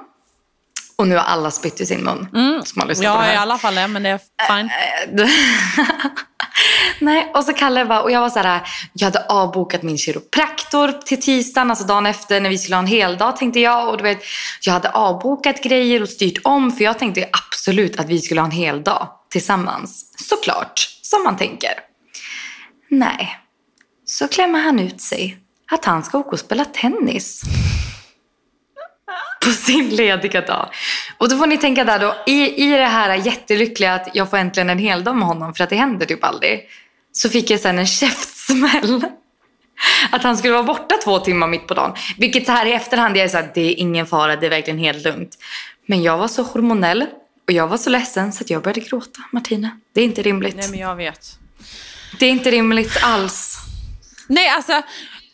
Och 1.00 1.08
nu 1.08 1.16
har 1.16 1.22
alla 1.24 1.50
spytt 1.50 1.80
i 1.80 1.86
sin 1.86 2.04
mun. 2.04 2.28
Mm. 2.34 2.64
Som 2.64 2.80
har 2.80 2.88
lyssnat 2.88 3.16
på 3.16 3.22
Ja, 3.22 3.26
det 3.26 3.32
i 3.32 3.34
här. 3.34 3.42
alla 3.42 3.58
fall 3.58 3.74
det, 3.74 3.88
men 3.88 4.02
det 4.02 4.08
är 4.08 4.20
fine. 4.48 4.70
Nej, 7.00 7.30
och 7.34 7.44
så 7.44 7.52
Kalle 7.52 7.84
bara, 7.84 8.02
och 8.02 8.10
jag 8.10 8.20
var 8.20 8.30
så 8.30 8.38
här, 8.38 8.60
jag 8.92 9.04
hade 9.06 9.24
avbokat 9.26 9.82
min 9.82 9.98
kiropraktor 9.98 10.92
till 10.92 11.22
tisdagen, 11.22 11.70
alltså 11.70 11.84
dagen 11.84 12.06
efter 12.06 12.40
när 12.40 12.50
vi 12.50 12.58
skulle 12.58 12.76
ha 12.76 12.82
en 12.82 12.86
hel 12.86 13.16
dag 13.16 13.36
tänkte 13.36 13.60
jag. 13.60 13.88
Och 13.88 13.96
du 13.96 14.02
vet, 14.02 14.18
jag 14.60 14.72
hade 14.72 14.90
avbokat 14.90 15.62
grejer 15.62 16.02
och 16.02 16.08
styrt 16.08 16.38
om 16.44 16.72
för 16.72 16.84
jag 16.84 16.98
tänkte 16.98 17.28
absolut 17.48 18.00
att 18.00 18.06
vi 18.08 18.20
skulle 18.20 18.40
ha 18.40 18.46
en 18.46 18.50
hel 18.50 18.82
dag 18.82 19.08
tillsammans. 19.30 20.12
Såklart, 20.28 20.88
som 21.02 21.22
man 21.24 21.36
tänker. 21.36 21.72
Nej, 22.90 23.38
så 24.04 24.28
klämmer 24.28 24.60
han 24.60 24.80
ut 24.80 25.00
sig 25.00 25.38
att 25.72 25.84
han 25.84 26.02
ska 26.04 26.18
åka 26.18 26.30
och 26.30 26.40
spela 26.40 26.64
tennis. 26.64 27.42
På 29.44 29.50
sin 29.50 29.88
lediga 29.88 30.40
dag. 30.40 30.70
Och 31.18 31.28
då 31.28 31.38
får 31.38 31.46
ni 31.46 31.58
tänka 31.58 31.84
där 31.84 31.98
då, 31.98 32.16
i, 32.26 32.64
i 32.64 32.70
det 32.76 32.84
här 32.84 33.14
jättelyckliga 33.14 33.94
att 33.94 34.08
jag 34.14 34.30
får 34.30 34.36
äntligen 34.36 34.70
en 34.70 34.78
hel 34.78 35.04
dag 35.04 35.16
med 35.16 35.28
honom 35.28 35.54
för 35.54 35.64
att 35.64 35.70
det 35.70 35.76
händer 35.76 36.06
typ 36.06 36.24
aldrig. 36.24 36.68
Så 37.12 37.28
fick 37.28 37.50
jag 37.50 37.60
sen 37.60 37.78
en 37.78 37.86
käftsmäll. 37.86 39.04
Att 40.10 40.22
han 40.22 40.36
skulle 40.36 40.52
vara 40.52 40.62
borta 40.62 40.94
två 41.04 41.18
timmar 41.18 41.48
mitt 41.48 41.66
på 41.66 41.74
dagen. 41.74 41.96
Vilket 42.18 42.46
så 42.46 42.52
här 42.52 42.66
i 42.66 42.72
efterhand, 42.72 43.16
jag 43.16 43.24
är 43.24 43.28
så 43.28 43.36
här, 43.36 43.50
det 43.54 43.60
är 43.60 43.74
ingen 43.78 44.06
fara, 44.06 44.36
det 44.36 44.46
är 44.46 44.50
verkligen 44.50 44.78
helt 44.78 45.04
lugnt. 45.04 45.38
Men 45.86 46.02
jag 46.02 46.18
var 46.18 46.28
så 46.28 46.42
hormonell 46.42 47.06
och 47.46 47.52
jag 47.52 47.68
var 47.68 47.76
så 47.76 47.90
ledsen 47.90 48.32
så 48.32 48.44
att 48.44 48.50
jag 48.50 48.62
började 48.62 48.80
gråta, 48.80 49.20
Martina. 49.32 49.80
Det 49.92 50.00
är 50.00 50.04
inte 50.04 50.22
rimligt. 50.22 50.56
Nej, 50.56 50.70
men 50.70 50.78
jag 50.78 50.96
vet. 50.96 51.38
Det 52.18 52.26
är 52.26 52.30
inte 52.30 52.50
rimligt 52.50 52.98
alls. 53.02 53.58
Nej, 54.26 54.48
alltså 54.48 54.82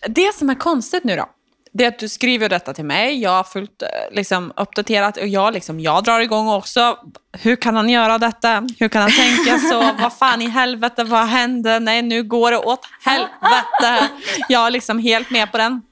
det 0.09 0.35
som 0.35 0.51
är 0.51 0.55
konstigt 0.55 1.05
nu 1.05 1.16
då, 1.16 1.29
det 1.77 1.87
att 1.87 1.99
du 1.99 2.09
skriver 2.09 2.49
detta 2.49 2.75
till 2.75 2.85
mig, 2.85 3.23
jag 3.23 3.31
har 3.31 3.45
fullt 3.45 3.83
eh, 3.83 3.89
liksom, 4.11 4.53
uppdaterat 4.57 5.17
och 5.17 5.27
jag, 5.27 5.55
liksom, 5.55 5.81
jag 5.81 6.05
drar 6.05 6.21
igång 6.21 6.49
också. 6.49 6.99
Hur 7.33 7.57
kan 7.57 7.77
han 7.77 7.89
göra 7.89 8.19
detta? 8.19 8.69
Hur 8.79 8.89
kan 8.89 9.03
han 9.03 9.11
tänka 9.11 9.59
så? 9.59 9.93
vad 10.03 10.12
fan 10.12 10.43
i 10.43 10.49
helvete, 10.49 11.05
vad 11.05 11.27
hände? 11.27 11.81
Nej, 11.81 12.03
nu 12.03 12.23
går 12.23 12.51
det 12.51 12.59
åt 12.59 12.81
helvete. 13.05 14.09
Jag 14.49 14.67
är 14.67 14.71
liksom 14.71 14.99
helt 14.99 15.31
med 15.31 15.53
på 15.53 15.59
den. 15.59 15.83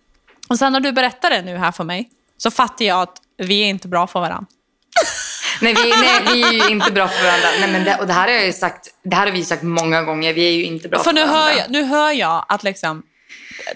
Och 0.48 0.58
sen 0.58 0.72
när 0.72 0.80
du 0.80 0.92
berättar 0.92 1.30
det 1.30 1.42
nu 1.42 1.56
här 1.56 1.72
för 1.72 1.84
mig, 1.84 2.08
så 2.36 2.50
fattar 2.50 2.84
jag 2.84 3.00
att 3.02 3.16
vi 3.36 3.62
är 3.62 3.66
inte 3.66 3.88
bra 3.88 4.06
för 4.06 4.20
varandra. 4.20 4.46
Nej 5.60 5.74
vi, 5.74 5.90
nej, 5.90 6.22
vi 6.32 6.42
är 6.42 6.68
ju 6.68 6.74
inte 6.74 6.92
bra 6.92 7.08
för 7.08 7.24
varandra. 7.24 7.48
Nej, 7.60 7.72
men 7.72 7.84
det, 7.84 7.96
och 8.00 8.06
det 8.06 8.12
här 8.12 8.28
har 8.28 8.34
jag 8.34 8.46
ju 8.46 8.52
sagt, 8.52 8.88
det 9.02 9.16
här 9.16 9.26
har 9.26 9.32
vi 9.32 9.44
sagt 9.44 9.62
många 9.62 10.02
gånger. 10.02 10.34
Vi 10.34 10.48
är 10.48 10.52
ju 10.52 10.64
inte 10.64 10.88
bra 10.88 10.98
för, 10.98 11.04
För 11.04 11.12
nu 11.12 11.20
varandra. 11.20 11.40
hör, 11.40 11.58
jag, 11.58 11.70
nu 11.70 11.84
hör 11.84 12.12
jag 12.12 12.44
att 12.48 12.62
liksom, 12.62 13.02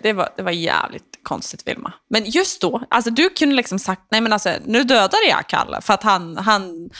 det, 0.03 0.12
var, 0.12 0.29
det 0.37 0.42
var 0.42 0.51
jävligt 0.51 1.17
konstigt 1.28 1.68
Vilma. 1.68 1.92
Men 2.10 2.24
just 2.24 2.60
då, 2.60 2.82
alltså 2.90 3.10
du 3.10 3.30
kunde 3.30 3.54
liksom 3.54 3.78
sagt, 3.78 4.02
nej 4.10 4.20
men 4.20 4.32
alltså 4.32 4.50
nu 4.64 4.84
dödade 4.84 5.26
jag 5.28 5.46
Kalle 5.46 5.80
för 5.80 5.94
att 5.94 6.02
han, 6.02 6.36
han 6.36 6.90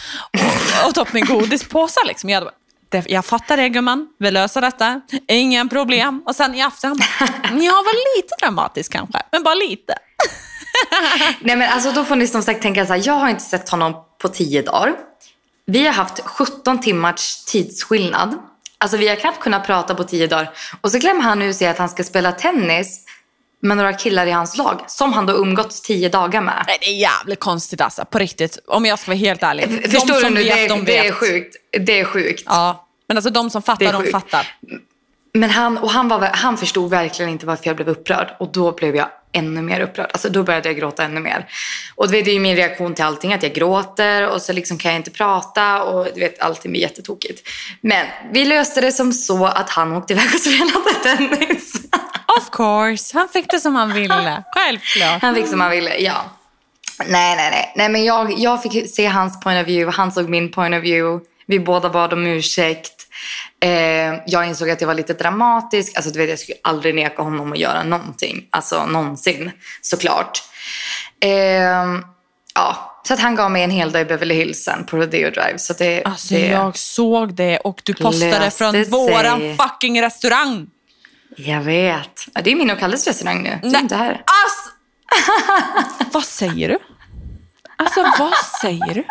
åt 0.89 0.97
upp 0.97 1.13
min 1.13 1.25
godispåse. 1.25 2.01
Liksom. 2.07 2.31
Jag, 2.31 2.51
jag 2.91 3.25
fattar 3.25 3.57
det 3.57 3.69
gumman, 3.69 4.09
vi 4.19 4.31
löser 4.31 4.61
detta, 4.61 5.01
inga 5.29 5.67
problem. 5.67 6.23
Och 6.27 6.37
sen 6.37 6.55
i 6.55 6.61
efterhand, 6.61 7.03
jag 7.43 7.73
var 7.73 8.17
lite 8.17 8.35
dramatisk 8.41 8.93
kanske, 8.93 9.23
men 9.33 9.43
bara 9.43 9.55
lite. 9.55 9.95
Nej 11.41 11.57
men 11.57 11.73
alltså 11.73 11.93
då 11.93 12.05
får 12.05 12.17
ni 12.17 12.27
som 12.27 12.43
sagt 12.43 12.63
tänka 12.63 12.87
så 12.87 12.93
här, 12.93 13.03
jag 13.05 13.15
har 13.15 13.29
inte 13.29 13.45
sett 13.45 13.69
honom 13.69 13.95
på 14.19 14.29
tio 14.29 14.63
dagar. 14.63 14.95
Vi 15.67 15.87
har 15.87 15.93
haft 15.93 16.21
17 16.25 16.81
timmars 16.81 17.45
tidsskillnad. 17.45 18.39
Alltså 18.79 18.97
vi 18.97 19.09
har 19.09 19.17
knappt 19.17 19.41
kunnat 19.41 19.67
prata 19.67 19.95
på 19.95 20.05
tio 20.05 20.27
dagar. 20.27 20.51
Och 20.81 20.93
så 20.93 21.01
klämmer 21.01 21.23
han 21.23 21.39
nu 21.39 21.55
sig 21.55 21.69
att 21.69 21.79
han 21.79 21.89
ska 21.89 22.05
spela 22.05 22.33
tennis 22.33 23.05
med 23.61 23.77
några 23.77 23.93
killar 23.93 24.27
i 24.27 24.31
hans 24.31 24.57
lag. 24.57 24.81
Som 24.87 25.13
han 25.13 25.27
då 25.27 25.33
umgåtts 25.33 25.81
tio 25.83 26.09
dagar 26.09 26.41
med. 26.41 26.65
Nej, 26.67 26.79
det 26.81 26.87
är 26.87 26.95
jävligt 27.01 27.41
konstigt 27.41 27.81
alltså, 27.81 28.05
på 28.05 28.19
riktigt. 28.19 28.59
Om 28.67 28.87
jag 28.87 28.99
ska 28.99 29.11
vara 29.11 29.19
helt 29.19 29.43
ärlig. 29.43 29.69
De 29.83 29.89
Förstår 29.89 30.15
du 30.15 30.21
som 30.21 30.35
nu? 30.35 30.43
vet, 30.43 30.55
det, 30.57 30.69
de 30.69 30.85
det 30.85 30.99
är 30.99 31.03
vet. 31.03 31.15
sjukt. 31.15 31.57
Det 31.81 32.01
är 32.01 32.05
sjukt. 32.05 32.43
Ja, 32.47 32.89
men 33.09 33.17
alltså 33.17 33.31
de 33.31 33.51
som 33.51 33.63
fattar, 33.63 33.93
de 33.93 34.05
fattar. 34.11 34.47
Men 35.39 35.51
han, 35.51 35.79
och 35.79 35.91
han, 35.91 36.09
var, 36.09 36.31
han 36.35 36.59
förstod 36.59 36.91
verkligen 36.91 37.31
inte 37.31 37.47
varför 37.47 37.67
jag 37.67 37.77
blev 37.77 37.89
upprörd. 37.89 38.37
Och 38.39 38.53
då 38.53 38.73
blev 38.73 38.97
jag 38.97 39.09
ännu 39.33 39.63
mer 39.63 39.81
upprörd. 39.81 40.11
Alltså 40.13 40.29
då 40.29 40.43
började 40.43 40.69
jag 40.69 40.77
gråta 40.77 41.05
ännu 41.05 41.21
mer. 41.21 41.49
Och 41.95 42.13
vet, 42.15 42.25
det 42.25 42.31
är 42.31 42.33
ju 42.33 42.41
min 42.41 42.57
reaktion 42.57 42.95
till 42.95 43.05
allting 43.05 43.33
att 43.33 43.43
jag 43.43 43.53
gråter 43.53 44.29
och 44.29 44.43
så 44.43 44.53
liksom 44.53 44.79
kan 44.79 44.91
jag 44.91 44.99
inte 44.99 45.11
prata 45.11 45.83
och 45.83 46.09
du 46.15 46.21
vet, 46.21 46.41
allting 46.41 46.71
blir 46.71 46.81
jättetokigt. 46.81 47.49
Men 47.81 48.07
vi 48.33 48.45
löste 48.45 48.81
det 48.81 48.93
som 48.93 49.13
så 49.13 49.47
att 49.47 49.71
han 49.71 49.93
åkte 49.93 50.13
iväg 50.13 50.27
och 50.35 50.41
spelade 50.41 50.95
tennis. 51.03 51.73
Of 52.39 52.51
course, 52.53 53.19
han 53.19 53.29
fick 53.29 53.51
det 53.51 53.61
som 53.61 53.75
han 53.75 53.93
ville. 53.93 54.45
Självklart. 54.55 55.23
Han 55.23 55.35
fick 55.35 55.47
som 55.47 55.61
han 55.61 55.71
ville, 55.71 55.99
ja. 55.99 56.25
Nej, 57.07 57.37
nej, 57.37 57.51
nej. 57.51 57.73
nej 57.77 57.89
men 57.89 58.05
jag, 58.05 58.39
jag 58.39 58.63
fick 58.63 58.91
se 58.91 59.07
hans 59.07 59.41
point 59.41 59.63
of 59.63 59.69
view, 59.69 59.97
han 59.97 60.13
såg 60.13 60.29
min 60.29 60.51
point 60.51 60.75
of 60.75 60.83
view. 60.83 61.25
Vi 61.47 61.61
båda 61.61 61.91
bad 61.91 62.13
om 62.13 62.27
ursäkt. 62.27 63.08
Eh, 63.61 64.15
jag 64.27 64.47
insåg 64.47 64.71
att 64.71 64.81
jag 64.81 64.89
var 64.89 64.95
lite 64.95 65.13
dramatisk. 65.13 65.97
Alltså, 65.97 66.11
du 66.11 66.19
vet, 66.19 66.29
jag 66.29 66.39
skulle 66.39 66.59
aldrig 66.65 66.95
neka 66.95 67.23
honom 67.23 67.53
att 67.53 67.59
göra 67.59 67.83
någonting. 67.83 68.47
Alltså 68.51 68.87
någonsin, 68.87 69.51
såklart. 69.83 70.43
Eh, 71.21 71.31
ja, 72.55 72.95
så 73.07 73.15
att 73.15 73.21
han 73.21 73.35
gav 73.35 73.51
mig 73.51 73.63
en 73.63 73.71
hel 73.71 73.93
dag 73.93 74.03
i 74.03 74.05
Beverly 74.05 74.35
Hills 74.35 74.65
sen 74.65 74.85
på 74.85 74.97
Rodeo 74.97 75.31
Drive. 75.31 75.59
Så 75.59 75.73
det, 75.73 76.05
Alltså 76.05 76.35
det, 76.35 76.47
jag 76.47 76.79
såg 76.79 77.35
det 77.35 77.59
och 77.59 77.81
du 77.85 77.95
postade 77.95 78.51
från 78.51 78.73
sig. 78.73 78.85
våran 78.91 79.57
fucking 79.57 80.03
restaurang. 80.03 80.67
Jag 81.37 81.61
vet. 81.61 82.27
Ja, 82.35 82.41
det 82.43 82.53
är 82.53 82.57
min 82.57 82.71
och 82.71 82.79
Kalles 82.79 83.07
restaurang 83.07 83.43
nu. 83.43 83.59
Det 83.63 83.77
är 83.77 83.81
inte 83.81 83.97
här. 83.97 84.13
Ass! 84.13 84.73
vad 86.13 86.25
säger 86.25 86.69
du? 86.69 86.79
Alltså 87.77 88.03
vad 88.19 88.35
säger 88.61 88.95
du? 88.95 89.05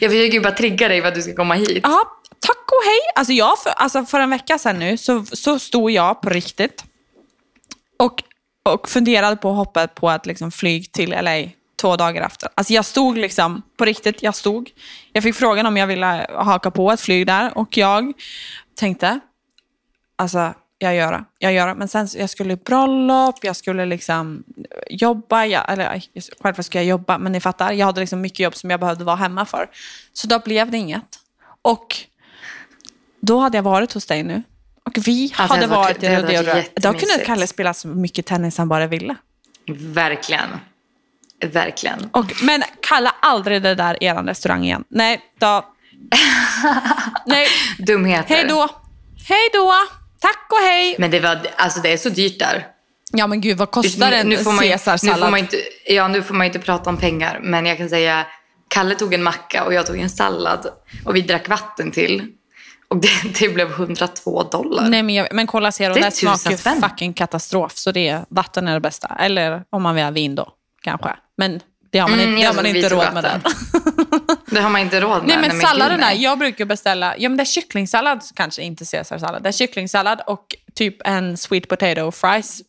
Jag 0.00 0.10
försöker 0.10 0.34
ju 0.34 0.40
bara 0.40 0.52
trigga 0.52 0.88
dig 0.88 1.00
för 1.00 1.08
att 1.08 1.14
du 1.14 1.22
ska 1.22 1.34
komma 1.34 1.54
hit. 1.54 1.80
Ja, 1.82 2.04
tack 2.40 2.72
och 2.72 2.84
hej. 2.84 3.00
Alltså, 3.14 3.32
jag, 3.32 3.58
för, 3.58 3.70
alltså 3.70 4.04
för 4.04 4.20
en 4.20 4.30
vecka 4.30 4.58
sedan 4.58 4.78
nu 4.78 4.96
så, 4.96 5.24
så 5.32 5.58
stod 5.58 5.90
jag 5.90 6.22
på 6.22 6.30
riktigt 6.30 6.84
och, 7.98 8.22
och 8.62 8.88
funderade 8.88 9.36
på 9.36 9.50
att 9.50 9.56
hoppa 9.56 9.86
på 9.86 10.10
ett 10.10 10.26
liksom, 10.26 10.50
flyg 10.50 10.92
till 10.92 11.10
LA 11.10 11.42
två 11.80 11.96
dagar 11.96 12.22
efter. 12.22 12.48
Alltså 12.54 12.72
jag 12.72 12.84
stod 12.84 13.18
liksom, 13.18 13.62
på 13.76 13.84
riktigt, 13.84 14.22
jag 14.22 14.34
stod. 14.34 14.70
Jag 15.12 15.22
fick 15.22 15.34
frågan 15.34 15.66
om 15.66 15.76
jag 15.76 15.86
ville 15.86 16.26
haka 16.30 16.70
på 16.70 16.92
ett 16.92 17.00
flyg 17.00 17.26
där 17.26 17.58
och 17.58 17.76
jag 17.76 18.12
tänkte, 18.74 19.20
alltså 20.16 20.54
jag 20.82 20.94
gör 20.94 21.12
det, 21.12 21.24
jag 21.38 21.52
gör 21.52 21.66
det. 21.66 21.74
Men 21.74 21.88
sen 21.88 22.08
jag 22.16 22.30
skulle 22.30 22.56
bröllop, 22.56 23.38
jag 23.42 23.56
skulle 23.56 23.86
liksom 23.86 24.42
jobba, 24.90 25.44
jag, 25.46 25.72
eller 25.72 26.02
självklart 26.42 26.66
skulle 26.66 26.82
jag 26.84 26.88
jobba, 26.88 27.18
men 27.18 27.32
ni 27.32 27.40
fattar, 27.40 27.72
jag 27.72 27.86
hade 27.86 28.00
liksom 28.00 28.20
mycket 28.20 28.38
jobb 28.40 28.56
som 28.56 28.70
jag 28.70 28.80
behövde 28.80 29.04
vara 29.04 29.16
hemma 29.16 29.46
för. 29.46 29.70
Så 30.12 30.26
då 30.26 30.38
blev 30.38 30.70
det 30.70 30.76
inget. 30.76 31.18
Och 31.62 31.96
då 33.20 33.38
hade 33.38 33.58
jag 33.58 33.62
varit 33.62 33.92
hos 33.92 34.06
dig 34.06 34.22
nu. 34.22 34.42
Och 34.84 34.92
vi 35.06 35.32
Alltså, 35.36 35.54
hade 35.54 35.66
varit- 35.66 36.02
varit 36.02 36.02
i 36.02 36.16
Rodeo. 36.16 36.62
Då 36.74 36.92
kunde. 36.92 37.24
Kalle 37.26 37.46
spela 37.46 37.74
så 37.74 37.88
mycket 37.88 38.26
tennis 38.26 38.58
han 38.58 38.68
bara 38.68 38.86
ville. 38.86 39.16
Verkligen. 39.68 40.48
Verkligen. 41.44 42.08
Och, 42.12 42.32
men 42.42 42.62
kalla 42.80 43.14
aldrig 43.20 43.62
det 43.62 43.74
där 43.74 44.02
er 44.02 44.14
restaurang 44.14 44.64
igen. 44.64 44.84
Nej, 44.88 45.20
då... 45.38 45.64
Nej, 47.26 47.46
Dumheter. 47.78 48.34
hej 48.34 48.44
då. 48.48 48.68
Hej 49.28 49.48
då. 49.52 49.72
Tack 50.22 50.46
och 50.52 50.58
hej. 50.58 50.96
Men 50.98 51.10
det, 51.10 51.20
var, 51.20 51.38
alltså 51.56 51.80
det 51.80 51.92
är 51.92 51.96
så 51.96 52.08
dyrt 52.08 52.38
där. 52.38 52.66
Ja 53.12 53.26
men 53.26 53.40
gud, 53.40 53.56
vad 53.58 53.70
kostar 53.70 54.12
en 54.12 54.28
nu 54.28 54.36
får 54.36 54.52
man, 54.52 54.64
ju- 54.64 54.70
nu 54.70 54.78
får 54.78 54.84
caesarsallad? 54.88 55.30
man 55.30 55.40
inte, 55.40 55.56
Ja, 55.86 56.08
nu 56.08 56.22
får 56.22 56.34
man 56.34 56.46
inte 56.46 56.58
prata 56.58 56.90
om 56.90 56.96
pengar. 56.96 57.40
Men 57.42 57.66
jag 57.66 57.78
kan 57.78 57.88
säga, 57.88 58.26
Kalle 58.68 58.94
tog 58.94 59.14
en 59.14 59.22
macka 59.22 59.64
och 59.64 59.74
jag 59.74 59.86
tog 59.86 59.98
en 59.98 60.10
sallad. 60.10 60.66
Och 61.04 61.16
vi 61.16 61.20
drack 61.20 61.48
vatten 61.48 61.90
till. 61.90 62.26
Och 62.88 62.96
det, 62.96 63.08
det 63.38 63.48
blev 63.48 63.70
102 63.70 64.42
dollar. 64.42 64.88
Nej, 64.88 65.02
men, 65.02 65.14
jag, 65.14 65.28
men 65.32 65.46
kolla 65.46 65.72
Zero, 65.72 65.94
Det 65.94 66.00
det, 66.00 66.10
smakar 66.10 66.50
ju 66.50 66.56
spänn. 66.56 66.82
fucking 66.82 67.12
katastrof. 67.12 67.72
Så 67.76 67.92
det 67.92 68.08
är, 68.08 68.24
vatten 68.28 68.68
är 68.68 68.74
det 68.74 68.80
bästa. 68.80 69.16
Eller 69.20 69.62
om 69.70 69.82
man 69.82 69.94
vill 69.94 70.04
ha 70.04 70.10
vin 70.10 70.34
då, 70.34 70.48
kanske. 70.82 71.08
Men 71.36 71.60
det 71.92 71.98
har 71.98 72.08
man, 72.08 72.20
Mm, 72.20 72.30
inte, 72.30 72.40
det 72.42 72.46
har 72.46 72.54
man 72.54 72.66
inte 72.66 72.88
råd 72.88 73.14
med. 73.14 73.22
vatten. 73.22 73.40
Den. 74.10 74.11
Det 74.54 74.60
har 74.60 74.70
man 74.70 74.80
inte 74.80 75.00
råd 75.00 75.18
med. 75.18 75.40
Nej, 75.40 75.50
men 75.50 76.00
nej. 76.00 76.22
jag 76.22 76.38
brukar 76.38 76.64
beställa, 76.64 77.14
ja 77.18 77.28
men 77.28 77.36
det 77.36 77.42
är 77.42 77.44
kycklingsallad, 77.44 78.22
kanske 78.34 78.62
inte 78.62 78.84
caesarsallad. 78.84 79.42
Det 79.42 79.48
är 79.48 79.52
kycklingsallad 79.52 80.20
och 80.26 80.46
typ 80.74 80.96
en 81.04 81.36
sweet 81.36 81.68
potato 81.68 82.10
fries. 82.10 82.60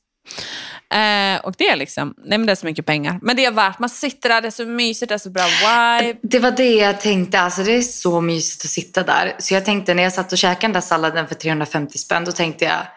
Eh, 0.93 1.45
och 1.45 1.53
det 1.57 1.69
är 1.69 1.75
liksom, 1.75 2.13
nej 2.17 2.37
men 2.37 2.45
det 2.45 2.51
är 2.51 2.55
så 2.55 2.65
mycket 2.65 2.85
pengar. 2.85 3.19
Men 3.21 3.35
det 3.35 3.45
är 3.45 3.51
värt, 3.51 3.79
man 3.79 3.89
sitter 3.89 4.29
där, 4.29 4.41
det 4.41 4.47
är 4.47 4.51
så 4.51 4.65
mysigt, 4.65 5.09
det 5.09 5.15
är 5.15 5.19
så 5.19 5.29
bra 5.29 5.43
vibe. 5.43 6.19
Det 6.21 6.39
var 6.39 6.51
det 6.51 6.75
jag 6.75 7.01
tänkte. 7.01 7.39
Alltså 7.39 7.63
det 7.63 7.75
är 7.75 7.81
så 7.81 8.21
mysigt 8.21 8.65
att 8.65 8.71
sitta 8.71 9.03
där. 9.03 9.35
Så 9.39 9.53
jag 9.53 9.65
tänkte 9.65 9.93
när 9.93 10.03
jag 10.03 10.13
satt 10.13 10.31
och 10.31 10.37
käkade 10.37 10.61
den 10.61 10.73
där 10.73 10.81
salladen 10.81 11.27
för 11.27 11.35
350 11.35 11.97
spänn. 11.97 12.25
Då 12.25 12.31
tänkte 12.31 12.65
jag, 12.65 12.87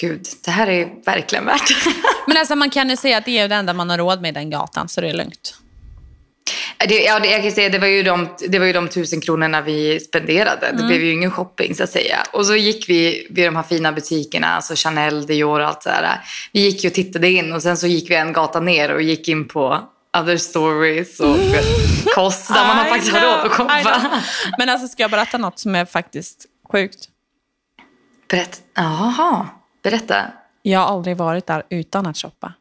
gud, 0.00 0.26
det 0.44 0.50
här 0.50 0.66
är 0.66 0.88
verkligen 1.04 1.44
värt. 1.44 1.70
Men 2.26 2.36
alltså 2.36 2.56
man 2.56 2.70
kan 2.70 2.90
ju 2.90 2.96
säga 2.96 3.18
att 3.18 3.24
det 3.24 3.38
är 3.38 3.48
det 3.48 3.54
enda 3.54 3.72
man 3.72 3.90
har 3.90 3.98
råd 3.98 4.22
med 4.22 4.28
i 4.28 4.32
den 4.32 4.50
gatan, 4.50 4.88
så 4.88 5.00
det 5.00 5.08
är 5.08 5.14
lugnt. 5.14 5.54
Det, 6.88 7.02
ja, 7.02 7.20
det, 7.20 7.28
jag 7.28 7.42
kan 7.42 7.52
säga, 7.52 7.68
det, 7.68 7.78
var 7.78 7.86
ju 7.86 8.02
de, 8.02 8.28
det 8.48 8.58
var 8.58 8.66
ju 8.66 8.72
de 8.72 8.88
tusen 8.88 9.20
kronorna 9.20 9.60
vi 9.60 10.00
spenderade. 10.00 10.66
Mm. 10.66 10.80
Det 10.80 10.86
blev 10.86 11.02
ju 11.02 11.12
ingen 11.12 11.30
shopping 11.30 11.74
så 11.74 11.82
att 11.82 11.90
säga. 11.90 12.16
Och 12.32 12.46
så 12.46 12.54
gick 12.54 12.88
vi 12.88 13.26
vid 13.30 13.44
de 13.44 13.56
här 13.56 13.62
fina 13.62 13.92
butikerna, 13.92 14.46
alltså 14.46 14.74
Chanel, 14.76 15.26
Dior 15.26 15.60
och 15.60 15.66
allt 15.66 15.82
sådär. 15.82 16.20
Vi 16.52 16.60
gick 16.60 16.84
ju 16.84 16.88
och 16.90 16.94
tittade 16.94 17.30
in 17.30 17.52
och 17.52 17.62
sen 17.62 17.76
så 17.76 17.86
gick 17.86 18.10
vi 18.10 18.14
en 18.14 18.32
gata 18.32 18.60
ner 18.60 18.94
och 18.94 19.02
gick 19.02 19.28
in 19.28 19.48
på 19.48 19.88
other 20.18 20.36
stories 20.36 21.20
och 21.20 21.38
vet, 21.38 21.64
kost 22.14 22.48
där 22.48 22.66
man 22.66 22.76
har 22.76 22.84
faktiskt 22.84 23.12
har 23.12 23.20
råd 23.20 23.46
att 23.46 23.52
shoppa. 23.52 24.22
Men 24.58 24.68
alltså 24.68 24.88
ska 24.88 25.02
jag 25.02 25.10
berätta 25.10 25.38
något 25.38 25.58
som 25.58 25.74
är 25.74 25.84
faktiskt 25.84 26.46
sjukt? 26.72 27.08
Berätta. 28.28 28.58
Jaha, 28.74 29.48
berätta. 29.82 30.32
Jag 30.62 30.80
har 30.80 30.86
aldrig 30.86 31.16
varit 31.16 31.46
där 31.46 31.62
utan 31.68 32.06
att 32.06 32.16
shoppa. 32.16 32.52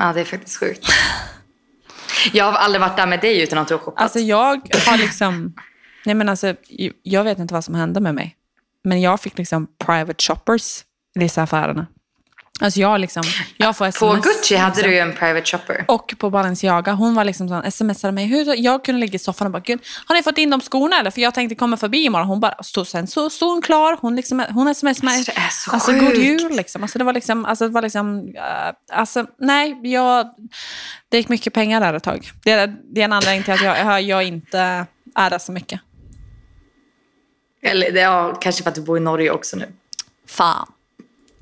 Ja, 0.00 0.12
det 0.12 0.20
är 0.20 0.24
faktiskt 0.24 0.56
sjukt. 0.56 0.86
Jag 2.32 2.44
har 2.44 2.52
aldrig 2.52 2.80
varit 2.80 2.96
där 2.96 3.06
med 3.06 3.20
dig 3.20 3.42
utan 3.42 3.58
att 3.58 3.68
du 3.68 3.74
har 3.74 3.78
shoppat. 3.78 4.02
Alltså 4.02 4.18
jag 4.18 4.60
har 4.86 4.98
liksom... 4.98 5.54
Nej 6.04 6.14
men 6.14 6.28
alltså, 6.28 6.54
jag 7.02 7.24
vet 7.24 7.38
inte 7.38 7.54
vad 7.54 7.64
som 7.64 7.74
hände 7.74 8.00
med 8.00 8.14
mig. 8.14 8.36
Men 8.84 9.00
jag 9.00 9.20
fick 9.20 9.38
liksom 9.38 9.66
private 9.78 10.22
shoppers 10.22 10.84
i 11.16 11.18
dessa 11.18 11.42
affärerna. 11.42 11.86
Alltså 12.60 12.80
jag 12.80 13.00
liksom... 13.00 13.22
Jag 13.56 13.76
får 13.76 13.84
på 13.84 13.88
sms, 13.88 14.24
Gucci 14.24 14.56
hade 14.56 14.74
liksom. 14.74 14.90
du 14.90 14.96
ju 14.96 15.00
en 15.00 15.14
private 15.14 15.46
shopper. 15.46 15.84
Och 15.88 16.14
på 16.18 16.30
Balenciaga, 16.30 16.92
hon 16.92 17.14
var 17.14 17.24
liksom 17.24 17.48
sån, 17.48 17.72
smsade 17.72 18.12
mig. 18.12 18.26
Hur, 18.26 18.54
jag 18.54 18.84
kunde 18.84 19.00
ligga 19.00 19.14
i 19.14 19.18
soffan 19.18 19.46
och 19.46 19.52
bara, 19.52 19.60
Gud, 19.60 19.80
har 20.06 20.14
ni 20.14 20.22
fått 20.22 20.38
in 20.38 20.50
de 20.50 20.60
skorna 20.60 20.98
eller? 20.98 21.10
För 21.10 21.20
jag 21.20 21.34
tänkte 21.34 21.54
komma 21.54 21.76
förbi 21.76 22.04
imorgon. 22.04 22.28
Hon 22.28 22.40
bara, 22.40 22.62
stod, 22.62 22.86
sen 22.86 23.06
så 23.06 23.30
stod 23.30 23.50
hon 23.50 23.62
klar. 23.62 23.98
Hon, 24.00 24.16
liksom, 24.16 24.44
hon 24.50 24.74
smsade 24.74 25.06
mig. 25.06 25.16
Alltså, 25.16 25.32
det 25.32 25.40
är 25.40 25.48
så 25.50 25.70
alltså, 25.70 25.90
sjukt. 25.90 26.04
god 26.04 26.16
jul 26.16 26.56
liksom. 26.56 26.82
Alltså 26.82 26.98
det 26.98 27.04
var 27.04 27.12
liksom, 27.12 27.44
alltså, 27.44 27.68
det 27.68 27.74
var 27.74 27.82
liksom, 27.82 28.34
eh, 28.36 28.98
alltså 28.98 29.26
nej, 29.38 29.80
jag, 29.82 30.34
det 31.08 31.16
gick 31.16 31.28
mycket 31.28 31.54
pengar 31.54 31.80
där 31.80 31.94
ett 31.94 32.02
tag. 32.02 32.30
Det 32.44 32.50
är, 32.50 32.74
det 32.94 33.00
är 33.00 33.04
en 33.04 33.12
anledning 33.12 33.42
till 33.42 33.54
att 33.54 33.62
jag, 33.62 33.78
jag, 33.78 34.02
jag 34.02 34.24
inte 34.24 34.86
är 35.14 35.30
där 35.30 35.38
så 35.38 35.52
mycket. 35.52 35.80
Eller 37.62 37.92
det 37.92 38.00
är 38.00 38.40
kanske 38.40 38.62
för 38.62 38.70
att 38.70 38.74
du 38.74 38.82
bor 38.82 38.96
i 38.96 39.00
Norge 39.00 39.30
också 39.30 39.56
nu. 39.56 39.66
Fan. 40.28 40.72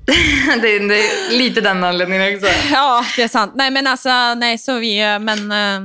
det, 0.62 0.76
är, 0.76 0.88
det 0.88 1.00
är 1.00 1.38
lite 1.38 1.61
den 1.61 1.84
anledningen 1.84 2.34
också. 2.34 2.46
Ja, 2.72 3.04
det 3.16 3.22
är 3.22 3.28
sant. 3.28 3.52
Nej 3.54 3.70
men 3.70 3.86
alltså, 3.86 4.34
nej 4.34 4.59
så 4.59 4.78
vi, 4.78 5.00
eh, 5.02 5.18
men, 5.18 5.52
eh, 5.52 5.76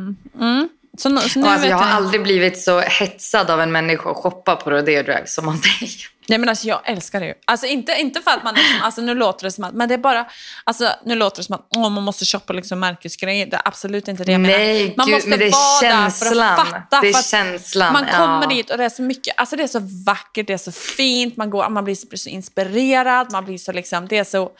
mm. 0.42 0.70
Så, 1.02 1.10
nu- 1.10 1.22
så 1.22 1.40
nu 1.40 1.48
alltså, 1.48 1.68
jag 1.68 1.78
har 1.78 1.86
jag. 1.88 1.96
aldrig 1.96 2.24
blivit 2.24 2.62
så 2.62 2.80
hetsad 2.80 3.50
av 3.50 3.62
en 3.62 3.72
människa 3.72 4.12
att 4.12 4.18
shoppa 4.18 4.56
på 4.56 4.72
Rodeo 4.72 5.04
Drive 5.04 5.24
som 5.26 5.48
av 5.48 5.54
dig. 5.62 5.90
Nej 6.28 6.38
men 6.40 6.50
alltså 6.50 6.68
jag 6.68 6.82
älskar 6.86 7.20
det 7.20 7.26
ju. 7.26 7.34
Alltså 7.46 7.66
inte, 7.68 7.92
inte 8.00 8.22
för 8.22 8.32
att 8.32 8.44
man 8.44 8.54
liksom, 8.56 8.82
alltså 8.82 9.02
nu 9.02 9.16
låter 9.16 9.44
det 9.46 9.52
som 9.52 9.64
att, 9.64 9.74
men 9.74 9.88
det 9.90 9.94
är 9.96 9.98
bara, 9.98 10.26
alltså 10.64 10.90
nu 11.06 11.16
låter 11.16 11.38
det 11.38 11.44
som 11.44 11.56
att 11.56 11.68
åh, 11.76 11.90
man 11.90 12.04
måste 12.04 12.26
shoppa 12.26 12.54
liksom 12.54 12.80
märkesgrejer. 12.80 13.46
Det 13.46 13.56
är 13.56 13.62
absolut 13.66 14.08
inte 14.08 14.24
det 14.24 14.32
jag 14.32 14.42
menar. 14.42 14.58
Nej, 14.58 14.94
Man 14.98 15.06
gud, 15.08 15.16
måste 15.16 15.30
men 15.30 15.40
det 15.40 15.46
är 15.48 15.82
känslan. 15.82 16.56
för 16.58 16.64
att 16.64 16.70
fatta. 16.70 17.02
Det 17.02 17.10
är 17.10 17.24
känslan, 17.24 17.94
Man 17.94 18.06
kommer 18.06 18.42
ja. 18.42 18.48
dit 18.50 18.70
och 18.70 18.78
det 18.78 18.86
är 18.86 18.90
så 18.90 19.02
mycket, 19.02 19.34
alltså 19.38 19.56
det 19.56 19.64
är 19.64 19.68
så 19.68 19.80
vackert, 20.06 20.48
det 20.48 20.54
är 20.54 20.58
så 20.58 20.72
fint, 20.72 21.38
man, 21.38 21.50
går, 21.50 21.70
man 21.70 21.84
blir, 21.84 21.96
så, 21.96 22.08
blir 22.08 22.18
så 22.20 22.30
inspirerad, 22.30 23.32
man 23.32 23.46
blir 23.46 23.58
så 23.58 23.72
liksom, 23.72 24.08
det 24.08 24.18
är 24.18 24.24
så, 24.24 24.52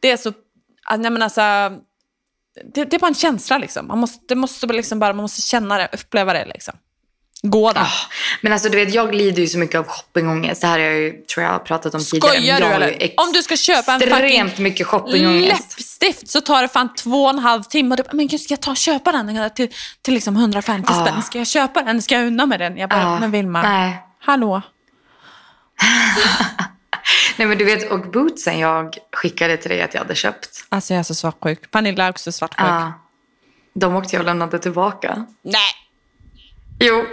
det 0.00 0.10
är 0.10 0.16
så, 0.16 0.32
nej 0.98 1.10
men 1.10 1.22
alltså, 1.22 1.42
det, 2.74 2.84
det 2.84 2.96
är 2.96 3.00
bara 3.00 3.06
en 3.08 3.14
känsla 3.14 3.58
liksom. 3.58 3.86
Man 3.86 3.98
måste, 3.98 4.24
det 4.28 4.34
måste 4.34 4.66
liksom 4.66 4.98
bara, 4.98 5.12
man 5.12 5.22
måste 5.22 5.42
känna 5.42 5.78
det, 5.78 5.88
uppleva 5.92 6.32
det 6.32 6.44
liksom. 6.44 6.74
Gå 7.42 7.72
där. 7.72 7.80
Ah, 7.80 7.86
Men 8.40 8.52
alltså 8.52 8.68
du 8.68 8.76
vet, 8.76 8.94
jag 8.94 9.14
lider 9.14 9.42
ju 9.42 9.48
så 9.48 9.58
mycket 9.58 9.78
av 9.78 9.84
shoppingångest. 9.86 10.60
Det 10.60 10.66
här 10.66 10.78
har 10.78 10.86
jag 10.86 10.98
ju, 10.98 11.12
tror 11.12 11.44
jag 11.46 11.64
pratat 11.64 11.94
om 11.94 12.00
tidigare. 12.04 12.32
Skojar 12.36 12.60
du 12.60 12.66
eller? 12.66 13.12
Om 13.16 13.32
du 13.32 13.42
ska 13.42 13.56
köpa 13.56 13.92
en 13.92 14.00
fucking 14.00 14.52
mycket 14.64 14.86
shoppingångest. 14.86 15.48
läppstift 15.78 16.28
så 16.28 16.40
tar 16.40 16.62
det 16.62 16.68
fan 16.68 16.94
två 16.94 17.24
och 17.24 17.30
en 17.30 17.38
halv 17.38 17.62
timme. 17.62 17.96
Men 18.12 18.26
gud, 18.28 18.40
ska 18.40 18.52
jag 18.52 18.60
ta 18.60 18.70
och 18.70 18.76
köpa 18.76 19.12
den 19.12 19.50
till, 19.50 19.68
till 20.02 20.14
liksom 20.14 20.36
150 20.36 20.92
Ah. 20.92 21.06
spänn? 21.06 21.22
Ska 21.22 21.38
jag 21.38 21.46
köpa 21.46 21.82
den? 21.82 22.02
Ska 22.02 22.14
jag 22.14 22.26
unna 22.26 22.46
med 22.46 22.60
den? 22.60 22.76
Jag 22.76 22.90
bara, 22.90 23.00
Ja. 23.00 23.18
men 23.20 23.30
Vilma, 23.30 23.92
hallå? 24.20 24.62
Nej 27.36 27.48
men 27.48 27.58
du 27.58 27.64
vet, 27.64 27.90
och 27.90 28.00
bootsen 28.10 28.58
jag 28.58 28.96
skickade 29.12 29.56
till 29.56 29.70
dig 29.70 29.82
att 29.82 29.94
jag 29.94 30.00
hade 30.00 30.14
köpt. 30.14 30.64
Alltså 30.68 30.94
jag 30.94 30.98
är 30.98 31.04
så 31.04 31.14
svartsjuk. 31.14 31.70
Pernilla 31.70 32.04
är 32.04 32.10
också 32.10 32.32
svartsjuk. 32.32 32.66
Ja. 32.68 32.92
de 33.74 33.94
åkte 33.96 34.16
jag 34.16 34.20
och 34.20 34.26
lämnade 34.26 34.58
tillbaka. 34.58 35.26
Nej, 35.42 35.60
Jo. 36.80 36.94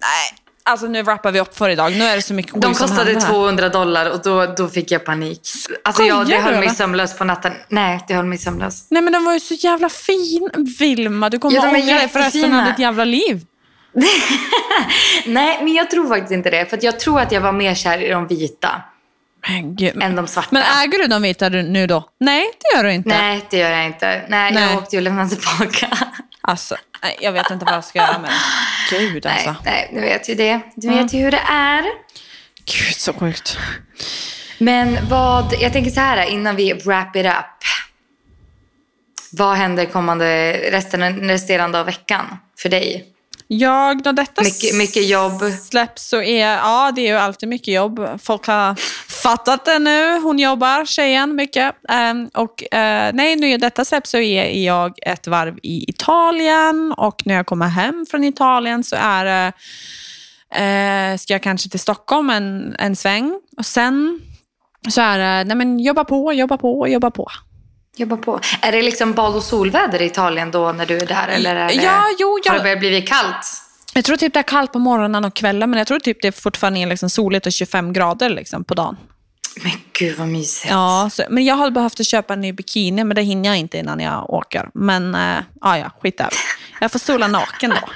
nej. 0.00 0.38
Alltså 0.64 0.86
nu 0.86 1.02
wrappar 1.02 1.32
vi 1.32 1.40
upp 1.40 1.56
för 1.58 1.68
idag. 1.68 1.92
Nu 1.92 2.04
är 2.04 2.16
det 2.16 2.22
så 2.22 2.34
mycket 2.34 2.62
De 2.62 2.74
kostade 2.74 3.04
händer 3.04 3.20
här. 3.20 3.28
200 3.32 3.68
dollar 3.68 4.10
och 4.10 4.22
då, 4.22 4.46
då 4.46 4.68
fick 4.68 4.90
jag 4.90 5.04
panik. 5.04 5.40
Alltså 5.84 6.02
jag, 6.02 6.26
det 6.26 6.40
höll 6.40 6.58
mig 6.58 6.70
sömnlös 6.70 7.18
på 7.18 7.24
natten. 7.24 7.52
Nej, 7.68 8.04
det 8.08 8.14
höll 8.14 8.24
mig 8.26 8.38
sömnlös. 8.38 8.86
Nej 8.90 9.02
men 9.02 9.12
den 9.12 9.24
var 9.24 9.32
ju 9.32 9.40
så 9.40 9.54
jävla 9.54 9.88
fin. 9.88 10.50
Vilma, 10.78 11.30
du 11.30 11.38
kommer 11.38 11.56
Ja, 11.56 11.62
ångra 11.68 11.94
dig 11.94 12.08
för 12.08 12.18
resten 12.18 12.54
av 12.54 12.64
ditt 12.64 12.78
jävla 12.78 13.04
liv. 13.04 13.46
Nej, 15.26 15.58
men 15.62 15.72
jag 15.72 15.90
tror 15.90 16.08
faktiskt 16.08 16.32
inte 16.32 16.50
det. 16.50 16.66
För 16.70 16.78
jag 16.82 17.00
tror 17.00 17.20
att 17.20 17.32
jag 17.32 17.40
var 17.40 17.52
mer 17.52 17.74
kär 17.74 17.98
i 17.98 18.08
de 18.08 18.26
vita 18.26 18.82
Men 19.48 19.76
gud. 19.76 20.02
än 20.02 20.16
de 20.16 20.26
svarta. 20.26 20.48
Men 20.50 20.62
äger 20.62 20.98
du 20.98 21.06
de 21.06 21.22
vita 21.22 21.48
nu 21.48 21.86
då? 21.86 22.08
Nej, 22.20 22.50
det 22.58 22.76
gör 22.76 22.84
du 22.84 22.92
inte. 22.92 23.08
Nej, 23.08 23.40
det 23.50 23.56
gör 23.58 23.70
jag 23.70 23.86
inte. 23.86 24.22
Nej, 24.28 24.52
Nej. 24.52 24.62
jag 24.70 24.78
åkte 24.78 24.96
ju 24.96 24.98
och 24.98 25.02
lämnade 25.02 25.28
tillbaka. 25.36 25.98
Alltså, 26.44 26.76
nej, 27.02 27.16
jag 27.20 27.32
vet 27.32 27.50
inte 27.50 27.64
vad 27.64 27.74
jag 27.74 27.84
ska 27.84 27.98
göra 27.98 28.18
med 28.18 28.30
det. 28.90 28.98
Gud 28.98 29.24
Nej, 29.24 29.46
alltså. 29.46 29.62
nej, 29.64 29.90
du 29.94 30.00
vet 30.00 30.28
ju 30.28 30.34
det. 30.34 30.60
Du 30.74 30.88
vet 30.88 31.12
ju 31.12 31.18
hur 31.18 31.30
det 31.30 31.42
är. 31.48 31.82
Gud 32.64 32.94
så 32.96 33.12
sjukt. 33.12 33.58
Men 34.58 35.08
vad, 35.08 35.54
jag 35.60 35.72
tänker 35.72 35.90
så 35.90 36.00
här 36.00 36.26
innan 36.26 36.56
vi 36.56 36.72
wrap 36.72 37.16
it 37.16 37.26
up. 37.26 37.64
Vad 39.32 39.56
händer 39.56 39.84
kommande 39.84 40.52
resten, 40.70 41.28
resterande 41.28 41.80
av 41.80 41.86
veckan 41.86 42.38
för 42.58 42.68
dig? 42.68 43.11
Jag, 43.58 44.04
när 44.04 44.12
detta 44.12 44.42
Mycket- 44.42 44.74
mycket 44.76 45.08
jobb. 45.08 45.42
släpps 45.70 46.08
så 46.08 46.22
är, 46.22 46.46
ja 46.56 46.92
det 46.96 47.00
är 47.00 47.12
ju 47.12 47.18
alltid 47.18 47.48
mycket 47.48 47.74
jobb. 47.74 48.20
Folk 48.22 48.46
har 48.46 48.74
fattat 49.22 49.64
det 49.64 49.78
nu. 49.78 50.20
Hon 50.20 50.38
jobbar, 50.38 50.84
tjejen, 50.84 51.34
mycket. 51.36 51.74
Ehm, 51.88 52.30
och 52.34 52.74
eh, 52.74 53.10
nej, 53.14 53.36
nu 53.36 53.56
detta 53.56 53.84
släpps 53.84 54.10
så 54.10 54.18
är 54.18 54.64
jag 54.64 54.92
ett 55.06 55.26
varv 55.26 55.58
i 55.62 55.90
Italien 55.90 56.94
och 56.96 57.22
när 57.26 57.34
jag 57.34 57.46
kommer 57.46 57.68
hem 57.68 58.06
från 58.10 58.24
Italien 58.24 58.84
så 58.84 58.96
är 58.98 59.24
det, 59.24 59.52
eh, 60.62 61.18
ska 61.18 61.34
jag 61.34 61.42
kanske 61.42 61.68
till 61.68 61.80
Stockholm 61.80 62.30
en, 62.30 62.76
en 62.78 62.96
sväng 62.96 63.40
och 63.56 63.66
sen 63.66 64.20
så 64.90 65.00
är 65.00 65.18
det, 65.18 65.44
nej 65.44 65.56
men 65.56 65.78
jobba 65.80 66.04
på, 66.04 66.32
jobba 66.32 66.56
på, 66.58 66.88
jobba 66.88 67.10
på. 67.10 67.28
Jobba 67.96 68.16
på. 68.16 68.40
Är 68.62 68.72
det 68.72 68.82
liksom 68.82 69.12
bad 69.12 69.34
och 69.36 69.42
solväder 69.42 70.02
i 70.02 70.06
Italien 70.06 70.50
då 70.50 70.72
när 70.72 70.86
du 70.86 70.96
är 70.98 71.06
där? 71.06 71.28
Eller 71.28 71.56
är 71.56 71.68
det, 71.68 71.74
Ja, 71.74 72.02
jo, 72.18 72.28
har 72.28 72.40
jag- 72.44 72.54
det 72.54 72.62
börjat 72.62 72.78
bli 72.78 73.02
kallt? 73.02 73.46
Jag 73.94 74.04
tror 74.04 74.16
typ 74.16 74.32
det 74.34 74.38
är 74.38 74.42
kallt 74.42 74.72
på 74.72 74.78
morgonen 74.78 75.24
och 75.24 75.34
kvällen, 75.34 75.70
men 75.70 75.78
jag 75.78 75.86
tror 75.86 75.98
typ 75.98 76.22
det 76.22 76.28
är 76.28 76.32
fortfarande 76.32 76.80
är 76.80 76.86
liksom 76.86 77.10
soligt 77.10 77.46
och 77.46 77.52
25 77.52 77.92
grader 77.92 78.30
liksom 78.30 78.64
på 78.64 78.74
dagen. 78.74 78.96
Men 79.62 79.72
gud 79.92 80.18
vad 80.18 80.28
mysigt. 80.28 80.70
Ja, 80.70 81.10
så, 81.12 81.22
men 81.30 81.44
jag 81.44 81.54
har 81.54 81.70
behövt 81.70 82.06
köpa 82.06 82.32
en 82.34 82.40
ny 82.40 82.52
bikini, 82.52 83.04
men 83.04 83.14
det 83.14 83.22
hinner 83.22 83.48
jag 83.48 83.58
inte 83.58 83.78
innan 83.78 84.00
jag 84.00 84.30
åker. 84.30 84.68
Men 84.74 85.14
äh, 85.14 85.38
ja, 85.60 85.78
ja, 85.78 85.90
skit 86.02 86.18
där. 86.18 86.28
Jag 86.80 86.92
får 86.92 86.98
sola 86.98 87.26
naken 87.28 87.70
då. 87.70 87.88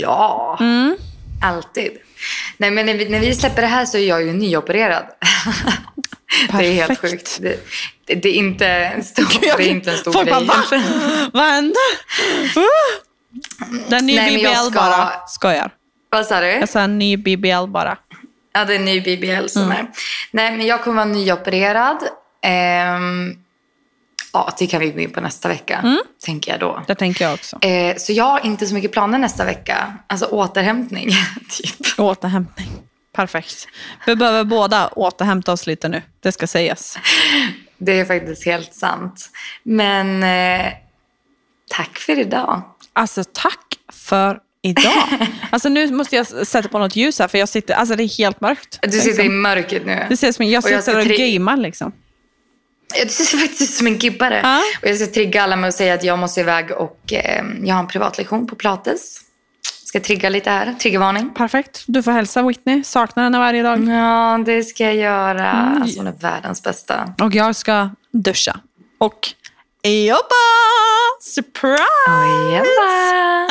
Ja, 0.00 0.56
Mm. 0.60 0.96
alltid. 1.42 1.90
Nej, 2.56 2.70
men 2.70 2.86
när 2.86 2.94
vi, 2.94 3.08
när 3.08 3.20
vi 3.20 3.34
släpper 3.34 3.62
det 3.62 3.68
här 3.68 3.84
så 3.86 3.98
är 3.98 4.08
jag 4.08 4.22
ju 4.22 4.32
nyopererad. 4.32 5.04
det 6.52 6.66
är 6.66 6.72
helt 6.74 6.88
Perfekt. 7.00 7.10
sjukt. 7.12 7.38
Det, 7.42 7.58
det, 8.06 8.14
det 8.14 8.28
är 8.28 8.34
inte 8.34 8.66
en 8.66 9.04
stor, 9.04 9.26
det 9.40 9.48
är 9.48 9.60
inte 9.70 9.90
en 9.92 9.98
stor 9.98 10.12
Folk 10.12 10.28
grej. 10.28 10.46
bara, 10.46 10.56
va? 10.78 10.82
Vad 11.32 11.44
hände? 11.44 11.74
Uh! 12.56 12.62
Det 13.88 13.94
är 13.94 13.98
en 13.98 14.06
ny 14.06 14.16
Nej, 14.16 14.32
men 14.32 14.40
jag 14.40 14.52
BBL 14.52 14.70
ska- 14.70 14.80
bara. 14.80 15.12
Skojar. 15.28 15.70
Vad 16.10 16.26
sa 16.26 16.40
du? 16.40 16.46
Jag 16.46 16.68
sa 16.68 16.80
en 16.80 16.98
ny 16.98 17.16
BBL 17.16 17.66
bara. 17.68 17.98
Ja, 18.54 18.64
det 18.64 18.74
är 18.74 18.78
en 18.78 18.84
ny 18.84 19.00
BBL 19.00 19.46
som 19.48 19.62
Mm. 19.62 19.76
är. 19.76 19.86
Nej, 20.30 20.56
men 20.56 20.66
jag 20.66 20.82
kommer 20.84 20.96
vara 20.96 21.14
nyopererad. 21.14 21.96
Ehm, 22.42 23.34
ja, 24.32 24.54
det 24.58 24.66
kan 24.66 24.80
vi 24.80 24.90
gå 24.90 25.00
in 25.00 25.10
på 25.10 25.20
nästa 25.20 25.48
vecka, 25.48 25.78
Mm. 25.84 25.98
tänker 26.24 26.50
jag 26.50 26.60
då. 26.60 26.82
Det 26.86 26.94
tänker 26.94 27.24
jag 27.24 27.34
också. 27.34 27.58
Eh, 27.62 27.96
så 27.96 28.12
jag 28.12 28.24
har 28.24 28.46
inte 28.46 28.66
så 28.66 28.74
mycket 28.74 28.92
planer 28.92 29.18
nästa 29.18 29.44
vecka. 29.44 29.92
Alltså 30.06 30.26
återhämtning, 30.26 31.08
typ. 31.50 31.98
Återhämtning. 31.98 32.68
Perfekt. 33.12 33.68
Vi 34.06 34.16
behöver 34.16 34.44
båda 34.44 34.88
återhämta 34.88 35.52
oss 35.52 35.66
lite 35.66 35.88
nu. 35.88 36.02
Det 36.20 36.32
ska 36.32 36.46
sägas. 36.46 36.98
Det 37.78 38.00
är 38.00 38.04
faktiskt 38.04 38.44
helt 38.44 38.74
sant. 38.74 39.30
Men 39.62 40.22
eh, 40.22 40.72
tack 41.70 41.98
för 41.98 42.18
idag. 42.18 42.62
Alltså 42.92 43.24
tack 43.32 43.78
för 43.92 44.38
idag. 44.62 45.08
Alltså 45.50 45.68
nu 45.68 45.92
måste 45.92 46.16
jag 46.16 46.26
sätta 46.46 46.68
på 46.68 46.78
något 46.78 46.96
ljus 46.96 47.18
här 47.18 47.28
för 47.28 47.38
jag 47.38 47.48
sitter, 47.48 47.74
alltså 47.74 47.96
det 47.96 48.02
är 48.02 48.18
helt 48.18 48.40
mörkt. 48.40 48.78
Du 48.82 49.00
sitter 49.00 49.24
i 49.24 49.28
mörkret 49.28 49.86
nu. 49.86 50.06
Det 50.08 50.16
ser 50.16 50.32
som 50.32 50.44
jag 50.46 50.64
Och 50.64 50.70
jag 50.70 50.84
sitter 50.84 50.98
och 50.98 51.04
tri- 51.04 51.56
liksom. 51.56 51.92
Ja, 52.94 53.04
Du 53.04 53.10
ser 53.10 53.38
faktiskt 53.38 53.76
som 53.78 53.86
en 53.86 53.98
gibbare. 53.98 54.40
Ja. 54.42 54.62
Och 54.82 54.88
jag 54.88 54.96
ska 54.96 55.06
trigga 55.06 55.42
alla 55.42 55.56
med 55.56 55.68
att 55.68 55.74
säga 55.74 55.94
att 55.94 56.04
jag 56.04 56.18
måste 56.18 56.40
iväg 56.40 56.70
och 56.70 57.12
eh, 57.12 57.44
jag 57.62 57.74
har 57.74 57.80
en 57.82 57.88
privatlektion 57.88 58.46
på 58.46 58.56
Pilates. 58.56 59.20
Ska 59.92 60.00
trigga 60.00 60.28
lite 60.28 60.50
här. 60.50 60.74
Triggervarning. 60.74 61.30
Perfekt. 61.34 61.84
Du 61.86 62.02
får 62.02 62.12
hälsa 62.12 62.42
Whitney. 62.42 62.84
Saknar 62.84 63.24
henne 63.24 63.38
varje 63.38 63.62
dag. 63.62 63.84
Ja, 63.88 64.38
det 64.46 64.64
ska 64.64 64.84
jag 64.84 64.94
göra. 64.94 65.50
Mm. 65.50 65.82
Alltså 65.82 65.98
hon 65.98 66.06
är 66.06 66.12
världens 66.12 66.62
bästa. 66.62 67.14
Och 67.22 67.34
jag 67.34 67.56
ska 67.56 67.90
duscha. 68.12 68.60
Och 68.98 69.28
jobba! 69.82 70.44
Surprise! 71.20 72.52
Jebba. 72.52 73.48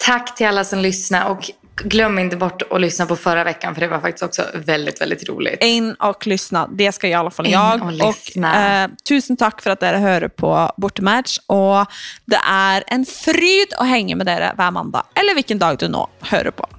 Tack 0.00 0.36
till 0.36 0.46
alla 0.46 0.64
som 0.64 0.78
lyssnar 0.78 1.28
och 1.28 1.50
glöm 1.76 2.18
inte 2.18 2.36
bort 2.36 2.62
att 2.70 2.80
lyssna 2.80 3.06
på 3.06 3.16
förra 3.16 3.44
veckan 3.44 3.74
för 3.74 3.80
det 3.80 3.88
var 3.88 4.00
faktiskt 4.00 4.22
också 4.22 4.44
väldigt, 4.54 5.00
väldigt 5.00 5.28
roligt. 5.28 5.58
In 5.64 5.94
och 5.94 6.26
lyssna. 6.26 6.68
Det 6.72 6.92
ska 6.92 7.08
i 7.08 7.14
alla 7.14 7.30
fall 7.30 7.46
In 7.46 7.52
jag. 7.52 7.82
och 7.82 7.92
lyssna. 7.92 8.82
eh, 8.84 8.90
tusen 9.08 9.36
tack 9.36 9.62
för 9.62 9.70
att 9.70 9.80
ni 9.80 9.86
hör 9.88 10.28
på 10.28 10.72
Bortematch. 10.76 11.38
Och 11.46 11.86
det 12.24 12.40
är 12.50 12.84
en 12.86 13.06
fryd 13.06 13.68
att 13.78 13.86
hänga 13.88 14.16
med 14.16 14.28
er 14.28 14.52
varje 14.56 14.70
måndag. 14.70 15.02
Eller 15.14 15.34
vilken 15.34 15.58
dag 15.58 15.78
du 15.78 15.88
nu 15.88 15.98
hör 16.20 16.50
på. 16.50 16.66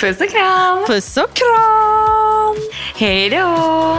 Puss 0.00 0.20
och 0.20 0.30
kram! 0.30 0.84
Puss 0.86 1.16
och 1.16 1.34
kram! 1.34 2.56
Hej 2.96 3.30
då! 3.30 3.98